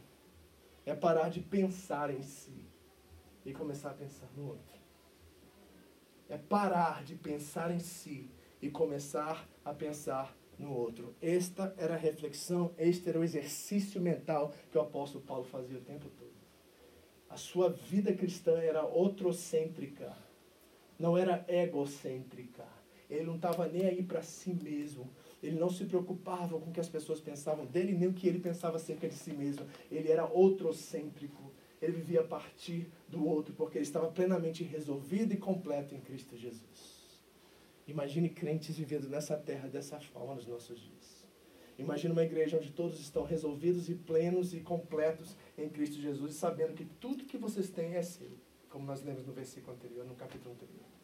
É 0.83 0.95
parar 0.95 1.29
de 1.29 1.39
pensar 1.39 2.09
em 2.09 2.23
si 2.23 2.65
e 3.45 3.53
começar 3.53 3.91
a 3.91 3.93
pensar 3.93 4.27
no 4.35 4.47
outro. 4.47 4.79
É 6.27 6.35
parar 6.35 7.03
de 7.03 7.13
pensar 7.13 7.69
em 7.69 7.77
si 7.77 8.27
e 8.59 8.71
começar 8.71 9.47
a 9.63 9.71
pensar 9.71 10.35
no 10.57 10.73
outro. 10.73 11.13
Esta 11.21 11.75
era 11.77 11.93
a 11.93 11.97
reflexão, 11.97 12.73
este 12.75 13.07
era 13.07 13.19
o 13.19 13.23
exercício 13.23 14.01
mental 14.01 14.51
que 14.71 14.79
o 14.79 14.81
apóstolo 14.81 15.23
Paulo 15.23 15.43
fazia 15.43 15.77
o 15.77 15.81
tempo 15.81 16.09
todo. 16.17 16.33
A 17.29 17.37
sua 17.37 17.69
vida 17.69 18.11
cristã 18.15 18.57
era 18.57 18.83
outrocêntrica, 18.83 20.17
não 20.97 21.15
era 21.15 21.45
egocêntrica. 21.47 22.76
Ele 23.09 23.23
não 23.23 23.35
estava 23.35 23.67
nem 23.67 23.85
aí 23.85 24.03
para 24.03 24.21
si 24.21 24.53
mesmo. 24.53 25.09
Ele 25.41 25.57
não 25.57 25.69
se 25.69 25.85
preocupava 25.85 26.59
com 26.59 26.69
o 26.69 26.73
que 26.73 26.79
as 26.79 26.89
pessoas 26.89 27.21
pensavam 27.21 27.65
dele, 27.65 27.93
nem 27.93 28.09
o 28.09 28.13
que 28.13 28.27
ele 28.27 28.39
pensava 28.39 28.77
acerca 28.77 29.07
de 29.07 29.15
si 29.15 29.31
mesmo. 29.31 29.65
Ele 29.91 30.11
era 30.11 30.25
outrocêntrico. 30.25 31.51
Ele 31.81 31.93
vivia 31.93 32.21
a 32.21 32.23
partir 32.23 32.89
do 33.07 33.25
outro, 33.25 33.53
porque 33.53 33.77
ele 33.77 33.85
estava 33.85 34.07
plenamente 34.07 34.63
resolvido 34.63 35.33
e 35.33 35.37
completo 35.37 35.93
em 35.93 36.01
Cristo 36.01 36.35
Jesus. 36.35 36.97
Imagine 37.87 38.29
crentes 38.29 38.75
vivendo 38.75 39.07
nessa 39.07 39.37
terra 39.37 39.69
dessa 39.69 39.99
forma 39.99 40.35
nos 40.35 40.47
nossos 40.47 40.79
dias. 40.79 41.25
Imagine 41.77 42.11
uma 42.11 42.23
igreja 42.23 42.57
onde 42.57 42.71
todos 42.71 42.99
estão 42.99 43.23
resolvidos 43.23 43.87
e 43.87 43.95
plenos 43.95 44.53
e 44.53 44.59
completos 44.59 45.37
em 45.57 45.69
Cristo 45.69 46.01
Jesus, 46.01 46.33
sabendo 46.35 46.73
que 46.73 46.83
tudo 46.83 47.25
que 47.25 47.37
vocês 47.37 47.69
têm 47.69 47.95
é 47.95 48.01
seu, 48.01 48.31
como 48.69 48.85
nós 48.85 49.03
lemos 49.03 49.25
no 49.25 49.31
versículo 49.31 49.75
anterior, 49.75 50.03
no 50.03 50.15
capítulo 50.15 50.55
anterior. 50.55 50.96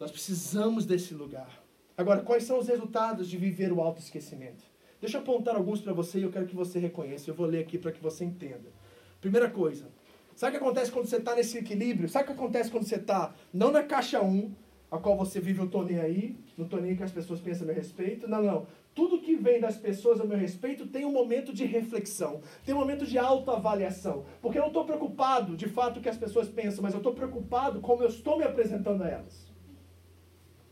Nós 0.00 0.10
precisamos 0.10 0.86
desse 0.86 1.12
lugar. 1.12 1.62
Agora, 1.94 2.22
quais 2.22 2.44
são 2.44 2.58
os 2.58 2.66
resultados 2.66 3.28
de 3.28 3.36
viver 3.36 3.70
o 3.70 3.82
autoesquecimento? 3.82 4.64
Deixa 4.98 5.18
eu 5.18 5.20
apontar 5.20 5.54
alguns 5.54 5.82
para 5.82 5.92
você 5.92 6.18
e 6.18 6.22
eu 6.22 6.30
quero 6.30 6.46
que 6.46 6.56
você 6.56 6.78
reconheça. 6.78 7.28
Eu 7.28 7.34
vou 7.34 7.44
ler 7.44 7.58
aqui 7.58 7.76
para 7.76 7.92
que 7.92 8.02
você 8.02 8.24
entenda. 8.24 8.72
Primeira 9.20 9.50
coisa, 9.50 9.88
sabe 10.34 10.56
o 10.56 10.58
que 10.58 10.64
acontece 10.64 10.90
quando 10.90 11.04
você 11.04 11.18
está 11.18 11.36
nesse 11.36 11.58
equilíbrio? 11.58 12.08
Sabe 12.08 12.24
o 12.24 12.26
que 12.28 12.32
acontece 12.32 12.70
quando 12.70 12.84
você 12.84 12.94
está 12.94 13.34
não 13.52 13.70
na 13.70 13.82
caixa 13.82 14.22
1, 14.22 14.50
a 14.90 14.96
qual 14.96 15.18
você 15.18 15.38
vive, 15.38 15.60
eu 15.60 15.68
tô 15.68 15.82
nem 15.82 16.00
aí, 16.00 16.34
não 16.56 16.66
tô 16.66 16.78
nem 16.78 16.96
que 16.96 17.02
as 17.02 17.12
pessoas 17.12 17.38
pensam 17.38 17.64
a 17.64 17.66
meu 17.66 17.74
respeito. 17.74 18.26
Não, 18.26 18.42
não. 18.42 18.66
Tudo 18.94 19.20
que 19.20 19.36
vem 19.36 19.60
das 19.60 19.76
pessoas 19.76 20.18
a 20.18 20.24
meu 20.24 20.38
respeito 20.38 20.86
tem 20.86 21.04
um 21.04 21.12
momento 21.12 21.52
de 21.52 21.66
reflexão, 21.66 22.40
tem 22.64 22.74
um 22.74 22.78
momento 22.78 23.04
de 23.04 23.18
autoavaliação. 23.18 24.24
Porque 24.40 24.56
eu 24.56 24.62
não 24.62 24.68
estou 24.68 24.86
preocupado 24.86 25.58
de 25.58 25.68
fato 25.68 25.98
o 25.98 26.02
que 26.02 26.08
as 26.08 26.16
pessoas 26.16 26.48
pensam, 26.48 26.82
mas 26.82 26.94
eu 26.94 27.00
estou 27.00 27.12
preocupado 27.12 27.82
como 27.82 28.02
eu 28.02 28.08
estou 28.08 28.38
me 28.38 28.44
apresentando 28.44 29.02
a 29.02 29.08
elas. 29.08 29.49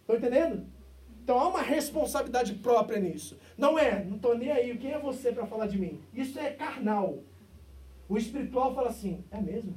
Estão 0.08 0.16
entendendo? 0.16 0.66
Então 1.22 1.38
há 1.38 1.48
uma 1.48 1.60
responsabilidade 1.60 2.54
própria 2.54 2.98
nisso. 2.98 3.38
Não 3.58 3.78
é, 3.78 4.02
não 4.02 4.16
estou 4.16 4.36
nem 4.36 4.50
aí, 4.50 4.78
quem 4.78 4.92
é 4.92 4.98
você 4.98 5.30
para 5.30 5.44
falar 5.44 5.66
de 5.66 5.78
mim? 5.78 6.00
Isso 6.14 6.38
é 6.38 6.50
carnal. 6.50 7.18
O 8.08 8.16
espiritual 8.16 8.74
fala 8.74 8.88
assim, 8.88 9.22
é 9.30 9.38
mesmo? 9.38 9.76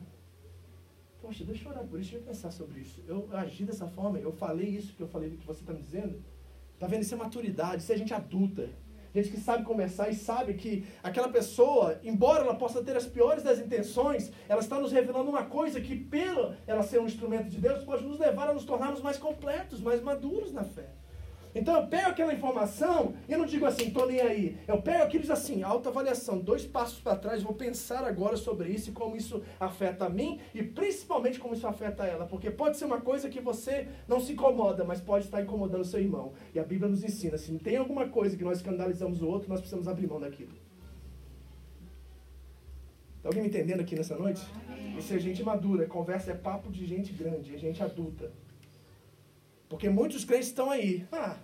Poxa, 1.21 1.43
deixa 1.43 1.65
eu 1.65 1.71
orar 1.71 1.83
por 1.83 1.99
isso, 1.99 2.11
deixa 2.11 2.23
eu 2.23 2.27
pensar 2.27 2.49
sobre 2.49 2.79
isso. 2.79 3.03
Eu 3.05 3.27
agi 3.33 3.65
dessa 3.65 3.85
forma, 3.87 4.17
eu 4.19 4.31
falei 4.31 4.69
isso 4.69 4.95
que 4.95 5.03
eu 5.03 5.07
falei, 5.09 5.31
que 5.31 5.45
você 5.45 5.59
está 5.59 5.73
me 5.73 5.81
dizendo. 5.81 6.23
Tá 6.79 6.87
vendo? 6.87 7.01
Isso 7.01 7.13
é 7.13 7.17
maturidade, 7.17 7.83
isso 7.83 7.91
é 7.91 7.97
gente 7.97 8.13
adulta. 8.13 8.69
Gente 9.13 9.29
que 9.29 9.39
sabe 9.39 9.63
conversar 9.63 10.09
e 10.09 10.15
sabe 10.15 10.53
que 10.53 10.85
aquela 11.03 11.27
pessoa, 11.29 11.99
embora 12.03 12.43
ela 12.43 12.55
possa 12.55 12.81
ter 12.81 12.95
as 12.95 13.05
piores 13.05 13.43
das 13.43 13.59
intenções, 13.59 14.31
ela 14.47 14.61
está 14.61 14.79
nos 14.79 14.91
revelando 14.91 15.29
uma 15.29 15.43
coisa 15.43 15.81
que, 15.81 15.95
pela 15.95 16.57
ela 16.65 16.81
ser 16.81 17.01
um 17.01 17.05
instrumento 17.05 17.49
de 17.49 17.57
Deus, 17.57 17.83
pode 17.83 18.05
nos 18.05 18.19
levar 18.19 18.49
a 18.49 18.53
nos 18.53 18.63
tornarmos 18.63 19.01
mais 19.01 19.17
completos, 19.17 19.81
mais 19.81 20.01
maduros 20.01 20.53
na 20.53 20.63
fé. 20.63 20.89
Então 21.53 21.75
eu 21.75 21.87
pego 21.87 22.09
aquela 22.09 22.33
informação 22.33 23.13
e 23.27 23.33
eu 23.33 23.39
não 23.39 23.45
digo 23.45 23.65
assim, 23.65 23.91
tô 23.91 24.05
nem 24.05 24.21
aí. 24.21 24.57
Eu 24.67 24.81
pego 24.81 25.03
aquilo 25.03 25.23
e 25.23 25.27
diz 25.27 25.31
assim, 25.31 25.63
autoavaliação, 25.63 26.39
dois 26.39 26.65
passos 26.65 26.99
para 26.99 27.15
trás, 27.15 27.43
vou 27.43 27.53
pensar 27.53 28.03
agora 28.05 28.37
sobre 28.37 28.69
isso 28.69 28.89
e 28.89 28.93
como 28.93 29.15
isso 29.15 29.43
afeta 29.59 30.05
a 30.05 30.09
mim 30.09 30.39
e 30.53 30.63
principalmente 30.63 31.39
como 31.39 31.53
isso 31.53 31.67
afeta 31.67 32.05
ela. 32.05 32.25
Porque 32.25 32.49
pode 32.49 32.77
ser 32.77 32.85
uma 32.85 33.01
coisa 33.01 33.29
que 33.29 33.41
você 33.41 33.87
não 34.07 34.19
se 34.19 34.33
incomoda, 34.33 34.83
mas 34.83 35.01
pode 35.01 35.25
estar 35.25 35.41
incomodando 35.41 35.81
o 35.81 35.85
seu 35.85 35.99
irmão. 35.99 36.33
E 36.53 36.59
a 36.59 36.63
Bíblia 36.63 36.89
nos 36.89 37.03
ensina, 37.03 37.37
se 37.37 37.51
tem 37.59 37.77
alguma 37.77 38.07
coisa 38.07 38.37
que 38.37 38.43
nós 38.43 38.57
escandalizamos 38.57 39.21
o 39.21 39.27
outro, 39.27 39.49
nós 39.49 39.59
precisamos 39.59 39.87
abrir 39.87 40.07
mão 40.07 40.19
daquilo. 40.19 40.51
Está 43.17 43.29
alguém 43.29 43.43
me 43.43 43.49
entendendo 43.49 43.81
aqui 43.81 43.95
nessa 43.95 44.17
noite? 44.17 44.41
Isso 44.97 45.13
é 45.13 45.19
gente 45.19 45.43
madura, 45.43 45.85
conversa 45.85 46.31
é 46.31 46.33
papo 46.33 46.71
de 46.71 46.87
gente 46.87 47.13
grande, 47.13 47.53
é 47.53 47.57
gente 47.57 47.83
adulta. 47.83 48.31
Porque 49.71 49.89
muitos 49.89 50.25
crentes 50.25 50.47
estão 50.47 50.69
aí. 50.69 51.07
Ah, 51.13 51.37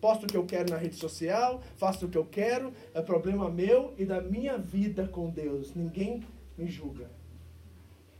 posto 0.00 0.24
o 0.24 0.26
que 0.26 0.38
eu 0.38 0.46
quero 0.46 0.70
na 0.70 0.78
rede 0.78 0.96
social, 0.96 1.62
faço 1.76 2.06
o 2.06 2.08
que 2.08 2.16
eu 2.16 2.24
quero, 2.24 2.72
é 2.94 3.02
problema 3.02 3.50
meu 3.50 3.92
e 3.98 4.06
da 4.06 4.22
minha 4.22 4.56
vida 4.56 5.06
com 5.06 5.28
Deus. 5.28 5.74
Ninguém 5.74 6.22
me 6.56 6.66
julga. 6.66 7.10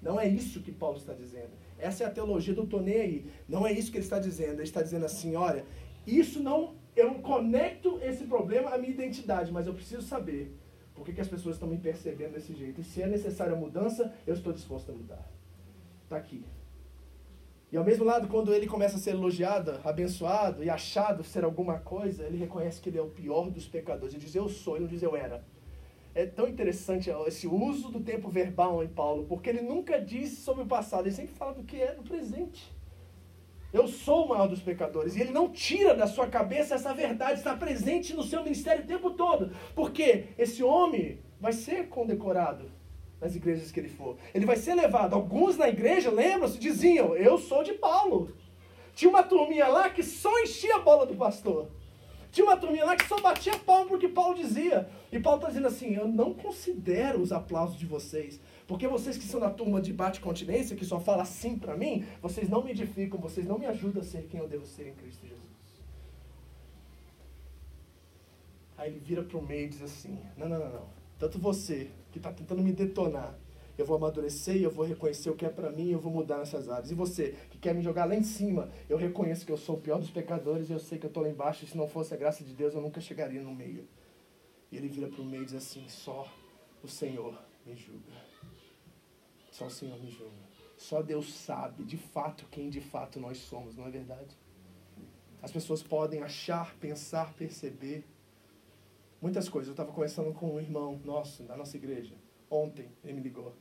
Não 0.02 0.20
é 0.20 0.28
isso 0.28 0.60
que 0.60 0.70
Paulo 0.70 0.98
está 0.98 1.14
dizendo. 1.14 1.48
Essa 1.78 2.04
é 2.04 2.06
a 2.06 2.10
teologia 2.10 2.52
do 2.52 2.66
Tonei 2.66 3.00
aí. 3.00 3.26
Não 3.48 3.66
é 3.66 3.72
isso 3.72 3.90
que 3.90 3.96
ele 3.96 4.04
está 4.04 4.18
dizendo. 4.18 4.56
Ele 4.56 4.64
está 4.64 4.82
dizendo 4.82 5.06
assim: 5.06 5.34
olha, 5.34 5.64
isso 6.06 6.40
não. 6.40 6.74
Eu 6.94 7.14
conecto 7.14 7.98
esse 8.02 8.24
problema 8.24 8.68
à 8.68 8.76
minha 8.76 8.92
identidade, 8.92 9.50
mas 9.50 9.66
eu 9.66 9.72
preciso 9.72 10.02
saber 10.02 10.54
por 10.94 11.06
que, 11.06 11.14
que 11.14 11.22
as 11.22 11.28
pessoas 11.28 11.56
estão 11.56 11.70
me 11.70 11.78
percebendo 11.78 12.34
desse 12.34 12.54
jeito. 12.54 12.82
E 12.82 12.84
se 12.84 13.00
é 13.00 13.06
necessária 13.06 13.56
mudança, 13.56 14.12
eu 14.26 14.34
estou 14.34 14.52
disposto 14.52 14.92
a 14.92 14.94
mudar. 14.94 15.26
Está 16.04 16.18
aqui. 16.18 16.44
E 17.74 17.76
ao 17.76 17.82
mesmo 17.82 18.04
lado, 18.04 18.28
quando 18.28 18.54
ele 18.54 18.68
começa 18.68 18.94
a 18.94 19.00
ser 19.00 19.10
elogiado, 19.10 19.80
abençoado 19.82 20.62
e 20.62 20.70
achado 20.70 21.24
ser 21.24 21.42
alguma 21.42 21.76
coisa, 21.80 22.22
ele 22.22 22.36
reconhece 22.36 22.80
que 22.80 22.88
ele 22.88 22.98
é 22.98 23.02
o 23.02 23.08
pior 23.10 23.50
dos 23.50 23.66
pecadores. 23.66 24.14
Ele 24.14 24.24
diz 24.24 24.32
eu 24.32 24.48
sou, 24.48 24.76
ele 24.76 24.84
não 24.84 24.90
diz 24.92 25.02
eu 25.02 25.16
era. 25.16 25.44
É 26.14 26.24
tão 26.24 26.46
interessante 26.46 27.10
esse 27.26 27.48
uso 27.48 27.90
do 27.90 27.98
tempo 27.98 28.28
verbal 28.28 28.80
em 28.84 28.86
Paulo, 28.86 29.24
porque 29.24 29.50
ele 29.50 29.60
nunca 29.60 30.00
diz 30.00 30.38
sobre 30.38 30.62
o 30.62 30.66
passado, 30.66 31.06
ele 31.06 31.16
sempre 31.16 31.34
fala 31.34 31.52
do 31.52 31.64
que 31.64 31.76
é 31.82 31.96
no 31.96 32.04
presente. 32.04 32.72
Eu 33.72 33.88
sou 33.88 34.26
o 34.26 34.28
maior 34.28 34.46
dos 34.46 34.62
pecadores. 34.62 35.16
E 35.16 35.20
ele 35.20 35.32
não 35.32 35.50
tira 35.50 35.96
da 35.96 36.06
sua 36.06 36.28
cabeça 36.28 36.76
essa 36.76 36.94
verdade, 36.94 37.40
está 37.40 37.56
presente 37.56 38.14
no 38.14 38.22
seu 38.22 38.44
ministério 38.44 38.84
o 38.84 38.86
tempo 38.86 39.10
todo. 39.10 39.50
Porque 39.74 40.26
esse 40.38 40.62
homem 40.62 41.18
vai 41.40 41.52
ser 41.52 41.88
condecorado 41.88 42.70
nas 43.24 43.34
igrejas 43.34 43.72
que 43.72 43.80
ele 43.80 43.88
for. 43.88 44.18
Ele 44.34 44.44
vai 44.44 44.56
ser 44.56 44.74
levado. 44.74 45.14
Alguns 45.14 45.56
na 45.56 45.68
igreja, 45.68 46.10
lembram-se, 46.10 46.58
diziam: 46.58 47.16
Eu 47.16 47.38
sou 47.38 47.64
de 47.64 47.72
Paulo. 47.72 48.30
Tinha 48.94 49.08
uma 49.08 49.22
turminha 49.22 49.66
lá 49.66 49.88
que 49.88 50.02
só 50.02 50.30
enchia 50.42 50.76
a 50.76 50.80
bola 50.80 51.06
do 51.06 51.16
pastor. 51.16 51.70
Tinha 52.30 52.44
uma 52.44 52.56
turminha 52.56 52.84
lá 52.84 52.94
que 52.96 53.08
só 53.08 53.18
batia 53.20 53.56
palma 53.58 53.86
porque 53.86 54.08
Paulo 54.08 54.34
dizia. 54.34 54.88
E 55.10 55.18
Paulo 55.18 55.38
está 55.38 55.48
dizendo 55.48 55.68
assim: 55.68 55.94
Eu 55.94 56.06
não 56.06 56.34
considero 56.34 57.20
os 57.22 57.32
aplausos 57.32 57.78
de 57.78 57.86
vocês. 57.86 58.38
Porque 58.66 58.86
vocês 58.86 59.16
que 59.16 59.24
são 59.24 59.40
da 59.40 59.50
turma 59.50 59.80
de 59.80 59.92
bate-continência, 59.92 60.76
que 60.76 60.84
só 60.84 61.00
fala 61.00 61.22
assim 61.22 61.58
para 61.58 61.76
mim, 61.76 62.04
vocês 62.20 62.48
não 62.48 62.62
me 62.62 62.72
edificam, 62.72 63.18
vocês 63.18 63.46
não 63.46 63.58
me 63.58 63.66
ajudam 63.66 64.02
a 64.02 64.04
ser 64.04 64.26
quem 64.30 64.40
eu 64.40 64.48
devo 64.48 64.66
ser 64.66 64.88
em 64.88 64.94
Cristo 64.94 65.26
Jesus. 65.26 65.42
Aí 68.76 68.90
ele 68.90 68.98
vira 68.98 69.22
para 69.22 69.38
o 69.38 69.42
meio 69.42 69.64
e 69.64 69.68
diz 69.68 69.82
assim: 69.82 70.18
Não, 70.36 70.46
não, 70.46 70.58
não, 70.58 70.70
não. 70.70 70.93
Tanto 71.18 71.38
você 71.38 71.90
que 72.12 72.18
está 72.18 72.32
tentando 72.32 72.62
me 72.62 72.72
detonar, 72.72 73.38
eu 73.76 73.84
vou 73.84 73.96
amadurecer, 73.96 74.56
eu 74.56 74.70
vou 74.70 74.84
reconhecer 74.84 75.30
o 75.30 75.34
que 75.34 75.44
é 75.44 75.48
para 75.48 75.70
mim, 75.70 75.90
eu 75.90 75.98
vou 75.98 76.12
mudar 76.12 76.38
nessas 76.38 76.68
áreas. 76.68 76.90
E 76.90 76.94
você 76.94 77.34
que 77.50 77.58
quer 77.58 77.74
me 77.74 77.82
jogar 77.82 78.04
lá 78.04 78.14
em 78.14 78.22
cima, 78.22 78.70
eu 78.88 78.96
reconheço 78.96 79.44
que 79.44 79.50
eu 79.50 79.56
sou 79.56 79.76
o 79.76 79.80
pior 79.80 79.98
dos 79.98 80.10
pecadores, 80.10 80.70
eu 80.70 80.78
sei 80.78 80.98
que 80.98 81.06
eu 81.06 81.08
estou 81.08 81.22
lá 81.22 81.28
embaixo, 81.28 81.64
e 81.64 81.68
se 81.68 81.76
não 81.76 81.88
fosse 81.88 82.14
a 82.14 82.16
graça 82.16 82.44
de 82.44 82.54
Deus, 82.54 82.74
eu 82.74 82.80
nunca 82.80 83.00
chegaria 83.00 83.42
no 83.42 83.54
meio. 83.54 83.88
E 84.70 84.76
ele 84.76 84.88
vira 84.88 85.08
para 85.08 85.20
o 85.20 85.24
meio 85.24 85.42
e 85.42 85.46
diz 85.46 85.54
assim: 85.54 85.88
Só 85.88 86.32
o 86.82 86.88
Senhor 86.88 87.36
me 87.66 87.74
julga. 87.74 88.12
Só 89.50 89.66
o 89.66 89.70
Senhor 89.70 90.00
me 90.00 90.10
julga. 90.10 90.54
Só 90.76 91.00
Deus 91.02 91.32
sabe 91.32 91.84
de 91.84 91.96
fato 91.96 92.46
quem 92.50 92.68
de 92.68 92.80
fato 92.80 93.20
nós 93.20 93.38
somos, 93.38 93.76
não 93.76 93.86
é 93.86 93.90
verdade? 93.90 94.36
As 95.42 95.52
pessoas 95.52 95.82
podem 95.82 96.22
achar, 96.22 96.74
pensar, 96.76 97.34
perceber 97.34 98.04
muitas 99.24 99.48
coisas. 99.48 99.68
Eu 99.68 99.72
estava 99.72 99.90
conversando 99.90 100.34
com 100.34 100.54
um 100.54 100.60
irmão 100.60 101.00
nosso, 101.02 101.42
da 101.44 101.56
nossa 101.56 101.74
igreja, 101.78 102.14
ontem, 102.50 102.90
ele 103.02 103.14
me 103.14 103.22
ligou. 103.22 103.54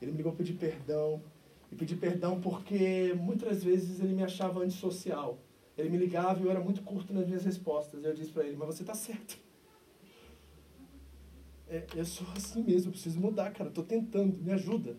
Ele 0.00 0.12
me 0.12 0.16
ligou 0.16 0.32
pedir 0.32 0.54
perdão. 0.54 1.22
E 1.70 1.76
pedir 1.76 1.96
perdão 1.96 2.40
porque 2.40 3.12
muitas 3.20 3.62
vezes 3.62 4.00
ele 4.00 4.14
me 4.14 4.24
achava 4.24 4.60
antissocial. 4.60 5.38
Ele 5.76 5.90
me 5.90 5.98
ligava 5.98 6.40
e 6.40 6.44
eu 6.44 6.50
era 6.50 6.60
muito 6.60 6.82
curto 6.82 7.12
nas 7.12 7.26
minhas 7.26 7.44
respostas. 7.44 8.02
Eu 8.02 8.14
disse 8.14 8.32
para 8.32 8.46
ele, 8.46 8.56
mas 8.56 8.68
você 8.68 8.82
está 8.82 8.94
certo. 8.94 9.38
É, 11.68 11.84
eu 11.94 12.04
sou 12.06 12.26
assim 12.34 12.62
mesmo, 12.62 12.88
eu 12.88 12.92
preciso 12.92 13.20
mudar, 13.20 13.52
cara. 13.52 13.68
Estou 13.68 13.84
tentando, 13.84 14.38
me 14.42 14.52
ajuda. 14.52 14.96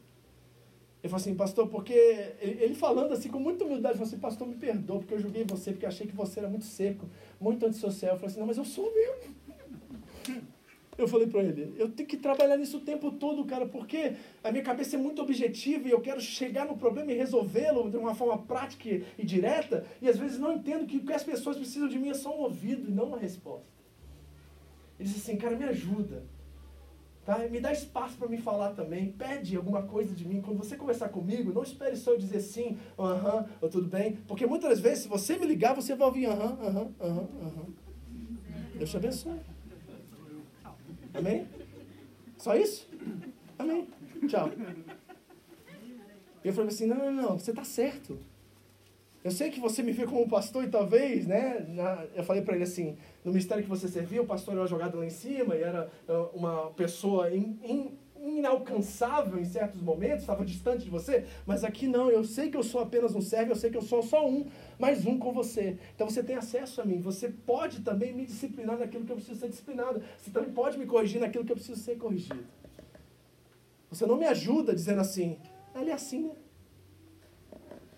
Ele 1.01 1.09
falou 1.09 1.15
assim, 1.15 1.33
pastor, 1.33 1.67
porque. 1.67 1.93
Ele 2.39 2.75
falando 2.75 3.11
assim 3.13 3.29
com 3.29 3.39
muita 3.39 3.65
humildade, 3.65 3.97
falou 3.97 4.07
assim, 4.07 4.19
pastor, 4.19 4.47
me 4.47 4.55
perdoa, 4.55 4.99
porque 4.99 5.15
eu 5.15 5.19
julguei 5.19 5.43
você, 5.45 5.71
porque 5.71 5.87
achei 5.87 6.05
que 6.05 6.15
você 6.15 6.39
era 6.39 6.47
muito 6.47 6.65
seco, 6.65 7.09
muito 7.39 7.65
antissocial. 7.65 8.13
Eu 8.13 8.19
falei 8.19 8.31
assim, 8.31 8.39
não, 8.39 8.47
mas 8.47 8.57
eu 8.57 8.65
sou 8.65 8.93
mesmo. 8.93 9.38
Eu 10.99 11.07
falei 11.07 11.27
para 11.27 11.41
ele, 11.41 11.73
eu 11.77 11.87
tenho 11.87 12.09
que 12.09 12.17
trabalhar 12.17 12.57
nisso 12.57 12.75
o 12.75 12.81
tempo 12.81 13.09
todo, 13.09 13.45
cara, 13.45 13.65
porque 13.65 14.15
a 14.43 14.51
minha 14.51 14.61
cabeça 14.61 14.97
é 14.97 14.99
muito 14.99 15.21
objetiva 15.21 15.87
e 15.87 15.91
eu 15.91 16.01
quero 16.01 16.19
chegar 16.19 16.65
no 16.65 16.75
problema 16.75 17.09
e 17.13 17.15
resolvê-lo 17.15 17.89
de 17.89 17.95
uma 17.95 18.13
forma 18.13 18.37
prática 18.39 19.01
e 19.17 19.25
direta, 19.25 19.85
e 20.01 20.09
às 20.09 20.17
vezes 20.17 20.37
não 20.37 20.51
entendo 20.51 20.85
que 20.85 20.97
o 20.97 21.05
que 21.05 21.13
as 21.13 21.23
pessoas 21.23 21.55
precisam 21.55 21.87
de 21.87 21.97
mim 21.97 22.09
é 22.09 22.13
só 22.13 22.35
um 22.37 22.41
ouvido 22.41 22.89
e 22.89 22.91
não 22.91 23.05
uma 23.05 23.17
resposta. 23.17 23.65
Ele 24.99 25.07
disse 25.07 25.21
assim, 25.21 25.37
cara, 25.37 25.55
me 25.55 25.63
ajuda. 25.63 26.21
Tá? 27.25 27.37
Me 27.47 27.61
dá 27.61 27.71
espaço 27.71 28.17
para 28.17 28.27
me 28.27 28.37
falar 28.37 28.73
também. 28.73 29.13
Pede 29.13 29.55
alguma 29.55 29.83
coisa 29.83 30.13
de 30.13 30.27
mim. 30.27 30.41
Quando 30.41 30.57
você 30.57 30.75
conversar 30.75 31.07
comigo, 31.07 31.53
não 31.53 31.63
espere 31.63 31.95
só 31.95 32.11
eu 32.11 32.17
dizer 32.17 32.41
sim, 32.41 32.77
aham, 32.97 33.45
ou 33.61 33.69
tudo 33.69 33.87
bem. 33.87 34.17
Porque 34.27 34.45
muitas 34.45 34.81
vezes, 34.81 35.03
se 35.03 35.07
você 35.07 35.37
me 35.37 35.45
ligar, 35.45 35.73
você 35.73 35.95
vai 35.95 36.07
ouvir 36.07 36.25
aham, 36.25 36.57
aham, 36.61 36.91
aham, 36.99 37.27
aham. 37.41 37.65
Deus 38.75 38.89
te 38.89 38.97
abençoe. 38.97 39.39
Amém? 41.19 41.45
Só 42.37 42.55
isso? 42.55 42.87
Amém. 43.57 43.87
Tchau. 44.27 44.49
E 46.43 46.47
eu 46.47 46.53
falei 46.53 46.69
assim, 46.69 46.85
não, 46.85 46.97
não, 46.97 47.11
não, 47.11 47.37
você 47.37 47.51
está 47.51 47.65
certo. 47.65 48.17
Eu 49.21 49.31
sei 49.31 49.49
que 49.51 49.59
você 49.59 49.83
me 49.83 49.91
vê 49.91 50.05
como 50.05 50.29
pastor 50.29 50.63
e 50.63 50.69
talvez, 50.69 51.27
né? 51.27 51.67
Eu 52.15 52.23
falei 52.23 52.41
para 52.41 52.55
ele 52.55 52.63
assim, 52.63 52.97
no 53.25 53.31
ministério 53.31 53.61
que 53.61 53.69
você 53.69 53.89
servia, 53.89 54.21
o 54.21 54.25
pastor 54.25 54.55
era 54.55 54.65
jogado 54.65 54.97
lá 54.97 55.05
em 55.05 55.09
cima 55.09 55.57
e 55.57 55.61
era 55.61 55.91
uh, 56.07 56.37
uma 56.37 56.71
pessoa 56.71 57.29
in, 57.35 57.59
in, 57.61 57.91
inalcançável 58.21 59.39
em 59.39 59.45
certos 59.45 59.81
momentos, 59.81 60.21
estava 60.21 60.45
distante 60.45 60.83
de 60.83 60.89
você, 60.89 61.25
mas 61.45 61.63
aqui 61.63 61.87
não, 61.87 62.09
eu 62.09 62.23
sei 62.23 62.49
que 62.49 62.57
eu 62.57 62.63
sou 62.63 62.81
apenas 62.81 63.15
um 63.15 63.21
servo, 63.21 63.51
eu 63.51 63.55
sei 63.55 63.69
que 63.69 63.77
eu 63.77 63.81
sou 63.81 64.01
só 64.03 64.27
um, 64.27 64.45
mais 64.77 65.05
um 65.05 65.17
com 65.17 65.31
você. 65.31 65.77
Então 65.95 66.09
você 66.09 66.23
tem 66.23 66.35
acesso 66.35 66.81
a 66.81 66.85
mim, 66.85 66.99
você 66.99 67.29
pode 67.29 67.81
também 67.81 68.13
me 68.13 68.25
disciplinar 68.25 68.77
naquilo 68.77 69.05
que 69.05 69.11
eu 69.11 69.15
preciso 69.15 69.39
ser 69.39 69.49
disciplinado, 69.49 70.01
você 70.17 70.31
também 70.31 70.51
pode 70.51 70.77
me 70.77 70.85
corrigir 70.85 71.21
naquilo 71.21 71.45
que 71.45 71.51
eu 71.51 71.55
preciso 71.55 71.79
ser 71.79 71.97
corrigido. 71.97 72.45
Você 73.89 74.05
não 74.05 74.17
me 74.17 74.25
ajuda 74.25 74.75
dizendo 74.75 75.01
assim, 75.01 75.37
ele 75.75 75.89
é 75.89 75.93
assim, 75.93 76.23
né? 76.27 76.35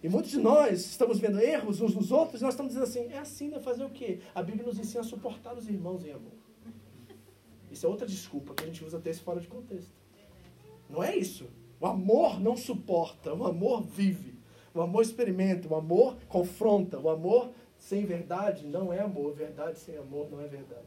E 0.04 0.10
muitos 0.10 0.32
de 0.32 0.40
nós 0.40 0.80
estamos 0.86 1.20
vendo 1.20 1.40
erros 1.40 1.80
uns 1.80 1.94
nos 1.94 2.12
outros 2.12 2.42
e 2.42 2.44
nós 2.44 2.54
estamos 2.54 2.74
dizendo 2.74 2.88
assim, 2.88 3.14
é 3.14 3.20
assim, 3.20 3.50
né? 3.50 3.60
Fazer 3.60 3.84
o 3.84 3.90
quê? 3.90 4.20
A 4.34 4.42
Bíblia 4.42 4.66
nos 4.66 4.80
ensina 4.80 5.02
a 5.02 5.04
suportar 5.04 5.56
os 5.56 5.68
irmãos 5.68 6.04
em 6.04 6.12
amor. 6.12 6.34
Isso 7.72 7.86
é 7.86 7.90
outra 7.90 8.08
desculpa 8.08 8.54
que 8.54 8.64
a 8.64 8.68
gente 8.68 8.84
usa 8.84 8.98
até 8.98 9.12
esse 9.12 9.22
fora 9.22 9.40
de 9.40 9.48
contexto. 9.48 9.92
Não 10.92 11.04
é 11.04 11.16
isso. 11.16 11.50
O 11.80 11.88
amor 11.88 12.40
não 12.40 12.56
suporta, 12.56 13.34
o 13.34 13.46
amor 13.46 13.82
vive. 13.82 14.36
O 14.74 14.82
amor 14.82 15.02
experimenta, 15.02 15.68
o 15.68 15.76
amor 15.76 16.18
confronta, 16.28 17.00
o 17.00 17.10
amor 17.10 17.52
sem 17.78 18.06
verdade 18.06 18.66
não 18.68 18.94
é 18.94 19.00
amor, 19.00 19.34
verdade 19.34 19.80
sem 19.80 19.98
amor 19.98 20.30
não 20.30 20.40
é 20.40 20.48
verdade. 20.48 20.86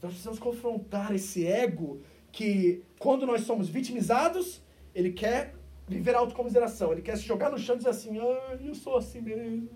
Nós 0.00 0.12
precisamos 0.12 0.38
confrontar 0.38 1.14
esse 1.14 1.46
ego 1.46 2.00
que, 2.32 2.82
quando 2.98 3.26
nós 3.26 3.42
somos 3.42 3.68
vitimizados, 3.68 4.62
ele 4.94 5.12
quer 5.12 5.54
viver 5.86 6.14
autocomiseração. 6.14 6.92
Ele 6.92 7.02
quer 7.02 7.16
se 7.16 7.24
jogar 7.24 7.50
no 7.50 7.58
chão 7.58 7.74
e 7.74 7.78
dizer 7.78 7.90
assim, 7.90 8.18
ah, 8.18 8.58
eu 8.60 8.74
sou 8.74 8.96
assim 8.96 9.20
mesmo. 9.20 9.68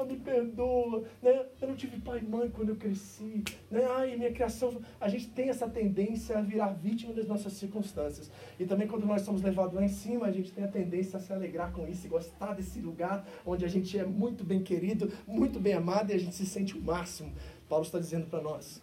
Ah, 0.00 0.04
me 0.04 0.16
perdoa, 0.16 1.04
né? 1.22 1.46
Eu 1.60 1.68
não 1.68 1.76
tive 1.76 2.00
pai 2.00 2.20
e 2.20 2.24
mãe 2.24 2.50
quando 2.50 2.70
eu 2.70 2.76
cresci, 2.76 3.44
né? 3.70 3.84
Ai, 3.96 4.16
minha 4.16 4.32
criação... 4.32 4.80
A 5.00 5.08
gente 5.08 5.28
tem 5.28 5.48
essa 5.48 5.68
tendência 5.68 6.38
a 6.38 6.40
virar 6.40 6.72
vítima 6.72 7.12
das 7.12 7.26
nossas 7.26 7.52
circunstâncias. 7.54 8.30
E 8.58 8.64
também 8.64 8.88
quando 8.88 9.06
nós 9.06 9.22
somos 9.22 9.42
levados 9.42 9.74
lá 9.74 9.84
em 9.84 9.88
cima, 9.88 10.26
a 10.26 10.32
gente 10.32 10.52
tem 10.52 10.64
a 10.64 10.68
tendência 10.68 11.16
a 11.16 11.20
se 11.20 11.32
alegrar 11.32 11.72
com 11.72 11.86
isso 11.86 12.06
e 12.06 12.08
gostar 12.08 12.54
desse 12.54 12.80
lugar 12.80 13.26
onde 13.44 13.64
a 13.64 13.68
gente 13.68 13.98
é 13.98 14.04
muito 14.04 14.44
bem 14.44 14.62
querido, 14.62 15.12
muito 15.26 15.60
bem 15.60 15.74
amado 15.74 16.10
e 16.10 16.14
a 16.14 16.18
gente 16.18 16.34
se 16.34 16.46
sente 16.46 16.76
o 16.76 16.80
máximo. 16.80 17.32
Paulo 17.68 17.84
está 17.84 17.98
dizendo 17.98 18.26
para 18.26 18.40
nós, 18.40 18.82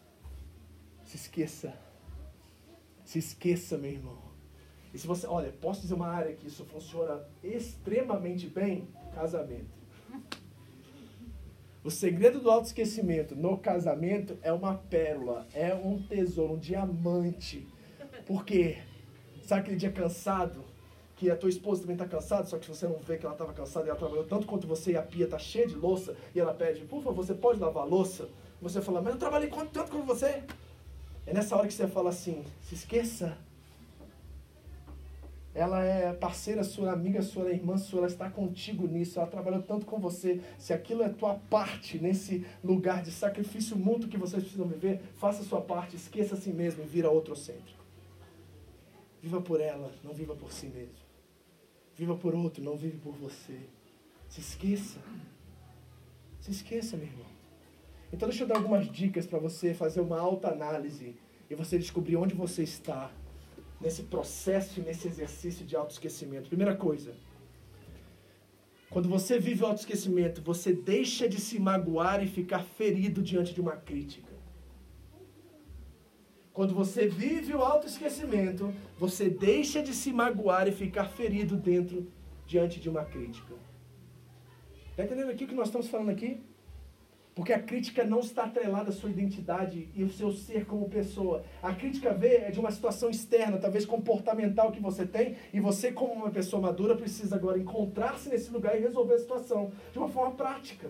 se 1.03 1.15
esqueça. 1.15 1.73
Se 3.03 3.19
esqueça, 3.19 3.77
meu 3.77 3.91
irmão 3.91 4.27
e 4.93 4.97
se 4.99 5.05
você, 5.05 5.27
olha, 5.27 5.51
posso 5.51 5.81
dizer 5.81 5.93
uma 5.93 6.07
área 6.07 6.33
que 6.33 6.47
isso 6.47 6.65
funciona 6.65 7.21
extremamente 7.43 8.47
bem? 8.47 8.87
Casamento. 9.13 9.77
O 11.87 11.89
segredo 11.89 12.41
do 12.41 12.51
autoesquecimento 12.51 13.33
no 13.33 13.57
casamento 13.57 14.37
é 14.41 14.51
uma 14.51 14.75
pérola, 14.75 15.47
é 15.53 15.73
um 15.73 15.97
tesouro, 15.97 16.55
um 16.55 16.59
diamante. 16.59 17.65
Por 18.25 18.43
quê? 18.43 18.79
Sabe 19.41 19.61
aquele 19.61 19.77
dia 19.77 19.89
cansado? 19.89 20.65
Que 21.15 21.31
a 21.31 21.35
tua 21.37 21.47
esposa 21.47 21.79
também 21.79 21.93
está 21.95 22.05
cansada, 22.05 22.45
só 22.45 22.57
que 22.57 22.67
você 22.67 22.85
não 22.85 22.97
vê 22.97 23.15
que 23.15 23.25
ela 23.25 23.33
estava 23.33 23.53
cansada 23.53 23.85
e 23.85 23.89
ela 23.89 23.97
trabalhou 23.97 24.25
tanto 24.25 24.45
quanto 24.45 24.67
você 24.67 24.91
e 24.91 24.97
a 24.97 25.01
pia 25.01 25.23
está 25.23 25.39
cheia 25.39 25.65
de 25.65 25.75
louça 25.75 26.13
e 26.35 26.41
ela 26.41 26.53
pede, 26.53 26.81
por 26.81 27.01
favor, 27.01 27.25
você 27.25 27.33
pode 27.33 27.57
lavar 27.57 27.83
a 27.83 27.85
louça? 27.85 28.27
Você 28.61 28.81
fala, 28.81 29.01
mas 29.01 29.13
eu 29.13 29.19
trabalhei 29.19 29.49
tanto 29.49 29.89
quanto 29.89 30.03
você. 30.05 30.43
É 31.25 31.33
nessa 31.33 31.55
hora 31.55 31.67
que 31.67 31.73
você 31.73 31.87
fala 31.87 32.09
assim, 32.09 32.43
se 32.63 32.75
esqueça 32.75 33.37
ela 35.57 35.83
é 35.83 36.13
parceira 36.13 36.63
sua, 36.63 36.91
amiga 36.91 37.19
sua, 37.23 37.49
é 37.49 37.53
irmã 37.53 37.77
sua, 37.77 38.01
ela 38.01 38.07
está 38.07 38.29
contigo 38.29 38.85
nisso, 38.85 39.17
ela 39.17 39.27
trabalhou 39.27 39.63
tanto 39.63 39.87
com 39.87 39.99
você. 39.99 40.39
Se 40.59 40.71
aquilo 40.71 41.01
é 41.01 41.09
tua 41.09 41.33
parte 41.33 41.97
nesse 41.97 42.45
lugar 42.63 43.01
de 43.01 43.09
sacrifício 43.09 43.75
mútuo 43.75 44.07
que 44.07 44.17
vocês 44.17 44.43
precisam 44.43 44.67
viver, 44.67 45.01
faça 45.15 45.41
sua 45.41 45.59
parte, 45.59 45.95
esqueça 45.95 46.35
a 46.35 46.37
si 46.37 46.51
mesmo 46.51 46.83
e 46.83 46.85
vira 46.85 47.09
outrocêntrico. 47.09 47.83
Viva 49.19 49.41
por 49.41 49.59
ela, 49.59 49.91
não 50.03 50.13
viva 50.13 50.35
por 50.35 50.51
si 50.51 50.67
mesmo. 50.67 50.93
Viva 51.95 52.15
por 52.15 52.35
outro, 52.35 52.63
não 52.63 52.77
vive 52.77 52.99
por 52.99 53.15
você. 53.15 53.57
Se 54.29 54.39
esqueça. 54.39 54.99
Se 56.39 56.51
esqueça, 56.51 56.95
meu 56.95 57.07
irmão. 57.07 57.25
Então 58.13 58.29
deixa 58.29 58.43
eu 58.43 58.47
dar 58.47 58.57
algumas 58.57 58.87
dicas 58.87 59.25
para 59.25 59.39
você 59.39 59.73
fazer 59.73 60.01
uma 60.01 60.19
alta 60.19 60.49
análise 60.49 61.15
e 61.49 61.55
você 61.55 61.79
descobrir 61.79 62.15
onde 62.15 62.35
você 62.35 62.61
está 62.61 63.11
nesse 63.79 64.03
processo 64.03 64.79
e 64.79 64.83
nesse 64.83 65.07
exercício 65.07 65.65
de 65.65 65.75
autoesquecimento. 65.75 66.49
Primeira 66.49 66.75
coisa, 66.75 67.13
quando 68.89 69.09
você 69.09 69.39
vive 69.39 69.63
o 69.63 69.67
autoesquecimento, 69.67 70.41
você 70.41 70.73
deixa 70.73 71.27
de 71.27 71.39
se 71.39 71.59
magoar 71.59 72.23
e 72.23 72.27
ficar 72.27 72.63
ferido 72.63 73.21
diante 73.21 73.53
de 73.53 73.61
uma 73.61 73.75
crítica. 73.75 74.31
Quando 76.53 76.73
você 76.73 77.07
vive 77.07 77.53
o 77.53 77.61
autoesquecimento, 77.61 78.73
você 78.97 79.29
deixa 79.29 79.83
de 79.83 79.93
se 79.93 80.11
magoar 80.11 80.67
e 80.67 80.71
ficar 80.71 81.05
ferido 81.05 81.55
dentro 81.55 82.11
diante 82.47 82.79
de 82.79 82.89
uma 82.89 83.05
crítica. 83.05 83.53
Está 84.89 85.03
entendendo 85.03 85.29
aqui 85.29 85.43
o 85.43 85.47
que 85.47 85.53
nós 85.53 85.67
estamos 85.67 85.87
falando 85.87 86.09
aqui? 86.09 86.41
Porque 87.37 87.53
a 87.53 87.61
crítica 87.61 88.03
não 88.03 88.19
está 88.19 88.45
atrelada 88.45 88.89
à 88.89 88.91
sua 88.91 89.11
identidade 89.11 89.89
e 89.93 90.01
ao 90.01 90.09
seu 90.09 90.31
ser 90.31 90.65
como 90.65 90.89
pessoa. 90.89 91.43
A 91.61 91.71
crítica 91.71 92.11
vê 92.11 92.37
é 92.37 92.49
de 92.49 92.59
uma 92.59 92.71
situação 92.71 93.11
externa, 93.11 93.59
talvez 93.59 93.85
comportamental 93.85 94.71
que 94.71 94.81
você 94.81 95.05
tem, 95.05 95.35
e 95.53 95.59
você, 95.59 95.91
como 95.91 96.13
uma 96.13 96.31
pessoa 96.31 96.59
madura, 96.59 96.95
precisa 96.95 97.35
agora 97.35 97.59
encontrar-se 97.59 98.27
nesse 98.27 98.49
lugar 98.49 98.75
e 98.75 98.81
resolver 98.81 99.13
a 99.13 99.19
situação 99.19 99.71
de 99.91 99.99
uma 99.99 100.09
forma 100.09 100.33
prática. 100.33 100.89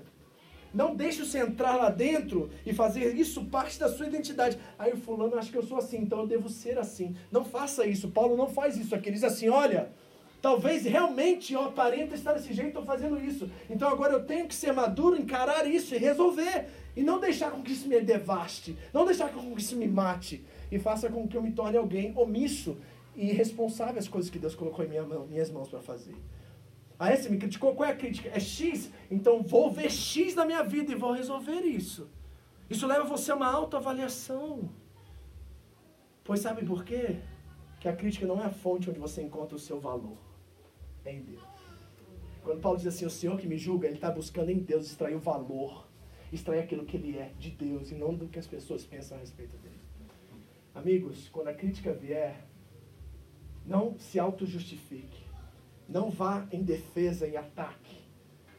Não 0.73 0.95
deixe 0.95 1.25
você 1.25 1.39
entrar 1.39 1.75
lá 1.75 1.89
dentro 1.89 2.49
e 2.65 2.73
fazer 2.73 3.13
isso 3.13 3.43
parte 3.47 3.77
da 3.77 3.89
sua 3.89 4.07
identidade. 4.07 4.57
Aí 4.79 4.93
o 4.93 4.97
fulano 4.97 5.35
acha 5.35 5.51
que 5.51 5.57
eu 5.57 5.63
sou 5.63 5.77
assim, 5.77 5.97
então 5.97 6.19
eu 6.19 6.27
devo 6.27 6.47
ser 6.47 6.79
assim. 6.79 7.13
Não 7.29 7.43
faça 7.43 7.85
isso. 7.85 8.07
Paulo 8.11 8.37
não 8.37 8.47
faz 8.47 8.77
isso 8.77 8.95
aqui. 8.95 9.09
Ele 9.09 9.15
diz 9.15 9.25
assim: 9.25 9.49
olha, 9.49 9.91
Talvez 10.47 10.85
realmente 10.85 11.51
eu 11.53 11.61
aparente 11.61 12.13
estar 12.13 12.31
desse 12.31 12.53
jeito, 12.53 12.69
estou 12.69 12.85
fazendo 12.85 13.21
isso. 13.21 13.51
Então 13.69 13.89
agora 13.89 14.13
eu 14.13 14.23
tenho 14.23 14.47
que 14.47 14.55
ser 14.55 14.71
maduro, 14.71 15.19
encarar 15.19 15.67
isso 15.67 15.93
e 15.93 15.97
resolver. 15.97 16.69
E 16.95 17.03
não 17.03 17.19
deixar 17.19 17.51
com 17.51 17.61
que 17.61 17.73
isso 17.73 17.85
me 17.89 17.99
devaste. 17.99 18.77
Não 18.93 19.05
deixar 19.05 19.29
com 19.29 19.53
que 19.53 19.61
isso 19.61 19.75
me 19.75 19.85
mate. 19.85 20.45
E 20.71 20.79
faça 20.79 21.09
com 21.09 21.27
que 21.27 21.35
eu 21.35 21.41
me 21.41 21.51
torne 21.51 21.75
alguém 21.75 22.13
omisso 22.15 22.77
e 23.13 23.25
responsável 23.33 23.99
às 23.99 24.07
coisas 24.07 24.31
que 24.31 24.39
Deus 24.39 24.55
colocou 24.55 24.85
em 24.85 24.87
minha 24.87 25.03
mão, 25.03 25.27
minhas 25.27 25.51
mãos 25.51 25.67
para 25.67 25.81
fazer. 25.81 26.15
Ah, 26.97 27.13
você 27.13 27.27
me 27.27 27.37
criticou? 27.37 27.75
Qual 27.75 27.89
é 27.89 27.91
a 27.91 27.95
crítica? 27.97 28.29
É 28.33 28.39
X? 28.39 28.89
Então 29.11 29.43
vou 29.43 29.69
ver 29.69 29.91
X 29.91 30.33
na 30.33 30.45
minha 30.45 30.63
vida 30.63 30.93
e 30.93 30.95
vou 30.95 31.11
resolver 31.11 31.59
isso. 31.59 32.09
Isso 32.69 32.87
leva 32.87 33.03
você 33.03 33.33
a 33.33 33.35
uma 33.35 33.51
autoavaliação. 33.51 34.69
Pois 36.23 36.39
sabe 36.39 36.65
por 36.65 36.85
quê? 36.85 37.17
Que 37.81 37.89
a 37.89 37.93
crítica 37.93 38.25
não 38.25 38.41
é 38.41 38.45
a 38.45 38.49
fonte 38.49 38.89
onde 38.89 38.97
você 38.97 39.21
encontra 39.21 39.53
o 39.53 39.59
seu 39.59 39.77
valor 39.77 40.26
é 41.07 41.13
em 41.13 41.21
Deus. 41.21 41.41
Quando 42.43 42.61
Paulo 42.61 42.77
diz 42.77 42.87
assim, 42.87 43.05
o 43.05 43.09
Senhor 43.09 43.37
que 43.37 43.47
me 43.47 43.57
julga, 43.57 43.87
ele 43.87 43.95
está 43.95 44.09
buscando 44.09 44.49
em 44.49 44.59
Deus 44.59 44.87
extrair 44.87 45.15
o 45.15 45.19
valor, 45.19 45.87
extrair 46.31 46.59
aquilo 46.59 46.85
que 46.85 46.97
ele 46.97 47.17
é 47.17 47.31
de 47.37 47.51
Deus 47.51 47.91
e 47.91 47.95
não 47.95 48.13
do 48.13 48.27
que 48.27 48.39
as 48.39 48.47
pessoas 48.47 48.85
pensam 48.85 49.17
a 49.17 49.19
respeito 49.19 49.57
dele. 49.57 49.75
Amigos, 50.73 51.27
quando 51.29 51.47
a 51.47 51.53
crítica 51.53 51.91
vier, 51.91 52.45
não 53.65 53.97
se 53.97 54.19
auto-justifique. 54.19 55.25
Não 55.89 56.09
vá 56.09 56.47
em 56.51 56.63
defesa 56.63 57.27
e 57.27 57.35
ataque. 57.35 57.97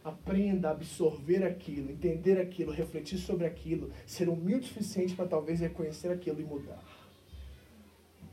Aprenda 0.05 0.69
a 0.69 0.73
absorver 0.73 1.45
aquilo, 1.45 1.91
entender 1.91 2.39
aquilo, 2.41 2.73
refletir 2.73 3.19
sobre 3.19 3.47
aquilo, 3.47 3.91
ser 4.07 4.29
humilde 4.29 4.67
o 4.67 4.69
suficiente 4.69 5.15
para 5.15 5.27
talvez 5.27 5.61
reconhecer 5.61 6.11
aquilo 6.11 6.41
e 6.41 6.45
mudar. 6.45 6.83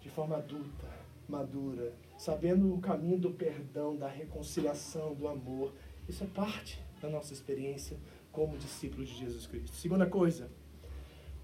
De 0.02 0.10
forma 0.10 0.38
adulta, 0.38 0.88
madura, 1.28 1.94
sabendo 2.18 2.74
o 2.74 2.80
caminho 2.80 3.18
do 3.18 3.32
perdão, 3.32 3.96
da 3.96 4.08
reconciliação, 4.08 5.14
do 5.14 5.28
amor. 5.28 5.74
Isso 6.08 6.24
é 6.24 6.28
parte 6.28 6.80
da 7.02 7.10
nossa 7.10 7.34
experiência 7.34 7.98
como 8.32 8.58
discípulos 8.58 9.10
de 9.10 9.18
Jesus 9.18 9.48
Cristo. 9.48 9.76
Segunda 9.76 10.06
coisa, 10.06 10.50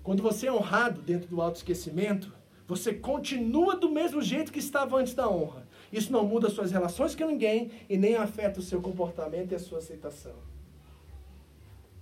quando 0.04 0.24
você 0.24 0.48
é 0.48 0.54
honrado 0.54 1.02
dentro 1.02 1.28
do 1.30 1.42
autoesquecimento, 1.42 2.34
você 2.68 2.94
continua 2.94 3.76
do 3.76 3.92
mesmo 3.92 4.22
jeito 4.22 4.52
que 4.52 4.60
estava 4.60 4.98
antes 4.98 5.14
da 5.14 5.30
honra. 5.30 5.68
Isso 5.92 6.12
não 6.12 6.26
muda 6.26 6.50
suas 6.50 6.72
relações 6.72 7.16
com 7.16 7.26
ninguém 7.26 7.72
e 7.90 7.98
nem 7.98 8.16
afeta 8.16 8.60
o 8.60 8.64
seu 8.64 8.82
comportamento 8.82 9.52
e 9.52 9.56
a 9.56 9.60
sua 9.60 9.80
aceitação. 9.80 10.36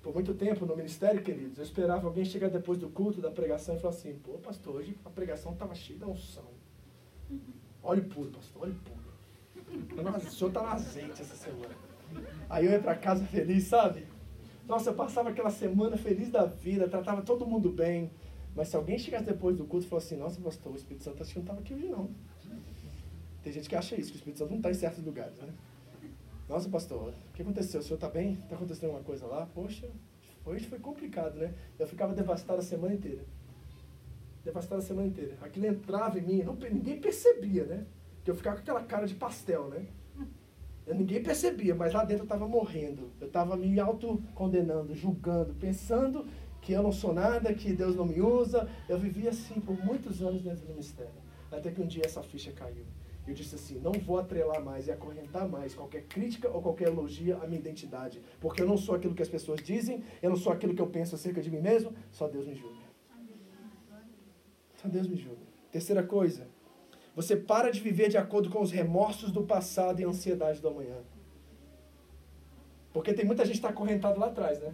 Por 0.01 0.13
muito 0.13 0.33
tempo 0.33 0.65
no 0.65 0.75
ministério, 0.75 1.21
queridos, 1.21 1.57
eu 1.57 1.63
esperava 1.63 2.07
alguém 2.07 2.23
chegar 2.23 2.49
depois 2.49 2.77
do 2.77 2.89
culto, 2.89 3.19
da 3.19 3.31
pregação 3.31 3.75
e 3.75 3.79
falar 3.79 3.93
assim: 3.93 4.13
pô, 4.23 4.33
pastor, 4.37 4.75
hoje 4.75 4.95
a 5.03 5.09
pregação 5.09 5.51
estava 5.51 5.75
cheia 5.75 5.99
de 5.99 6.05
unção. 6.05 6.58
Óleo 7.83 8.03
puro, 8.05 8.29
pastor, 8.31 8.63
óleo 8.63 8.75
puro. 8.83 10.03
Nossa, 10.03 10.27
o 10.27 10.31
senhor 10.31 10.51
tá 10.51 10.61
no 10.61 10.67
azeite 10.69 11.21
essa 11.21 11.35
semana. 11.35 11.75
Aí 12.49 12.65
eu 12.65 12.71
ia 12.71 12.79
para 12.79 12.95
casa 12.95 13.23
feliz, 13.25 13.65
sabe? 13.65 14.05
Nossa, 14.67 14.89
eu 14.89 14.93
passava 14.93 15.29
aquela 15.29 15.49
semana 15.49 15.97
feliz 15.97 16.29
da 16.29 16.45
vida, 16.45 16.87
tratava 16.87 17.21
todo 17.21 17.45
mundo 17.45 17.69
bem. 17.71 18.11
Mas 18.55 18.67
se 18.69 18.75
alguém 18.75 18.97
chegasse 18.97 19.25
depois 19.25 19.55
do 19.55 19.65
culto 19.65 19.85
e 19.85 19.89
falasse 19.89 20.13
assim, 20.13 20.21
nossa, 20.21 20.41
pastor, 20.41 20.73
o 20.73 20.75
Espírito 20.75 21.03
Santo 21.03 21.21
acho 21.21 21.31
que 21.31 21.39
não 21.39 21.43
estava 21.43 21.59
aqui 21.59 21.73
hoje 21.73 21.87
não. 21.87 22.09
Tem 23.43 23.53
gente 23.53 23.69
que 23.69 23.75
acha 23.75 23.95
isso, 23.95 24.11
que 24.11 24.17
o 24.17 24.19
Espírito 24.19 24.39
Santo 24.39 24.49
não 24.49 24.57
está 24.57 24.69
em 24.69 24.73
certos 24.73 25.03
lugares, 25.03 25.39
né? 25.39 25.53
Nossa, 26.47 26.67
pastor, 26.67 27.09
o 27.09 27.33
que 27.33 27.41
aconteceu? 27.41 27.79
O 27.79 27.83
senhor 27.83 27.95
está 27.95 28.09
bem? 28.09 28.33
Está 28.33 28.55
acontecendo 28.55 28.85
alguma 28.85 29.03
coisa 29.03 29.25
lá? 29.27 29.45
Poxa, 29.53 29.87
hoje 30.43 30.65
foi 30.65 30.79
complicado, 30.79 31.35
né? 31.35 31.53
Eu 31.77 31.87
ficava 31.87 32.13
devastado 32.13 32.59
a 32.59 32.63
semana 32.63 32.95
inteira 32.95 33.23
devastado 34.49 34.81
a 34.81 34.85
semana 34.85 35.07
inteira. 35.07 35.37
Aquilo 35.41 35.65
entrava 35.65 36.19
em 36.19 36.21
mim, 36.21 36.43
não, 36.43 36.55
ninguém 36.55 36.99
percebia, 36.99 37.65
né? 37.65 37.85
Que 38.23 38.31
eu 38.31 38.35
ficava 38.35 38.57
com 38.57 38.61
aquela 38.61 38.83
cara 38.83 39.07
de 39.07 39.15
pastel, 39.15 39.69
né? 39.69 39.85
Eu, 40.85 40.95
ninguém 40.95 41.21
percebia, 41.21 41.75
mas 41.75 41.93
lá 41.93 42.03
dentro 42.03 42.23
eu 42.23 42.25
estava 42.25 42.47
morrendo. 42.47 43.11
Eu 43.21 43.27
estava 43.27 43.55
me 43.55 43.79
autocondenando, 43.79 44.95
julgando, 44.95 45.53
pensando 45.53 46.25
que 46.61 46.73
eu 46.73 46.81
não 46.81 46.91
sou 46.91 47.13
nada, 47.13 47.53
que 47.53 47.71
Deus 47.71 47.95
não 47.95 48.05
me 48.05 48.19
usa. 48.19 48.67
Eu 48.87 48.97
vivia 48.97 49.29
assim 49.29 49.59
por 49.59 49.77
muitos 49.85 50.21
anos 50.21 50.41
dentro 50.41 50.65
do 50.65 50.73
mistério. 50.73 51.13
Até 51.51 51.71
que 51.71 51.81
um 51.81 51.87
dia 51.87 52.03
essa 52.05 52.23
ficha 52.23 52.51
caiu. 52.51 52.85
Eu 53.27 53.33
disse 53.35 53.53
assim: 53.53 53.79
não 53.79 53.91
vou 53.91 54.17
atrelar 54.17 54.63
mais 54.63 54.87
e 54.87 54.91
acorrentar 54.91 55.47
mais 55.47 55.75
qualquer 55.75 56.03
crítica 56.05 56.49
ou 56.49 56.59
qualquer 56.59 56.87
elogio 56.87 57.37
à 57.41 57.45
minha 57.45 57.59
identidade. 57.59 58.19
Porque 58.41 58.61
eu 58.63 58.67
não 58.67 58.77
sou 58.77 58.95
aquilo 58.95 59.13
que 59.13 59.21
as 59.21 59.29
pessoas 59.29 59.61
dizem, 59.61 60.03
eu 60.23 60.31
não 60.31 60.37
sou 60.37 60.51
aquilo 60.51 60.73
que 60.73 60.81
eu 60.81 60.87
penso 60.87 61.13
acerca 61.13 61.39
de 61.39 61.51
mim 61.51 61.61
mesmo, 61.61 61.93
só 62.11 62.27
Deus 62.27 62.47
me 62.47 62.55
julga. 62.55 62.78
Só 64.81 64.87
Deus 64.87 65.07
me 65.07 65.17
julga. 65.17 65.41
Terceira 65.71 66.01
coisa, 66.01 66.47
você 67.15 67.35
para 67.35 67.71
de 67.71 67.81
viver 67.81 68.09
de 68.09 68.17
acordo 68.17 68.49
com 68.49 68.61
os 68.61 68.71
remorsos 68.71 69.31
do 69.31 69.43
passado 69.43 69.99
e 69.99 70.05
a 70.05 70.07
ansiedade 70.07 70.61
do 70.61 70.69
amanhã. 70.69 70.97
Porque 72.93 73.13
tem 73.13 73.25
muita 73.25 73.43
gente 73.43 73.55
que 73.55 73.59
está 73.59 73.69
acorrentado 73.69 74.19
lá 74.19 74.27
atrás, 74.27 74.59
né? 74.59 74.73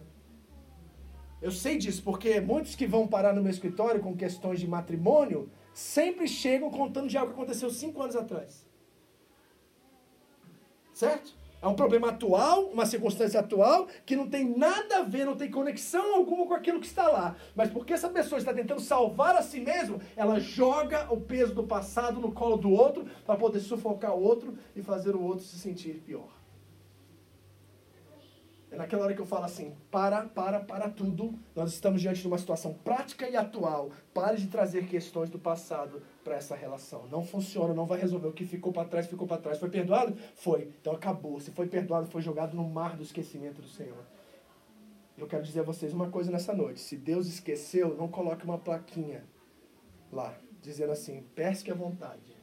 Eu 1.41 1.51
sei 1.51 1.77
disso, 1.77 2.01
porque 2.03 2.39
muitos 2.39 2.75
que 2.75 2.87
vão 2.87 3.07
parar 3.07 3.33
no 3.33 3.41
meu 3.41 3.51
escritório 3.51 4.01
com 4.01 4.15
questões 4.15 4.59
de 4.59 4.67
matrimônio 4.67 5.49
sempre 5.73 6.27
chegam 6.27 6.69
contando 6.69 7.09
de 7.09 7.17
algo 7.17 7.33
que 7.33 7.39
aconteceu 7.39 7.69
cinco 7.69 8.01
anos 8.01 8.15
atrás. 8.15 8.65
Certo? 10.93 11.35
É 11.65 11.67
um 11.67 11.73
problema 11.73 12.09
atual, 12.09 12.65
uma 12.65 12.85
circunstância 12.85 13.39
atual, 13.39 13.87
que 14.05 14.15
não 14.15 14.29
tem 14.29 14.55
nada 14.55 14.99
a 14.99 15.01
ver, 15.01 15.25
não 15.25 15.35
tem 15.35 15.49
conexão 15.49 16.13
alguma 16.13 16.45
com 16.45 16.53
aquilo 16.53 16.79
que 16.79 16.85
está 16.85 17.07
lá. 17.07 17.35
Mas 17.55 17.71
porque 17.71 17.91
essa 17.91 18.07
pessoa 18.07 18.37
está 18.37 18.53
tentando 18.53 18.79
salvar 18.79 19.35
a 19.35 19.41
si 19.41 19.59
mesmo, 19.59 19.99
ela 20.15 20.39
joga 20.39 21.11
o 21.11 21.19
peso 21.19 21.55
do 21.55 21.63
passado 21.63 22.21
no 22.21 22.31
colo 22.31 22.55
do 22.55 22.69
outro 22.69 23.07
para 23.25 23.35
poder 23.35 23.61
sufocar 23.61 24.15
o 24.15 24.21
outro 24.21 24.55
e 24.75 24.83
fazer 24.83 25.15
o 25.15 25.23
outro 25.23 25.43
se 25.43 25.57
sentir 25.57 26.03
pior. 26.05 26.29
É 28.69 28.75
naquela 28.75 29.05
hora 29.05 29.15
que 29.15 29.21
eu 29.21 29.25
falo 29.25 29.45
assim: 29.45 29.73
para, 29.89 30.21
para, 30.21 30.59
para 30.59 30.87
tudo. 30.87 31.33
Nós 31.55 31.73
estamos 31.73 31.99
diante 31.99 32.21
de 32.21 32.27
uma 32.27 32.37
situação 32.37 32.75
prática 32.83 33.27
e 33.27 33.35
atual. 33.35 33.89
Pare 34.13 34.37
de 34.37 34.45
trazer 34.47 34.85
questões 34.85 35.31
do 35.31 35.39
passado 35.39 36.03
para 36.25 36.35
essa 36.35 36.55
relação. 36.55 37.07
Não 37.07 37.23
funciona, 37.23 37.71
não 37.73 37.85
vai 37.85 38.01
resolver. 38.01 38.27
O 38.27 38.33
que 38.33 38.45
ficou 38.45 38.73
para 38.73 38.89
trás, 38.89 39.05
ficou 39.05 39.27
para 39.27 39.39
trás. 39.39 39.59
Foi 39.59 39.69
perdoado? 39.69 40.17
Foi. 40.33 40.73
Então 40.81 40.91
acabou. 40.91 41.39
Se 41.39 41.51
foi 41.51 41.67
perdoado, 41.67 42.07
foi 42.07 42.21
jogado 42.23 42.57
no 42.57 42.67
mar 42.67 42.97
do 42.97 43.03
esquecimento 43.03 43.61
do 43.61 43.67
Senhor. 43.67 44.03
Eu 45.15 45.27
quero 45.27 45.43
dizer 45.43 45.59
a 45.59 45.63
vocês 45.63 45.93
uma 45.93 46.09
coisa 46.09 46.31
nessa 46.31 46.51
noite. 46.51 46.79
Se 46.81 46.97
Deus 46.97 47.27
esqueceu, 47.27 47.95
não 47.95 48.07
coloque 48.07 48.43
uma 48.43 48.57
plaquinha 48.57 49.23
lá, 50.11 50.35
dizendo 50.61 50.91
assim: 50.91 51.21
pesque 51.35 51.71
à 51.71 51.75
vontade. 51.75 52.35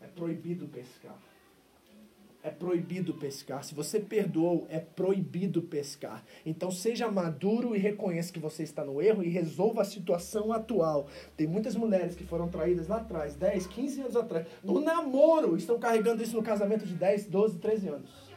É 0.00 0.06
proibido 0.06 0.66
pescar. 0.66 1.16
É 2.42 2.50
proibido 2.50 3.14
pescar. 3.14 3.62
Se 3.62 3.74
você 3.74 4.00
perdoou, 4.00 4.66
é 4.68 4.80
proibido 4.80 5.62
pescar. 5.62 6.24
Então 6.44 6.70
seja 6.70 7.10
maduro 7.10 7.76
e 7.76 7.78
reconheça 7.78 8.32
que 8.32 8.40
você 8.40 8.64
está 8.64 8.84
no 8.84 9.00
erro 9.00 9.22
e 9.22 9.28
resolva 9.28 9.82
a 9.82 9.84
situação 9.84 10.52
atual. 10.52 11.06
Tem 11.36 11.46
muitas 11.46 11.76
mulheres 11.76 12.16
que 12.16 12.24
foram 12.24 12.48
traídas 12.48 12.88
lá 12.88 12.96
atrás, 12.96 13.36
10, 13.36 13.66
15 13.68 14.00
anos 14.00 14.16
atrás, 14.16 14.46
no 14.62 14.80
namoro, 14.80 15.56
estão 15.56 15.78
carregando 15.78 16.22
isso 16.22 16.36
no 16.36 16.42
casamento 16.42 16.84
de 16.84 16.94
10, 16.94 17.26
12, 17.26 17.58
13 17.58 17.88
anos. 17.88 18.32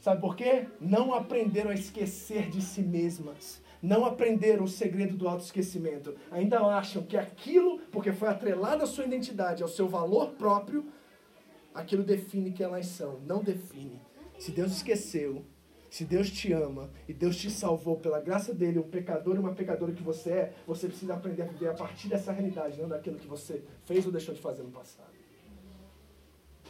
Sabe 0.00 0.20
por 0.20 0.34
quê? 0.34 0.66
Não 0.80 1.14
aprenderam 1.14 1.70
a 1.70 1.74
esquecer 1.74 2.48
de 2.48 2.62
si 2.62 2.80
mesmas. 2.80 3.62
Não 3.82 4.04
aprenderam 4.04 4.64
o 4.64 4.68
segredo 4.68 5.16
do 5.16 5.28
autoesquecimento. 5.28 6.14
Ainda 6.30 6.60
acham 6.60 7.02
que 7.02 7.16
aquilo, 7.16 7.78
porque 7.92 8.12
foi 8.12 8.28
atrelado 8.28 8.82
à 8.82 8.86
sua 8.86 9.04
identidade, 9.04 9.62
ao 9.62 9.68
seu 9.68 9.88
valor 9.88 10.32
próprio, 10.32 10.86
aquilo 11.74 12.02
define 12.02 12.52
quem 12.52 12.64
elas 12.64 12.86
são. 12.86 13.20
Não 13.20 13.42
define. 13.42 14.00
Se 14.38 14.50
Deus 14.50 14.72
esqueceu, 14.72 15.44
se 15.90 16.04
Deus 16.04 16.30
te 16.30 16.52
ama 16.52 16.90
e 17.08 17.12
Deus 17.12 17.36
te 17.36 17.50
salvou 17.50 17.96
pela 17.98 18.20
graça 18.20 18.54
dele, 18.54 18.78
um 18.78 18.88
pecador 18.88 19.36
e 19.36 19.38
uma 19.38 19.54
pecadora 19.54 19.92
que 19.92 20.02
você 20.02 20.30
é, 20.30 20.54
você 20.66 20.86
precisa 20.86 21.14
aprender 21.14 21.42
a 21.42 21.46
viver 21.46 21.68
a 21.68 21.74
partir 21.74 22.08
dessa 22.08 22.32
realidade, 22.32 22.80
não 22.80 22.88
daquilo 22.88 23.18
que 23.18 23.26
você 23.26 23.62
fez 23.84 24.06
ou 24.06 24.12
deixou 24.12 24.34
de 24.34 24.40
fazer 24.40 24.62
no 24.62 24.70
passado. 24.70 25.10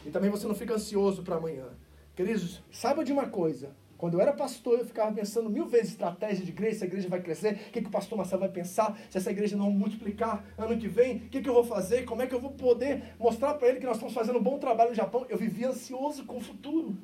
E 0.05 0.09
também 0.09 0.31
você 0.31 0.47
não 0.47 0.55
fica 0.55 0.73
ansioso 0.73 1.21
para 1.21 1.35
amanhã. 1.35 1.67
Queridos, 2.15 2.63
saiba 2.71 3.03
de 3.03 3.11
uma 3.13 3.29
coisa. 3.29 3.75
Quando 4.01 4.15
eu 4.15 4.21
era 4.21 4.33
pastor, 4.33 4.79
eu 4.79 4.85
ficava 4.85 5.13
pensando 5.13 5.47
mil 5.47 5.67
vezes 5.67 5.91
estratégia 5.91 6.43
de 6.43 6.49
igreja, 6.49 6.79
se 6.79 6.83
a 6.85 6.87
igreja 6.87 7.07
vai 7.07 7.21
crescer, 7.21 7.53
o 7.53 7.71
que, 7.71 7.81
que 7.81 7.87
o 7.87 7.91
pastor 7.91 8.17
Marcelo 8.17 8.39
vai 8.39 8.49
pensar, 8.49 8.97
se 9.11 9.15
essa 9.15 9.29
igreja 9.29 9.55
não 9.55 9.69
multiplicar 9.69 10.43
ano 10.57 10.75
que 10.75 10.87
vem, 10.87 11.17
o 11.17 11.29
que, 11.29 11.39
que 11.39 11.47
eu 11.47 11.53
vou 11.53 11.63
fazer, 11.63 12.03
como 12.03 12.23
é 12.23 12.25
que 12.25 12.33
eu 12.33 12.41
vou 12.41 12.49
poder 12.49 13.13
mostrar 13.19 13.53
para 13.53 13.67
ele 13.67 13.79
que 13.79 13.85
nós 13.85 13.97
estamos 13.97 14.15
fazendo 14.15 14.39
um 14.39 14.41
bom 14.41 14.57
trabalho 14.57 14.89
no 14.89 14.95
Japão. 14.95 15.27
Eu 15.29 15.37
vivia 15.37 15.69
ansioso 15.69 16.25
com 16.25 16.37
o 16.37 16.41
futuro. 16.41 16.97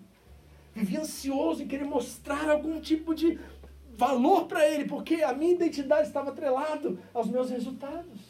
Vivia 0.73 1.01
ansioso 1.01 1.61
em 1.61 1.67
querer 1.67 1.85
mostrar 1.85 2.49
algum 2.49 2.81
tipo 2.81 3.13
de 3.13 3.39
valor 3.95 4.47
para 4.47 4.67
ele, 4.67 4.85
porque 4.85 5.21
a 5.21 5.33
minha 5.33 5.53
identidade 5.53 6.07
estava 6.07 6.31
atrelada 6.31 6.97
aos 7.13 7.29
meus 7.29 7.51
resultados. 7.51 8.26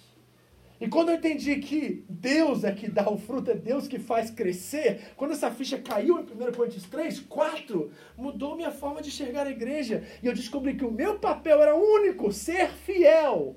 E 0.79 0.87
quando 0.87 1.09
eu 1.09 1.15
entendi 1.15 1.55
que 1.57 2.05
Deus 2.07 2.63
é 2.63 2.71
que 2.71 2.87
dá 2.87 3.09
o 3.09 3.17
fruto, 3.17 3.49
é 3.49 3.55
Deus 3.55 3.87
que 3.87 3.97
faz 3.97 4.29
crescer, 4.29 5.13
quando 5.15 5.31
essa 5.31 5.49
ficha 5.49 5.79
caiu 5.79 6.19
em 6.19 6.21
1 6.21 6.51
Coríntios 6.51 6.83
3, 6.83 7.21
4, 7.21 7.91
mudou 8.15 8.55
minha 8.55 8.71
forma 8.71 9.01
de 9.01 9.09
enxergar 9.09 9.47
a 9.47 9.51
igreja. 9.51 10.03
E 10.21 10.27
eu 10.27 10.33
descobri 10.33 10.75
que 10.75 10.85
o 10.85 10.91
meu 10.91 11.17
papel 11.17 11.61
era 11.61 11.75
único, 11.75 12.31
ser 12.31 12.69
fiel 12.69 13.55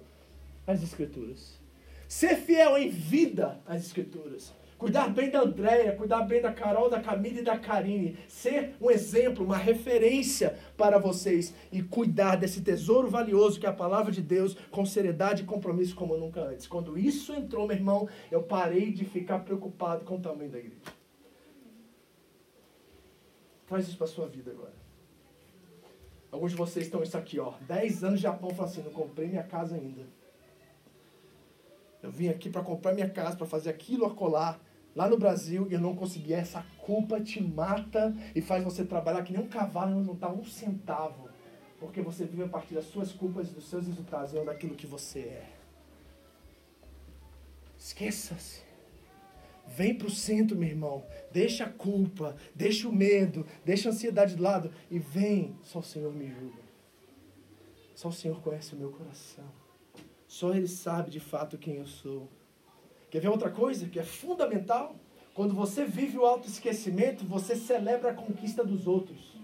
às 0.66 0.82
Escrituras. 0.82 1.60
Ser 2.08 2.36
fiel 2.36 2.78
em 2.78 2.88
vida 2.88 3.60
às 3.66 3.84
Escrituras. 3.84 4.52
Cuidar 4.80 5.10
bem 5.10 5.28
da 5.28 5.42
Andréia, 5.42 5.94
cuidar 5.94 6.22
bem 6.22 6.40
da 6.40 6.54
Carol, 6.54 6.88
da 6.88 7.02
Camila 7.02 7.40
e 7.40 7.44
da 7.44 7.58
Karine. 7.58 8.16
Ser 8.26 8.74
um 8.80 8.90
exemplo, 8.90 9.44
uma 9.44 9.58
referência 9.58 10.58
para 10.74 10.98
vocês. 10.98 11.52
E 11.70 11.82
cuidar 11.82 12.36
desse 12.36 12.62
tesouro 12.62 13.10
valioso 13.10 13.60
que 13.60 13.66
é 13.66 13.68
a 13.68 13.74
palavra 13.74 14.10
de 14.10 14.22
Deus 14.22 14.56
com 14.70 14.86
seriedade 14.86 15.42
e 15.42 15.44
compromisso 15.44 15.94
como 15.94 16.16
nunca 16.16 16.40
antes. 16.40 16.66
Quando 16.66 16.98
isso 16.98 17.34
entrou, 17.34 17.66
meu 17.66 17.76
irmão, 17.76 18.08
eu 18.30 18.42
parei 18.42 18.90
de 18.90 19.04
ficar 19.04 19.40
preocupado 19.40 20.06
com 20.06 20.16
o 20.16 20.20
tamanho 20.20 20.48
da 20.50 20.58
igreja. 20.58 20.80
Traz 23.66 23.86
isso 23.86 23.98
para 23.98 24.06
sua 24.06 24.28
vida 24.28 24.50
agora. 24.50 24.72
Alguns 26.32 26.52
de 26.52 26.56
vocês 26.56 26.86
estão 26.86 27.02
isso 27.02 27.18
aqui, 27.18 27.38
ó. 27.38 27.52
10 27.68 28.02
anos 28.02 28.16
de 28.16 28.22
Japão, 28.22 28.48
falam 28.48 28.72
assim, 28.72 28.80
não 28.80 28.92
comprei 28.92 29.28
minha 29.28 29.42
casa 29.42 29.74
ainda. 29.74 30.06
Eu 32.02 32.10
vim 32.10 32.28
aqui 32.28 32.48
para 32.48 32.62
comprar 32.62 32.94
minha 32.94 33.10
casa, 33.10 33.36
para 33.36 33.46
fazer 33.46 33.68
aquilo 33.68 34.06
acolá 34.06 34.58
lá 34.94 35.08
no 35.08 35.18
Brasil 35.18 35.66
e 35.70 35.74
eu 35.74 35.80
não 35.80 35.94
consegui. 35.94 36.32
Essa 36.32 36.64
culpa 36.78 37.20
te 37.20 37.42
mata 37.42 38.14
e 38.34 38.40
faz 38.40 38.64
você 38.64 38.84
trabalhar 38.84 39.22
que 39.22 39.32
nem 39.32 39.42
um 39.42 39.48
cavalo 39.48 39.92
e 39.92 39.94
não 39.94 40.04
juntar 40.04 40.32
um 40.32 40.44
centavo. 40.44 41.28
Porque 41.78 42.02
você 42.02 42.24
vive 42.24 42.44
a 42.44 42.48
partir 42.48 42.74
das 42.74 42.84
suas 42.84 43.12
culpas 43.12 43.48
e 43.48 43.54
dos 43.54 43.68
seus 43.68 43.86
resultados, 43.86 44.32
não 44.32 44.44
daquilo 44.44 44.74
que 44.74 44.86
você 44.86 45.20
é. 45.20 45.52
Esqueça-se. 47.78 48.60
Vem 49.66 49.94
para 49.94 50.08
o 50.08 50.10
centro, 50.10 50.56
meu 50.56 50.68
irmão. 50.68 51.04
Deixa 51.32 51.64
a 51.64 51.70
culpa, 51.70 52.36
deixa 52.54 52.88
o 52.88 52.92
medo, 52.92 53.46
deixa 53.64 53.88
a 53.88 53.92
ansiedade 53.92 54.34
de 54.34 54.42
lado 54.42 54.70
e 54.90 54.98
vem. 54.98 55.56
Só 55.62 55.78
o 55.78 55.82
Senhor 55.82 56.12
me 56.12 56.28
julga. 56.28 56.60
Só 57.94 58.08
o 58.08 58.12
Senhor 58.12 58.40
conhece 58.42 58.74
o 58.74 58.78
meu 58.78 58.90
coração. 58.90 59.44
Só 60.26 60.54
Ele 60.54 60.66
sabe 60.66 61.10
de 61.10 61.20
fato 61.20 61.56
quem 61.56 61.76
eu 61.76 61.86
sou. 61.86 62.28
Quer 63.10 63.20
ver 63.20 63.28
outra 63.28 63.50
coisa 63.50 63.88
que 63.88 63.98
é 63.98 64.04
fundamental? 64.04 64.94
Quando 65.34 65.54
você 65.54 65.84
vive 65.84 66.18
o 66.18 66.24
autoesquecimento, 66.24 67.24
você 67.24 67.56
celebra 67.56 68.10
a 68.10 68.14
conquista 68.14 68.64
dos 68.64 68.86
outros. 68.86 69.36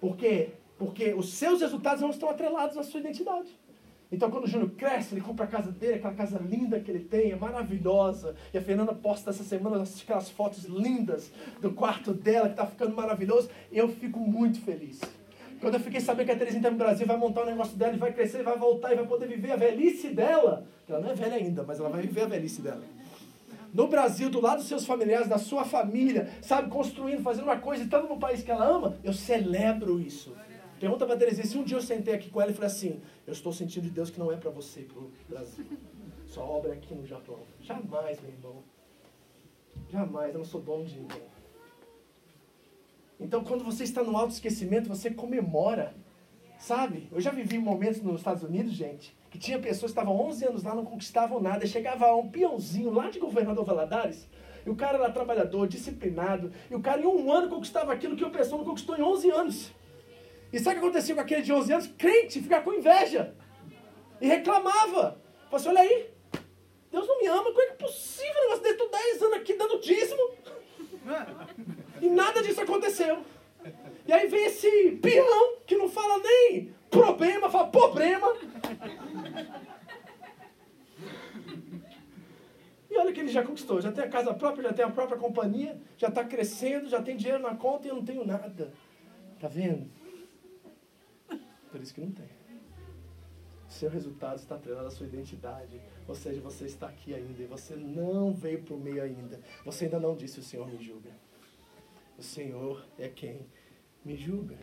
Por 0.00 0.16
quê? 0.16 0.50
Porque 0.78 1.12
os 1.14 1.34
seus 1.34 1.60
resultados 1.60 2.00
não 2.00 2.10
estão 2.10 2.28
atrelados 2.30 2.76
à 2.76 2.82
sua 2.82 3.00
identidade. 3.00 3.48
Então, 4.10 4.30
quando 4.30 4.44
o 4.44 4.46
Júnior 4.46 4.70
cresce, 4.70 5.14
ele 5.14 5.20
compra 5.20 5.44
a 5.44 5.48
casa 5.48 5.70
dele, 5.70 5.94
aquela 5.94 6.14
casa 6.14 6.38
linda 6.38 6.80
que 6.80 6.90
ele 6.90 7.04
tem, 7.04 7.30
é 7.30 7.36
maravilhosa. 7.36 8.34
E 8.54 8.58
a 8.58 8.62
Fernanda 8.62 8.94
posta 8.94 9.30
essa 9.30 9.44
semana 9.44 9.82
aquelas 9.82 10.30
fotos 10.30 10.64
lindas 10.64 11.30
do 11.60 11.72
quarto 11.72 12.14
dela, 12.14 12.46
que 12.46 12.54
está 12.54 12.66
ficando 12.66 12.96
maravilhoso. 12.96 13.50
Eu 13.70 13.88
fico 13.88 14.18
muito 14.18 14.60
feliz. 14.62 15.00
Quando 15.60 15.74
eu 15.74 15.80
fiquei 15.80 16.00
sabendo 16.00 16.26
que 16.26 16.32
a 16.32 16.36
Terezinha 16.36 16.60
está 16.60 16.70
no 16.70 16.76
Brasil, 16.76 17.06
vai 17.06 17.16
montar 17.16 17.40
o 17.40 17.44
um 17.44 17.46
negócio 17.46 17.76
dela, 17.76 17.94
e 17.94 17.98
vai 17.98 18.12
crescer, 18.12 18.42
vai 18.42 18.56
voltar 18.56 18.92
e 18.92 18.96
vai 18.96 19.06
poder 19.06 19.26
viver 19.26 19.52
a 19.52 19.56
velhice 19.56 20.10
dela. 20.10 20.64
Ela 20.88 21.00
não 21.00 21.10
é 21.10 21.14
velha 21.14 21.34
ainda, 21.34 21.62
mas 21.64 21.80
ela 21.80 21.88
vai 21.88 22.00
viver 22.00 22.22
a 22.22 22.26
velhice 22.26 22.62
dela. 22.62 22.82
No 23.74 23.88
Brasil, 23.88 24.30
do 24.30 24.40
lado 24.40 24.58
dos 24.58 24.68
seus 24.68 24.86
familiares, 24.86 25.28
da 25.28 25.36
sua 25.36 25.64
família, 25.64 26.30
sabe, 26.40 26.70
construindo, 26.70 27.22
fazendo 27.22 27.44
uma 27.44 27.58
coisa, 27.58 27.82
estando 27.82 28.08
no 28.08 28.18
país 28.18 28.42
que 28.42 28.50
ela 28.50 28.64
ama, 28.64 28.96
eu 29.02 29.12
celebro 29.12 30.00
isso. 30.00 30.34
Pergunta 30.80 31.04
para 31.04 31.16
Terezinha, 31.16 31.46
se 31.46 31.58
um 31.58 31.64
dia 31.64 31.76
eu 31.76 31.82
sentei 31.82 32.14
aqui 32.14 32.30
com 32.30 32.40
ela 32.40 32.52
e 32.52 32.54
falei 32.54 32.68
assim, 32.68 33.00
eu 33.26 33.32
estou 33.32 33.52
sentindo 33.52 33.82
de 33.82 33.90
Deus 33.90 34.10
que 34.10 34.18
não 34.18 34.30
é 34.30 34.36
para 34.36 34.50
você, 34.50 34.82
para 34.82 35.00
o 35.00 35.10
Brasil. 35.28 35.66
Sua 36.26 36.44
obra 36.44 36.70
é 36.70 36.74
aqui 36.74 36.94
no 36.94 37.06
Japão. 37.06 37.40
Jamais, 37.60 38.20
meu 38.20 38.30
irmão. 38.30 38.62
Jamais, 39.90 40.32
eu 40.32 40.38
não 40.38 40.44
sou 40.44 40.60
dono 40.60 40.84
de 40.84 41.00
ninguém. 41.00 41.22
Então, 43.20 43.42
quando 43.42 43.64
você 43.64 43.84
está 43.84 44.02
no 44.02 44.16
autoesquecimento, 44.16 44.88
você 44.88 45.10
comemora. 45.10 45.94
Sabe? 46.58 47.08
Eu 47.12 47.20
já 47.20 47.30
vivi 47.30 47.56
momentos 47.56 48.02
nos 48.02 48.16
Estados 48.16 48.42
Unidos, 48.42 48.72
gente, 48.72 49.16
que 49.30 49.38
tinha 49.38 49.58
pessoas 49.58 49.92
que 49.92 49.98
estavam 50.00 50.20
11 50.26 50.44
anos 50.44 50.62
lá, 50.64 50.74
não 50.74 50.84
conquistavam 50.84 51.40
nada. 51.40 51.64
Chegava 51.66 52.12
um 52.16 52.28
peãozinho 52.28 52.92
lá 52.92 53.10
de 53.10 53.20
governador 53.20 53.64
Valadares, 53.64 54.28
e 54.66 54.70
o 54.70 54.74
cara 54.74 54.98
era 54.98 55.10
trabalhador, 55.10 55.68
disciplinado, 55.68 56.52
e 56.68 56.74
o 56.74 56.80
cara 56.80 57.00
em 57.00 57.06
um 57.06 57.32
ano 57.32 57.48
conquistava 57.48 57.92
aquilo 57.92 58.16
que 58.16 58.24
o 58.24 58.30
pessoal 58.30 58.58
não 58.58 58.66
conquistou 58.66 58.96
em 58.96 59.02
11 59.02 59.30
anos. 59.30 59.72
E 60.52 60.58
sabe 60.58 60.76
o 60.76 60.80
que 60.80 60.86
acontecia 60.86 61.14
com 61.14 61.20
aquele 61.20 61.42
de 61.42 61.52
11 61.52 61.72
anos? 61.72 61.86
Crente, 61.96 62.42
ficar 62.42 62.62
com 62.62 62.72
inveja. 62.72 63.34
E 64.20 64.26
reclamava. 64.26 65.20
Falei 65.48 65.52
assim, 65.52 65.68
olha 65.68 65.80
aí, 65.80 66.10
Deus 66.90 67.06
não 67.06 67.20
me 67.20 67.26
ama, 67.28 67.44
como 67.44 67.62
é 67.62 67.66
que 67.66 67.72
é 67.72 67.86
possível 67.86 68.32
um 68.32 68.40
negócio 68.40 68.62
desse? 68.62 68.74
Estou 68.74 68.90
10 68.90 69.22
anos 69.22 69.34
aqui 69.36 69.54
dando 69.54 69.78
dízimo. 69.80 70.30
E 72.00 72.08
nada 72.08 72.42
disso 72.42 72.60
aconteceu. 72.60 73.24
E 74.06 74.12
aí 74.12 74.26
vem 74.28 74.46
esse 74.46 74.92
peão 75.02 75.56
que 75.66 75.76
não 75.76 75.88
fala 75.88 76.22
nem 76.22 76.72
problema, 76.90 77.50
fala 77.50 77.68
problema. 77.68 78.34
E 82.90 82.96
olha 82.96 83.12
que 83.12 83.20
ele 83.20 83.28
já 83.28 83.44
conquistou, 83.44 83.80
já 83.80 83.92
tem 83.92 84.04
a 84.04 84.08
casa 84.08 84.32
própria, 84.32 84.68
já 84.68 84.72
tem 84.72 84.84
a 84.84 84.90
própria 84.90 85.18
companhia, 85.18 85.78
já 85.96 86.08
está 86.08 86.24
crescendo, 86.24 86.88
já 86.88 87.02
tem 87.02 87.16
dinheiro 87.16 87.42
na 87.42 87.54
conta 87.54 87.86
e 87.86 87.90
eu 87.90 87.96
não 87.96 88.04
tenho 88.04 88.26
nada. 88.26 88.72
Tá 89.38 89.46
vendo? 89.46 89.90
Por 91.70 91.80
isso 91.80 91.94
que 91.94 92.00
não 92.00 92.10
tem. 92.10 92.26
Seu 93.68 93.90
resultado 93.90 94.36
está 94.36 94.54
atrelado 94.54 94.86
à 94.86 94.90
sua 94.90 95.06
identidade. 95.06 95.78
Ou 96.06 96.14
seja, 96.14 96.40
você 96.40 96.64
está 96.64 96.88
aqui 96.88 97.14
ainda 97.14 97.42
e 97.42 97.46
você 97.46 97.76
não 97.76 98.32
veio 98.32 98.62
para 98.62 98.74
o 98.74 98.78
meio 98.78 99.02
ainda. 99.02 99.38
Você 99.64 99.84
ainda 99.84 100.00
não 100.00 100.16
disse: 100.16 100.40
O 100.40 100.42
Senhor 100.42 100.66
me 100.66 100.82
julga. 100.82 101.10
O 102.18 102.22
Senhor 102.22 102.84
é 102.98 103.08
quem 103.08 103.46
me 104.04 104.16
julga. 104.16 104.56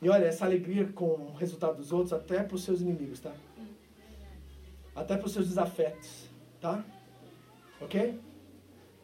E 0.00 0.08
olha, 0.08 0.24
essa 0.24 0.46
alegria 0.46 0.86
com 0.92 1.04
o 1.04 1.34
resultado 1.34 1.76
dos 1.76 1.92
outros, 1.92 2.14
até 2.14 2.42
para 2.42 2.54
os 2.54 2.64
seus 2.64 2.80
inimigos, 2.80 3.20
tá? 3.20 3.34
Até 4.96 5.16
para 5.16 5.26
os 5.26 5.32
seus 5.32 5.48
desafetos, 5.48 6.28
tá? 6.60 6.82
Ok? 7.80 8.18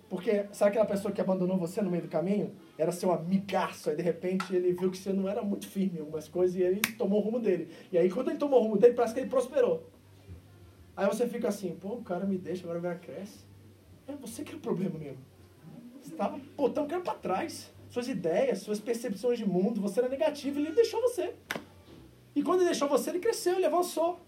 Porque 0.08 0.46
sabe 0.52 0.70
aquela 0.70 0.86
pessoa 0.86 1.12
que 1.12 1.20
abandonou 1.20 1.56
você 1.58 1.82
no 1.82 1.90
meio 1.90 2.04
do 2.04 2.08
caminho? 2.08 2.54
Era 2.78 2.90
seu 2.90 3.12
amigaço, 3.12 3.90
aí 3.90 3.96
de 3.96 4.02
repente 4.02 4.54
ele 4.54 4.72
viu 4.72 4.90
que 4.90 4.98
você 4.98 5.12
não 5.12 5.28
era 5.28 5.42
muito 5.42 5.68
firme 5.68 5.98
em 5.98 6.00
algumas 6.00 6.28
coisas 6.28 6.56
e 6.56 6.62
ele 6.62 6.80
tomou 6.96 7.20
o 7.20 7.24
rumo 7.24 7.40
dele. 7.40 7.70
E 7.92 7.98
aí 7.98 8.10
quando 8.10 8.30
ele 8.30 8.38
tomou 8.38 8.60
o 8.60 8.62
rumo 8.64 8.78
dele, 8.78 8.94
parece 8.94 9.14
que 9.14 9.20
ele 9.20 9.28
prosperou. 9.28 9.86
Aí 10.96 11.06
você 11.06 11.28
fica 11.28 11.48
assim, 11.48 11.76
pô, 11.76 11.94
o 11.94 12.02
cara 12.02 12.24
me 12.24 12.38
deixa, 12.38 12.64
agora 12.64 12.78
o 12.78 12.82
cara. 12.82 13.49
É 14.10 14.16
você 14.16 14.42
que 14.42 14.52
é 14.52 14.56
o 14.56 14.60
problema 14.60 14.98
mesmo. 14.98 15.24
Você 16.00 16.12
estava 16.12 16.40
botando 16.56 16.86
o 16.86 16.88
cara 16.88 17.02
para 17.02 17.14
trás. 17.14 17.70
Suas 17.88 18.08
ideias, 18.08 18.60
suas 18.60 18.80
percepções 18.80 19.38
de 19.38 19.46
mundo, 19.46 19.80
você 19.80 20.00
era 20.00 20.08
negativo 20.08 20.60
ele 20.60 20.70
deixou 20.70 21.00
você. 21.00 21.34
E 22.34 22.42
quando 22.42 22.60
ele 22.60 22.70
deixou 22.70 22.88
você, 22.88 23.10
ele 23.10 23.18
cresceu, 23.18 23.56
ele 23.56 23.66
avançou. 23.66 24.20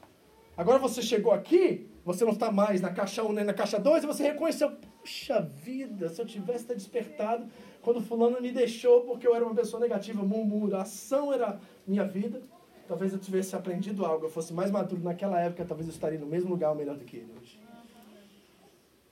Agora 0.57 0.78
você 0.78 1.01
chegou 1.01 1.33
aqui, 1.33 1.89
você 2.05 2.24
não 2.24 2.33
está 2.33 2.51
mais 2.51 2.80
na 2.80 2.91
caixa 2.93 3.22
1 3.22 3.33
nem 3.33 3.45
na 3.45 3.55
caixa 3.55 3.78
2, 3.78 4.03
e 4.03 4.07
você 4.07 4.22
reconheceu, 4.24 4.72
puxa 5.01 5.41
vida, 5.41 6.09
se 6.09 6.20
eu 6.20 6.26
tivesse 6.26 6.66
despertado 6.66 7.47
quando 7.80 8.03
fulano 8.03 8.41
me 8.41 8.53
deixou 8.53 9.03
porque 9.03 9.26
eu 9.26 9.35
era 9.35 9.45
uma 9.45 9.55
pessoa 9.55 9.80
negativa, 9.80 10.22
murmuração 10.22 11.33
era 11.33 11.61
minha 11.87 12.05
vida, 12.05 12.43
talvez 12.87 13.12
eu 13.12 13.18
tivesse 13.18 13.57
aprendido 13.57 14.05
algo, 14.05 14.26
eu 14.26 14.30
fosse 14.30 14.53
mais 14.53 14.70
maduro 14.70 15.03
naquela 15.03 15.41
época, 15.41 15.64
talvez 15.64 15.89
eu 15.89 15.95
estaria 15.95 16.18
no 16.18 16.26
mesmo 16.26 16.51
lugar 16.51 16.70
ou 16.70 16.76
melhor 16.76 16.97
do 16.97 17.05
que 17.05 17.16
ele 17.16 17.33
hoje. 17.41 17.59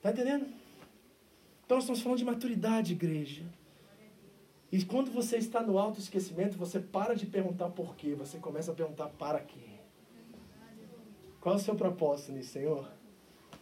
Tá 0.03 0.11
entendendo? 0.11 0.60
Então 1.71 1.77
nós 1.77 1.85
estamos 1.85 2.03
falando 2.03 2.19
de 2.19 2.25
maturidade, 2.25 2.95
igreja. 2.95 3.45
E 4.73 4.85
quando 4.85 5.13
você 5.13 5.37
está 5.37 5.63
no 5.63 5.79
autoesquecimento, 5.79 6.59
você 6.59 6.81
para 6.81 7.15
de 7.15 7.27
perguntar 7.27 7.69
por 7.69 7.95
quê, 7.95 8.13
você 8.13 8.39
começa 8.39 8.73
a 8.73 8.75
perguntar 8.75 9.07
para 9.11 9.39
quê. 9.39 9.79
Qual 11.41 11.55
é 11.55 11.59
o 11.59 11.61
seu 11.61 11.77
propósito 11.77 12.33
nisso, 12.33 12.55
Senhor? 12.55 12.91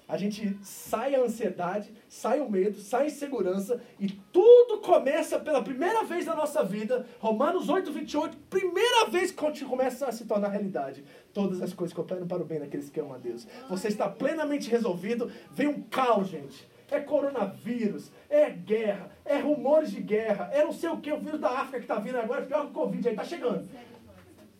A 0.08 0.16
gente 0.16 0.58
sai 0.62 1.14
a 1.16 1.20
ansiedade, 1.20 1.92
sai 2.08 2.40
o 2.40 2.50
medo, 2.50 2.78
sai 2.78 3.02
a 3.02 3.06
insegurança 3.08 3.78
e 4.00 4.08
tudo 4.08 4.78
começa 4.78 5.38
pela 5.38 5.62
primeira 5.62 6.02
vez 6.02 6.24
na 6.24 6.34
nossa 6.34 6.64
vida. 6.64 7.06
Romanos 7.18 7.68
8, 7.68 7.92
28, 7.92 8.38
primeira 8.48 9.04
vez 9.10 9.30
que 9.30 9.64
começa 9.66 10.06
a 10.06 10.12
se 10.12 10.24
tornar 10.24 10.48
realidade. 10.48 11.04
Todas 11.34 11.60
as 11.60 11.74
coisas 11.74 11.94
cooperam 11.94 12.26
para 12.26 12.42
o 12.42 12.46
bem 12.46 12.58
daqueles 12.58 12.88
que 12.88 13.00
amam 13.00 13.16
a 13.16 13.18
Deus. 13.18 13.46
Você 13.68 13.88
está 13.88 14.08
plenamente 14.08 14.70
resolvido, 14.70 15.30
vem 15.52 15.66
um 15.66 15.82
caos, 15.82 16.28
gente. 16.28 16.77
É 16.90 17.00
coronavírus, 17.00 18.10
é 18.30 18.48
guerra, 18.48 19.10
é 19.24 19.38
rumores 19.38 19.90
de 19.90 20.00
guerra, 20.00 20.50
é 20.52 20.64
não 20.64 20.72
sei 20.72 20.88
o 20.88 20.96
que, 20.98 21.12
o 21.12 21.20
vírus 21.20 21.40
da 21.40 21.50
África 21.50 21.78
que 21.78 21.84
está 21.84 21.96
vindo 21.96 22.16
agora, 22.16 22.46
pior 22.46 22.62
que 22.62 22.70
o 22.70 22.74
Covid, 22.74 23.06
aí 23.06 23.14
está 23.14 23.24
chegando. 23.24 23.68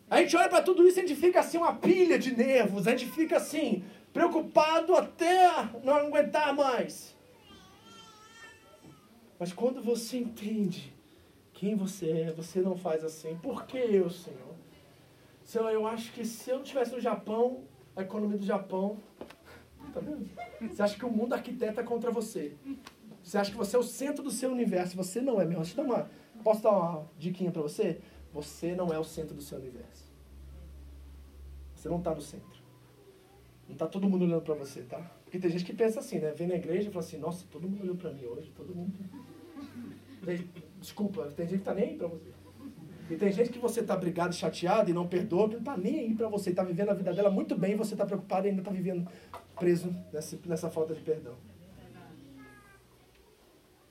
A 0.09 0.21
gente 0.21 0.35
olha 0.37 0.49
para 0.49 0.61
tudo 0.61 0.87
isso 0.87 0.99
e 0.99 1.03
a 1.03 1.07
gente 1.07 1.19
fica 1.19 1.39
assim, 1.39 1.57
uma 1.57 1.75
pilha 1.75 2.19
de 2.19 2.35
nervos, 2.35 2.87
a 2.87 2.91
gente 2.91 3.07
fica 3.07 3.37
assim, 3.37 3.83
preocupado 4.13 4.95
até 4.95 5.49
não 5.83 5.95
aguentar 5.95 6.53
mais. 6.55 7.15
Mas 9.39 9.53
quando 9.53 9.81
você 9.81 10.17
entende 10.17 10.93
quem 11.53 11.75
você 11.75 12.09
é, 12.09 12.31
você 12.31 12.61
não 12.61 12.77
faz 12.77 13.03
assim. 13.03 13.37
Por 13.41 13.65
que 13.65 13.77
eu, 13.77 14.09
Senhor? 14.09 14.55
Senhor, 15.43 15.69
eu 15.71 15.85
acho 15.87 16.11
que 16.13 16.23
se 16.23 16.49
eu 16.49 16.57
não 16.57 16.63
estivesse 16.63 16.91
no 16.91 17.01
Japão, 17.01 17.63
a 17.95 18.01
economia 18.01 18.37
do 18.37 18.45
Japão. 18.45 18.97
Tá 19.93 19.99
vendo? 19.99 20.27
Você 20.61 20.81
acha 20.81 20.97
que 20.97 21.05
o 21.05 21.11
mundo 21.11 21.33
arquiteta 21.33 21.83
contra 21.83 22.11
você. 22.11 22.53
Você 23.23 23.37
acha 23.37 23.51
que 23.51 23.57
você 23.57 23.75
é 23.75 23.79
o 23.79 23.83
centro 23.83 24.23
do 24.23 24.31
seu 24.31 24.51
universo. 24.51 24.95
Você 24.95 25.21
não 25.21 25.39
é, 25.41 25.45
meu. 25.45 25.59
Deixa 25.59 25.79
eu 25.79 25.85
dar 25.85 25.93
uma. 25.93 26.09
Posso 26.43 26.63
dar 26.63 26.71
uma 26.71 27.07
diquinha 27.17 27.51
para 27.51 27.61
você? 27.61 27.99
Você 28.33 28.75
não 28.75 28.93
é 28.93 28.99
o 28.99 29.03
centro 29.03 29.35
do 29.35 29.41
seu 29.41 29.57
universo. 29.57 30.09
Você 31.75 31.89
não 31.89 31.97
está 31.97 32.13
no 32.13 32.21
centro. 32.21 32.59
Não 33.67 33.73
está 33.73 33.87
todo 33.87 34.09
mundo 34.09 34.25
olhando 34.25 34.41
para 34.41 34.55
você, 34.55 34.81
tá? 34.81 34.99
Porque 35.23 35.37
tem 35.37 35.49
gente 35.49 35.63
que 35.63 35.73
pensa 35.73 35.99
assim, 35.99 36.19
né? 36.19 36.31
Vem 36.31 36.47
na 36.47 36.55
igreja 36.55 36.89
e 36.89 36.91
fala 36.91 37.05
assim, 37.05 37.17
nossa, 37.17 37.45
todo 37.51 37.69
mundo 37.69 37.83
olhou 37.83 37.95
para 37.95 38.11
mim 38.11 38.25
hoje, 38.25 38.51
todo 38.55 38.73
mundo. 38.73 38.93
Desculpa, 40.79 41.25
tem 41.35 41.47
gente 41.47 41.59
que 41.59 41.65
tá 41.65 41.73
nem 41.73 41.89
aí 41.89 41.95
para 41.95 42.07
você. 42.07 42.31
E 43.09 43.15
tem 43.15 43.31
gente 43.31 43.49
que 43.49 43.59
você 43.59 43.81
tá 43.81 43.95
brigado, 43.95 44.35
chateado 44.35 44.89
e 44.91 44.93
não 44.93 45.07
perdoa, 45.07 45.49
que 45.49 45.55
não 45.55 45.63
tá 45.63 45.75
nem 45.75 45.99
aí 45.99 46.13
para 46.13 46.27
você, 46.27 46.51
tá 46.51 46.63
vivendo 46.63 46.89
a 46.89 46.93
vida 46.93 47.11
dela 47.13 47.29
muito 47.29 47.55
bem, 47.55 47.73
e 47.73 47.75
você 47.75 47.95
tá 47.95 48.05
preocupado 48.05 48.45
e 48.45 48.51
ainda 48.51 48.61
tá 48.61 48.71
vivendo 48.71 49.07
preso 49.59 49.93
nessa, 50.11 50.39
nessa 50.45 50.71
falta 50.71 50.95
de 50.95 51.01
perdão. 51.01 51.35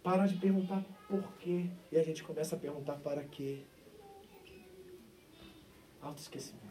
Para 0.03 0.27
de 0.27 0.37
perguntar 0.37 0.83
por 1.07 1.23
quê 1.35 1.67
e 1.93 1.99
a 1.99 2.03
gente 2.03 2.25
começa 2.25 2.57
a 2.57 2.59
perguntar 2.59 2.95
para 2.95 3.23
quê. 3.23 3.61
Autoesquecimento. 6.01 6.67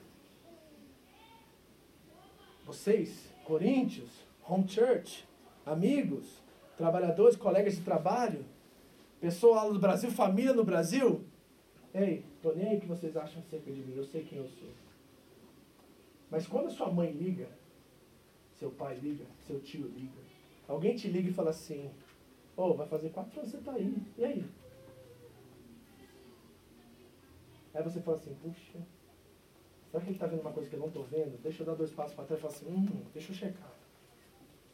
Vocês, 2.66 3.32
Coríntios, 3.46 4.10
Home 4.48 4.68
Church, 4.68 5.26
amigos, 5.66 6.42
trabalhadores, 6.76 7.36
colegas 7.36 7.76
de 7.76 7.82
trabalho, 7.82 8.44
pessoal 9.22 9.72
do 9.72 9.80
Brasil, 9.80 10.12
família 10.12 10.54
no 10.54 10.64
Brasil. 10.64 11.24
Ei, 11.94 12.26
tô 12.42 12.54
nem 12.54 12.68
aí 12.68 12.78
o 12.78 12.82
que 12.82 12.88
vocês 12.88 13.16
acham 13.16 13.42
acerca 13.42 13.72
de 13.72 13.82
mim, 13.82 13.96
eu 13.96 14.04
sei 14.04 14.24
quem 14.24 14.40
eu 14.40 14.48
sou. 14.48 14.70
Mas 16.30 16.46
quando 16.46 16.68
a 16.68 16.70
sua 16.70 16.92
mãe 16.92 17.12
liga, 17.12 17.48
seu 18.60 18.72
pai 18.72 18.96
liga, 18.96 19.26
seu 19.46 19.60
tio 19.60 19.88
liga, 19.88 20.20
alguém 20.68 20.96
te 20.96 21.08
liga 21.08 21.30
e 21.30 21.34
fala 21.34 21.52
assim, 21.52 21.90
ô, 22.56 22.64
oh, 22.64 22.74
vai 22.74 22.88
fazer 22.88 23.10
quatro 23.10 23.40
anos 23.40 23.52
você 23.52 23.58
tá 23.60 23.74
aí, 23.74 23.96
e 24.18 24.26
aí? 24.26 24.46
Aí 27.74 27.84
você 27.84 28.02
fala 28.02 28.18
assim, 28.18 28.34
puxa, 28.42 28.80
Será 29.92 30.04
que 30.04 30.10
ele 30.10 30.16
está 30.16 30.28
vendo 30.28 30.42
uma 30.42 30.52
coisa 30.52 30.70
que 30.70 30.76
eu 30.76 30.80
não 30.80 30.88
estou 30.88 31.04
vendo? 31.06 31.42
Deixa 31.42 31.62
eu 31.62 31.66
dar 31.66 31.76
dois 31.76 31.92
passos 31.92 32.14
para 32.14 32.26
trás 32.26 32.40
e 32.40 32.42
falar 32.42 32.54
assim, 32.54 32.66
hum, 32.68 33.02
deixa 33.14 33.32
eu 33.32 33.36
checar. 33.36 33.74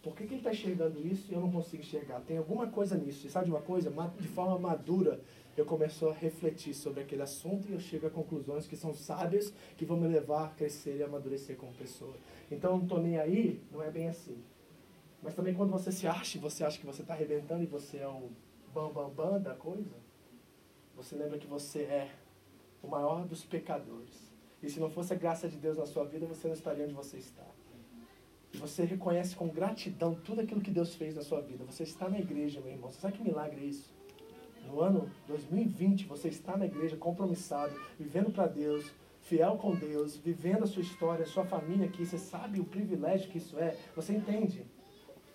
Por 0.01 0.15
que, 0.15 0.25
que 0.25 0.33
ele 0.33 0.39
está 0.39 0.51
enxergando 0.51 0.99
isso 1.07 1.31
e 1.31 1.35
eu 1.35 1.39
não 1.39 1.51
consigo 1.51 1.81
enxergar? 1.81 2.19
Tem 2.21 2.37
alguma 2.37 2.67
coisa 2.67 2.97
nisso. 2.97 3.25
E 3.25 3.29
sabe 3.29 3.45
de 3.45 3.51
uma 3.51 3.61
coisa? 3.61 3.89
De 4.19 4.27
forma 4.27 4.59
madura, 4.59 5.21
eu 5.55 5.65
começo 5.65 6.07
a 6.09 6.13
refletir 6.13 6.73
sobre 6.73 7.01
aquele 7.01 7.21
assunto 7.21 7.69
e 7.69 7.73
eu 7.73 7.79
chego 7.79 8.07
a 8.07 8.09
conclusões 8.09 8.67
que 8.67 8.75
são 8.75 8.93
sábias, 8.93 9.53
que 9.77 9.85
vão 9.85 9.97
me 9.97 10.07
levar 10.07 10.45
a 10.45 10.49
crescer 10.49 10.97
e 10.97 11.03
amadurecer 11.03 11.55
como 11.57 11.73
pessoa. 11.73 12.15
Então, 12.51 12.77
não 12.77 12.83
estou 12.83 13.01
nem 13.01 13.17
aí, 13.17 13.61
não 13.71 13.81
é 13.81 13.91
bem 13.91 14.07
assim. 14.09 14.37
Mas 15.21 15.35
também 15.35 15.53
quando 15.53 15.71
você 15.71 15.91
se 15.91 16.07
acha, 16.07 16.39
você 16.39 16.63
acha 16.63 16.79
que 16.79 16.85
você 16.85 17.01
está 17.01 17.13
arrebentando 17.13 17.63
e 17.63 17.67
você 17.67 17.97
é 17.97 18.07
o 18.07 18.29
bam, 18.73 18.91
bam, 18.91 19.09
bam 19.09 19.41
da 19.41 19.53
coisa, 19.53 19.95
você 20.95 21.15
lembra 21.15 21.37
que 21.37 21.47
você 21.47 21.83
é 21.83 22.11
o 22.81 22.87
maior 22.87 23.25
dos 23.25 23.45
pecadores 23.45 24.33
e 24.63 24.69
se 24.69 24.79
não 24.79 24.89
fosse 24.89 25.13
a 25.13 25.17
graça 25.17 25.49
de 25.49 25.57
Deus 25.57 25.77
na 25.77 25.85
sua 25.85 26.05
vida, 26.05 26.25
você 26.25 26.47
não 26.47 26.55
estaria 26.55 26.85
onde 26.85 26.93
você 26.93 27.17
está. 27.17 27.43
E 28.53 28.57
você 28.57 28.85
reconhece 28.85 29.35
com 29.35 29.49
gratidão 29.49 30.15
tudo 30.15 30.39
aquilo 30.39 30.61
que 30.61 30.71
Deus 30.71 30.95
fez 30.95 31.15
na 31.15 31.21
sua 31.21 31.41
vida. 31.41 31.65
Você 31.65 31.83
está 31.83 32.07
na 32.07 32.17
igreja, 32.17 32.61
meu 32.61 32.71
irmão. 32.71 32.89
Você 32.89 33.01
sabe 33.01 33.17
que 33.17 33.23
milagre 33.23 33.59
é 33.59 33.65
isso? 33.65 33.93
No 34.67 34.81
ano 34.81 35.09
2020, 35.27 36.05
você 36.05 36.29
está 36.29 36.57
na 36.57 36.65
igreja 36.65 36.97
compromissado, 36.97 37.73
vivendo 37.99 38.31
para 38.31 38.47
Deus, 38.47 38.91
fiel 39.21 39.57
com 39.57 39.75
Deus, 39.75 40.17
vivendo 40.17 40.63
a 40.63 40.67
sua 40.67 40.81
história, 40.81 41.23
a 41.23 41.27
sua 41.27 41.45
família 41.45 41.85
aqui. 41.85 42.05
Você 42.05 42.17
sabe 42.17 42.59
o 42.59 42.65
privilégio 42.65 43.29
que 43.29 43.37
isso 43.37 43.57
é. 43.57 43.75
Você 43.95 44.13
entende 44.13 44.65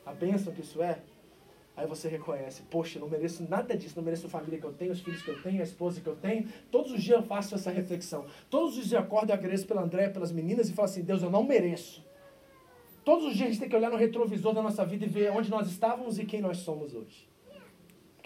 a 0.04 0.12
bênção 0.12 0.52
que 0.52 0.60
isso 0.60 0.82
é. 0.82 1.00
Aí 1.76 1.86
você 1.86 2.08
reconhece, 2.08 2.62
poxa, 2.62 2.98
eu 2.98 3.02
não 3.02 3.08
mereço 3.08 3.46
nada 3.48 3.76
disso, 3.76 3.94
não 3.96 4.02
mereço 4.02 4.26
a 4.26 4.30
família 4.30 4.58
que 4.58 4.66
eu 4.66 4.72
tenho, 4.72 4.90
os 4.90 5.00
filhos 5.00 5.22
que 5.22 5.30
eu 5.30 5.40
tenho, 5.40 5.60
a 5.60 5.62
esposa 5.62 6.00
que 6.00 6.08
eu 6.08 6.16
tenho. 6.16 6.48
Todos 6.72 6.90
os 6.90 7.00
dias 7.00 7.20
eu 7.20 7.22
faço 7.22 7.54
essa 7.54 7.70
reflexão. 7.70 8.26
Todos 8.50 8.70
os 8.70 8.74
dias 8.74 8.92
eu 8.92 8.98
acordo 8.98 9.30
e 9.30 9.32
agradeço 9.32 9.64
pela 9.64 9.82
André, 9.82 10.08
pelas 10.08 10.32
meninas 10.32 10.68
e 10.68 10.72
falo 10.72 10.86
assim, 10.86 11.02
Deus, 11.02 11.22
eu 11.22 11.30
não 11.30 11.44
mereço. 11.44 12.04
Todos 13.04 13.26
os 13.26 13.34
dias 13.34 13.48
a 13.48 13.50
gente 13.52 13.60
tem 13.60 13.68
que 13.68 13.76
olhar 13.76 13.90
no 13.90 13.96
retrovisor 13.96 14.52
da 14.52 14.60
nossa 14.60 14.84
vida 14.84 15.04
e 15.04 15.08
ver 15.08 15.30
onde 15.30 15.48
nós 15.48 15.68
estávamos 15.68 16.18
e 16.18 16.24
quem 16.24 16.40
nós 16.40 16.58
somos 16.58 16.94
hoje. 16.94 17.28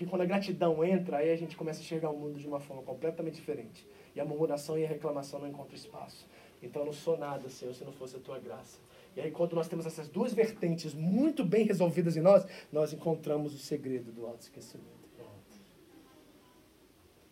Porque 0.02 0.10
quando 0.10 0.22
a 0.22 0.24
gratidão 0.24 0.84
entra, 0.84 1.18
aí 1.18 1.30
a 1.30 1.36
gente 1.36 1.56
começa 1.56 1.78
a 1.78 1.82
enxergar 1.82 2.10
o 2.10 2.18
mundo 2.18 2.38
de 2.38 2.46
uma 2.46 2.58
forma 2.58 2.82
completamente 2.82 3.34
diferente. 3.34 3.86
E 4.16 4.20
a 4.20 4.24
murmuração 4.24 4.76
e 4.76 4.84
a 4.84 4.88
reclamação 4.88 5.38
não 5.38 5.48
encontram 5.48 5.76
espaço. 5.76 6.26
Então 6.60 6.82
eu 6.82 6.86
não 6.86 6.92
sou 6.92 7.16
nada, 7.16 7.48
Senhor, 7.48 7.72
se 7.72 7.84
não 7.84 7.92
fosse 7.92 8.16
a 8.16 8.18
tua 8.18 8.38
graça. 8.40 8.78
E 9.14 9.20
aí, 9.20 9.30
quando 9.30 9.54
nós 9.54 9.68
temos 9.68 9.86
essas 9.86 10.08
duas 10.08 10.32
vertentes 10.32 10.92
muito 10.94 11.44
bem 11.44 11.64
resolvidas 11.66 12.16
em 12.16 12.20
nós, 12.20 12.44
nós 12.72 12.92
encontramos 12.92 13.54
o 13.54 13.58
segredo 13.58 14.10
do 14.10 14.26
autoesquecimento. 14.26 14.90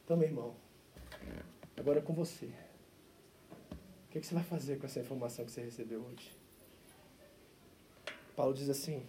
Então, 0.04 0.16
meu 0.16 0.28
irmão, 0.28 0.54
agora 1.76 1.98
é 1.98 2.02
com 2.02 2.12
você. 2.12 2.46
O 2.46 4.10
que, 4.10 4.18
é 4.18 4.20
que 4.20 4.26
você 4.26 4.34
vai 4.34 4.44
fazer 4.44 4.78
com 4.78 4.86
essa 4.86 5.00
informação 5.00 5.44
que 5.44 5.50
você 5.50 5.62
recebeu 5.62 6.02
hoje? 6.02 6.36
Paulo 8.36 8.54
diz 8.54 8.68
assim: 8.68 9.02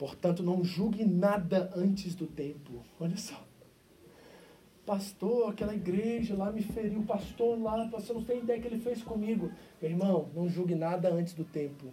portanto, 0.00 0.42
não 0.42 0.64
julgue 0.64 1.04
nada 1.04 1.70
antes 1.76 2.16
do 2.16 2.26
tempo. 2.26 2.82
Olha 2.98 3.16
só 3.16 3.40
pastor, 4.90 5.50
aquela 5.50 5.72
igreja 5.72 6.34
lá 6.34 6.50
me 6.50 6.62
feriu, 6.62 7.04
pastor 7.04 7.62
lá, 7.62 7.86
você 7.92 8.12
não 8.12 8.24
tem 8.24 8.38
ideia 8.38 8.60
que 8.60 8.66
ele 8.66 8.80
fez 8.80 9.04
comigo. 9.04 9.48
Meu 9.80 9.88
irmão, 9.88 10.28
não 10.34 10.48
julgue 10.48 10.74
nada 10.74 11.08
antes 11.12 11.32
do 11.32 11.44
tempo. 11.44 11.86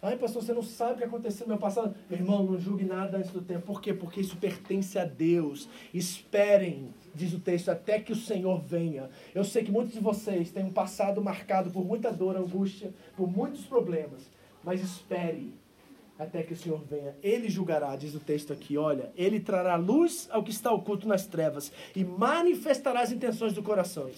Ai, 0.00 0.16
pastor, 0.16 0.42
você 0.42 0.54
não 0.54 0.62
sabe 0.62 0.94
o 0.94 0.96
que 0.96 1.04
aconteceu 1.04 1.46
no 1.46 1.52
meu 1.52 1.58
passado. 1.58 1.94
Meu 2.08 2.18
irmão, 2.18 2.42
não 2.44 2.58
julgue 2.58 2.84
nada 2.86 3.18
antes 3.18 3.30
do 3.30 3.42
tempo. 3.42 3.66
Por 3.66 3.82
quê? 3.82 3.92
Porque 3.92 4.22
isso 4.22 4.38
pertence 4.38 4.98
a 4.98 5.04
Deus. 5.04 5.68
Esperem, 5.92 6.88
diz 7.14 7.34
o 7.34 7.38
texto, 7.38 7.68
até 7.68 8.00
que 8.00 8.10
o 8.10 8.16
Senhor 8.16 8.58
venha. 8.62 9.10
Eu 9.34 9.44
sei 9.44 9.62
que 9.62 9.70
muitos 9.70 9.92
de 9.92 10.00
vocês 10.00 10.50
têm 10.50 10.64
um 10.64 10.72
passado 10.72 11.22
marcado 11.22 11.70
por 11.70 11.84
muita 11.84 12.10
dor, 12.10 12.36
angústia, 12.38 12.90
por 13.18 13.30
muitos 13.30 13.66
problemas. 13.66 14.30
Mas 14.64 14.82
espere, 14.82 15.52
até 16.22 16.42
que 16.42 16.52
o 16.52 16.56
Senhor 16.56 16.80
venha. 16.88 17.16
Ele 17.22 17.48
julgará, 17.48 17.94
diz 17.96 18.14
o 18.14 18.20
texto 18.20 18.52
aqui, 18.52 18.76
olha, 18.76 19.12
ele 19.16 19.40
trará 19.40 19.76
luz 19.76 20.28
ao 20.30 20.42
que 20.42 20.50
está 20.50 20.72
oculto 20.72 21.06
nas 21.06 21.26
trevas 21.26 21.72
e 21.94 22.04
manifestará 22.04 23.00
as 23.00 23.12
intenções 23.12 23.52
do 23.52 23.62
coração. 23.62 24.10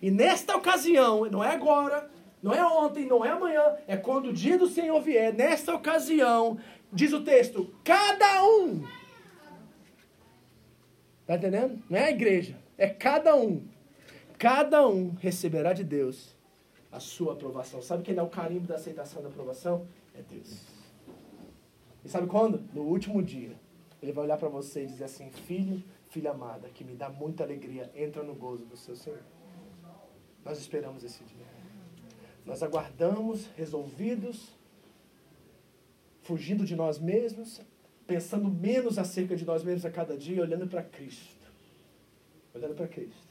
E 0.00 0.10
nesta 0.10 0.56
ocasião, 0.56 1.24
não 1.30 1.42
é 1.42 1.54
agora, 1.54 2.10
não 2.42 2.52
é 2.52 2.64
ontem, 2.64 3.06
não 3.06 3.24
é 3.24 3.30
amanhã, 3.30 3.76
é 3.86 3.96
quando 3.96 4.26
o 4.26 4.32
dia 4.32 4.58
do 4.58 4.66
Senhor 4.66 5.00
vier, 5.00 5.32
nesta 5.32 5.74
ocasião, 5.74 6.58
diz 6.92 7.12
o 7.12 7.22
texto, 7.22 7.72
cada 7.84 8.44
um. 8.44 8.84
Tá 11.26 11.36
entendendo? 11.36 11.82
Não 11.88 11.98
é 11.98 12.06
a 12.06 12.10
igreja, 12.10 12.56
é 12.76 12.88
cada 12.88 13.36
um. 13.36 13.62
Cada 14.38 14.88
um 14.88 15.14
receberá 15.20 15.72
de 15.72 15.84
Deus 15.84 16.34
a 16.90 16.98
sua 16.98 17.34
aprovação. 17.34 17.82
Sabe 17.82 18.02
quem 18.02 18.16
é 18.16 18.22
o 18.22 18.28
carimbo 18.28 18.66
da 18.66 18.74
aceitação 18.76 19.22
da 19.22 19.28
aprovação? 19.28 19.86
é 20.14 20.22
Deus. 20.34 20.69
E 22.04 22.08
sabe 22.08 22.26
quando? 22.26 22.62
No 22.72 22.82
último 22.82 23.22
dia. 23.22 23.56
Ele 24.02 24.12
vai 24.12 24.24
olhar 24.24 24.38
para 24.38 24.48
você 24.48 24.84
e 24.84 24.86
dizer 24.86 25.04
assim: 25.04 25.30
Filho, 25.30 25.82
filha 26.08 26.30
amada, 26.30 26.68
que 26.68 26.84
me 26.84 26.94
dá 26.94 27.08
muita 27.08 27.44
alegria, 27.44 27.90
entra 27.94 28.22
no 28.22 28.34
gozo 28.34 28.64
do 28.64 28.76
seu 28.76 28.96
Senhor. 28.96 29.20
Nós 30.44 30.58
esperamos 30.58 31.04
esse 31.04 31.22
dia. 31.24 31.46
Nós 32.46 32.62
aguardamos, 32.62 33.46
resolvidos, 33.56 34.56
fugindo 36.22 36.64
de 36.64 36.74
nós 36.74 36.98
mesmos, 36.98 37.60
pensando 38.06 38.48
menos 38.48 38.98
acerca 38.98 39.36
de 39.36 39.44
nós 39.44 39.62
mesmos 39.62 39.84
a 39.84 39.90
cada 39.90 40.16
dia, 40.16 40.42
olhando 40.42 40.66
para 40.66 40.82
Cristo. 40.82 41.46
Olhando 42.54 42.74
para 42.74 42.88
Cristo. 42.88 43.30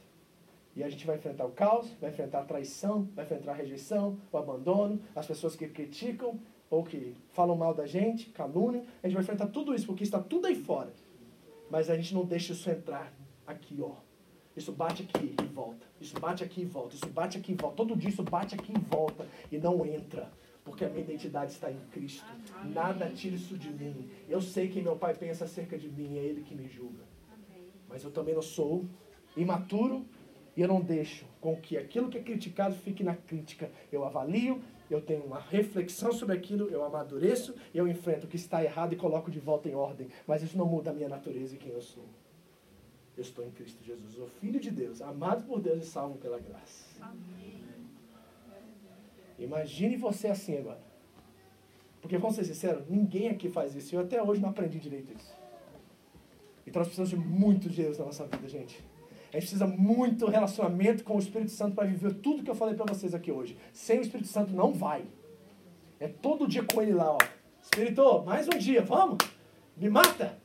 E 0.76 0.84
a 0.84 0.88
gente 0.88 1.04
vai 1.04 1.16
enfrentar 1.16 1.44
o 1.44 1.50
caos, 1.50 1.90
vai 2.00 2.10
enfrentar 2.10 2.40
a 2.40 2.44
traição, 2.44 3.08
vai 3.14 3.24
enfrentar 3.24 3.50
a 3.50 3.54
rejeição, 3.54 4.18
o 4.30 4.38
abandono, 4.38 5.02
as 5.14 5.26
pessoas 5.26 5.56
que 5.56 5.68
criticam 5.68 6.40
ou 6.70 6.84
que 6.84 7.16
falam 7.32 7.56
mal 7.56 7.74
da 7.74 7.84
gente, 7.84 8.30
calúnia. 8.30 8.82
A 9.02 9.08
gente 9.08 9.14
vai 9.14 9.24
enfrentar 9.24 9.48
tudo 9.48 9.74
isso, 9.74 9.86
porque 9.86 10.04
está 10.04 10.20
tudo 10.20 10.46
aí 10.46 10.54
fora. 10.54 10.92
Mas 11.68 11.90
a 11.90 11.96
gente 11.96 12.14
não 12.14 12.24
deixa 12.24 12.52
isso 12.52 12.70
entrar 12.70 13.12
aqui, 13.46 13.78
ó. 13.82 13.96
Isso 14.56 14.72
bate 14.72 15.02
aqui 15.02 15.34
e 15.42 15.46
volta. 15.46 15.86
Isso 16.00 16.18
bate 16.18 16.44
aqui 16.44 16.62
e 16.62 16.64
volta. 16.64 16.94
Isso 16.94 17.08
bate 17.08 17.38
aqui 17.38 17.52
e 17.52 17.54
volta. 17.54 17.76
Todo 17.76 17.96
dia 17.96 18.10
isso 18.10 18.22
bate 18.22 18.54
aqui 18.54 18.72
e 18.72 18.78
volta. 18.78 19.26
E 19.50 19.58
não 19.58 19.84
entra. 19.84 20.30
Porque 20.64 20.84
a 20.84 20.88
minha 20.88 21.02
identidade 21.02 21.52
está 21.52 21.70
em 21.70 21.78
Cristo. 21.90 22.26
Nada 22.64 23.08
tira 23.10 23.34
isso 23.34 23.56
de 23.56 23.70
mim. 23.70 24.08
Eu 24.28 24.40
sei 24.40 24.68
que 24.68 24.82
meu 24.82 24.96
pai 24.96 25.14
pensa 25.14 25.44
acerca 25.44 25.78
de 25.78 25.88
mim. 25.88 26.18
É 26.18 26.22
ele 26.22 26.42
que 26.42 26.54
me 26.54 26.68
julga. 26.68 27.04
Mas 27.88 28.04
eu 28.04 28.10
também 28.10 28.34
não 28.34 28.42
sou 28.42 28.84
imaturo 29.36 30.04
e 30.56 30.60
eu 30.60 30.68
não 30.68 30.80
deixo 30.80 31.24
com 31.40 31.56
que 31.56 31.76
aquilo 31.76 32.08
que 32.08 32.18
é 32.18 32.22
criticado 32.22 32.74
fique 32.74 33.02
na 33.02 33.14
crítica. 33.14 33.70
Eu 33.90 34.04
avalio, 34.04 34.60
eu 34.92 35.00
tenho 35.00 35.24
uma 35.24 35.38
reflexão 35.38 36.12
sobre 36.12 36.36
aquilo, 36.36 36.68
eu 36.68 36.84
amadureço, 36.84 37.54
eu 37.74 37.86
enfrento 37.86 38.26
o 38.26 38.28
que 38.28 38.36
está 38.36 38.62
errado 38.62 38.92
e 38.92 38.96
coloco 38.96 39.30
de 39.30 39.38
volta 39.38 39.68
em 39.68 39.74
ordem. 39.74 40.08
Mas 40.26 40.42
isso 40.42 40.58
não 40.58 40.66
muda 40.66 40.90
a 40.90 40.92
minha 40.92 41.08
natureza 41.08 41.54
e 41.54 41.58
quem 41.58 41.72
eu 41.72 41.80
sou. 41.80 42.04
Eu 43.16 43.22
estou 43.22 43.44
em 43.44 43.50
Cristo 43.50 43.84
Jesus, 43.84 44.18
o 44.18 44.26
Filho 44.26 44.58
de 44.58 44.70
Deus, 44.70 45.00
amado 45.00 45.44
por 45.44 45.60
Deus 45.60 45.82
e 45.82 45.86
salvo 45.86 46.18
pela 46.18 46.38
graça. 46.38 46.84
Imagine 49.38 49.96
você 49.96 50.28
assim 50.28 50.58
agora. 50.58 50.80
Porque, 52.00 52.16
vamos 52.16 52.36
ser 52.36 52.44
sinceros, 52.44 52.88
ninguém 52.88 53.28
aqui 53.28 53.48
faz 53.48 53.74
isso. 53.74 53.94
Eu 53.94 54.00
até 54.00 54.22
hoje 54.22 54.40
não 54.40 54.50
aprendi 54.50 54.78
direito 54.78 55.12
isso. 55.12 55.34
Então 56.66 56.80
nós 56.80 56.88
precisamos 56.88 57.10
de 57.10 57.16
muito 57.16 57.68
Deus 57.68 57.98
na 57.98 58.06
nossa 58.06 58.24
vida, 58.26 58.48
gente. 58.48 58.82
A 59.30 59.34
gente 59.34 59.42
precisa 59.42 59.66
muito 59.66 60.26
relacionamento 60.26 61.04
com 61.04 61.14
o 61.14 61.18
Espírito 61.20 61.52
Santo 61.52 61.76
para 61.76 61.86
viver 61.86 62.14
tudo 62.14 62.42
que 62.42 62.50
eu 62.50 62.54
falei 62.54 62.74
para 62.74 62.92
vocês 62.92 63.14
aqui 63.14 63.30
hoje. 63.30 63.56
Sem 63.72 63.98
o 63.98 64.02
Espírito 64.02 64.28
Santo 64.28 64.52
não 64.52 64.72
vai. 64.72 65.04
É 66.00 66.08
todo 66.08 66.48
dia 66.48 66.64
com 66.64 66.82
ele 66.82 66.92
lá, 66.92 67.12
ó. 67.12 67.18
Espírito, 67.62 68.24
mais 68.24 68.48
um 68.48 68.58
dia, 68.58 68.82
vamos? 68.82 69.18
Me 69.76 69.88
mata. 69.88 70.36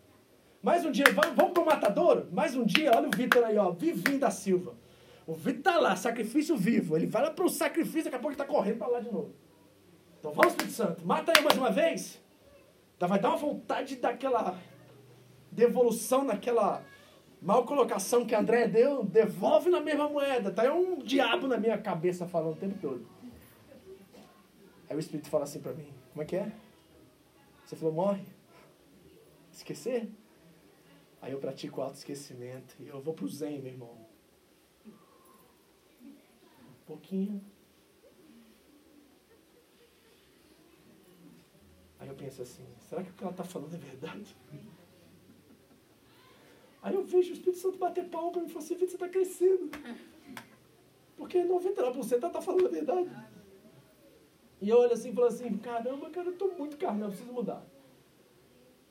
Mais 0.62 0.86
um 0.86 0.92
dia, 0.92 1.06
vamos, 1.14 1.36
vamos 1.36 1.54
pro 1.54 1.66
matadouro? 1.66 2.28
Mais 2.32 2.56
um 2.56 2.64
dia, 2.64 2.92
olha 2.96 3.08
o 3.08 3.12
Vitor 3.16 3.44
aí, 3.44 3.58
ó. 3.58 3.72
Vivinho 3.72 4.20
da 4.20 4.30
Silva. 4.30 4.76
O 5.26 5.34
Vitor 5.34 5.74
tá 5.74 5.80
lá, 5.80 5.96
sacrifício 5.96 6.56
vivo. 6.56 6.96
Ele 6.96 7.08
vai 7.08 7.24
lá 7.24 7.32
pro 7.32 7.50
sacrifício, 7.50 8.04
daqui 8.04 8.18
a 8.18 8.20
pouco 8.20 8.34
ele 8.34 8.38
tá 8.38 8.46
correndo 8.46 8.78
para 8.78 8.88
lá 8.88 9.00
de 9.00 9.12
novo. 9.12 9.34
Então 10.20 10.32
vamos, 10.32 10.52
Espírito 10.54 10.76
Santo, 10.76 11.06
mata 11.06 11.34
aí 11.36 11.44
mais 11.44 11.58
uma 11.58 11.72
vez. 11.72 12.22
Vai 13.00 13.20
dar 13.20 13.30
uma 13.30 13.38
vontade 13.38 13.96
daquela 13.96 14.58
devolução 15.52 16.24
naquela 16.24 16.84
mal 17.42 17.66
colocação 17.66 18.26
que 18.26 18.36
André 18.36 18.68
deu, 18.68 19.04
devolve 19.04 19.70
na 19.70 19.80
mesma 19.80 20.10
moeda. 20.10 20.52
Tá 20.52 20.64
aí 20.64 20.70
um 20.70 21.00
diabo 21.00 21.48
na 21.48 21.58
minha 21.58 21.78
cabeça 21.78 22.28
falando 22.28 22.54
o 22.54 22.60
tempo 22.60 22.78
todo. 22.80 23.08
Aí 24.90 24.96
o 24.96 25.00
Espírito 25.00 25.30
fala 25.30 25.44
assim 25.44 25.60
para 25.60 25.74
mim: 25.74 25.92
Como 26.12 26.24
é 26.24 26.26
que 26.26 26.36
é? 26.36 26.52
Você 27.66 27.76
falou, 27.76 27.94
morre. 27.94 28.26
Esquecer? 29.52 30.10
Aí 31.22 31.32
eu 31.32 31.40
pratico 31.40 31.82
o 31.82 31.84
autoesquecimento. 31.84 32.76
E 32.80 32.88
eu 32.88 33.02
vou 33.02 33.14
pro 33.14 33.28
Zen, 33.28 33.60
meu 33.60 33.72
irmão. 33.72 33.98
Um 34.86 36.86
pouquinho. 36.86 37.42
Aí 42.00 42.08
eu 42.08 42.16
penso 42.16 42.44
assim: 42.44 42.66
será 42.88 43.04
que 43.04 43.10
o 43.10 43.14
que 43.14 43.24
ela 43.24 43.32
está 43.32 43.44
falando 43.44 43.74
é 43.74 43.78
verdade? 43.78 44.36
Aí 46.86 46.94
eu 46.94 47.04
vejo 47.04 47.32
o 47.32 47.34
Espírito 47.34 47.58
Santo 47.58 47.80
bater 47.80 48.06
palma 48.10 48.32
para 48.32 48.42
mim 48.42 48.48
e 48.48 48.52
falar 48.52 48.64
assim, 48.64 48.76
Vitor, 48.76 48.90
você 48.90 48.96
está 48.96 49.10
crescendo. 49.10 49.72
Porque 51.18 51.40
99% 51.40 52.14
ela 52.14 52.28
está 52.28 52.40
falando 52.40 52.68
a 52.68 52.70
verdade. 52.70 53.10
E 54.62 54.70
eu 54.70 54.78
olho 54.78 54.94
assim 54.94 55.10
e 55.10 55.14
falo 55.14 55.26
assim, 55.26 55.58
caramba, 55.58 56.12
cara, 56.12 56.28
eu 56.28 56.34
estou 56.34 56.56
muito 56.56 56.78
carnal, 56.78 57.10
preciso 57.10 57.34
mudar. 57.34 57.66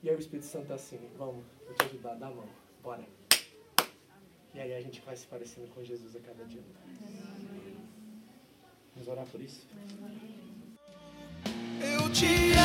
E 0.03 0.09
aí 0.09 0.15
o 0.15 0.19
Espírito 0.19 0.45
Santo 0.45 0.67
tá 0.67 0.75
assim, 0.75 0.99
vamos, 1.17 1.45
vou 1.65 1.73
te 1.73 1.85
ajudar, 1.85 2.15
dá 2.15 2.27
a 2.27 2.31
mão, 2.31 2.49
bora. 2.83 3.05
E 4.53 4.59
aí 4.59 4.73
a 4.73 4.81
gente 4.81 4.99
vai 4.99 5.15
se 5.15 5.25
parecendo 5.27 5.69
com 5.69 5.81
Jesus 5.81 6.17
a 6.17 6.19
cada 6.19 6.43
dia. 6.43 6.63
Vamos 8.93 9.07
orar 9.07 9.25
por 9.25 9.39
isso? 9.39 9.65
Eu 11.81 12.11
te 12.11 12.25
amo 12.25 12.64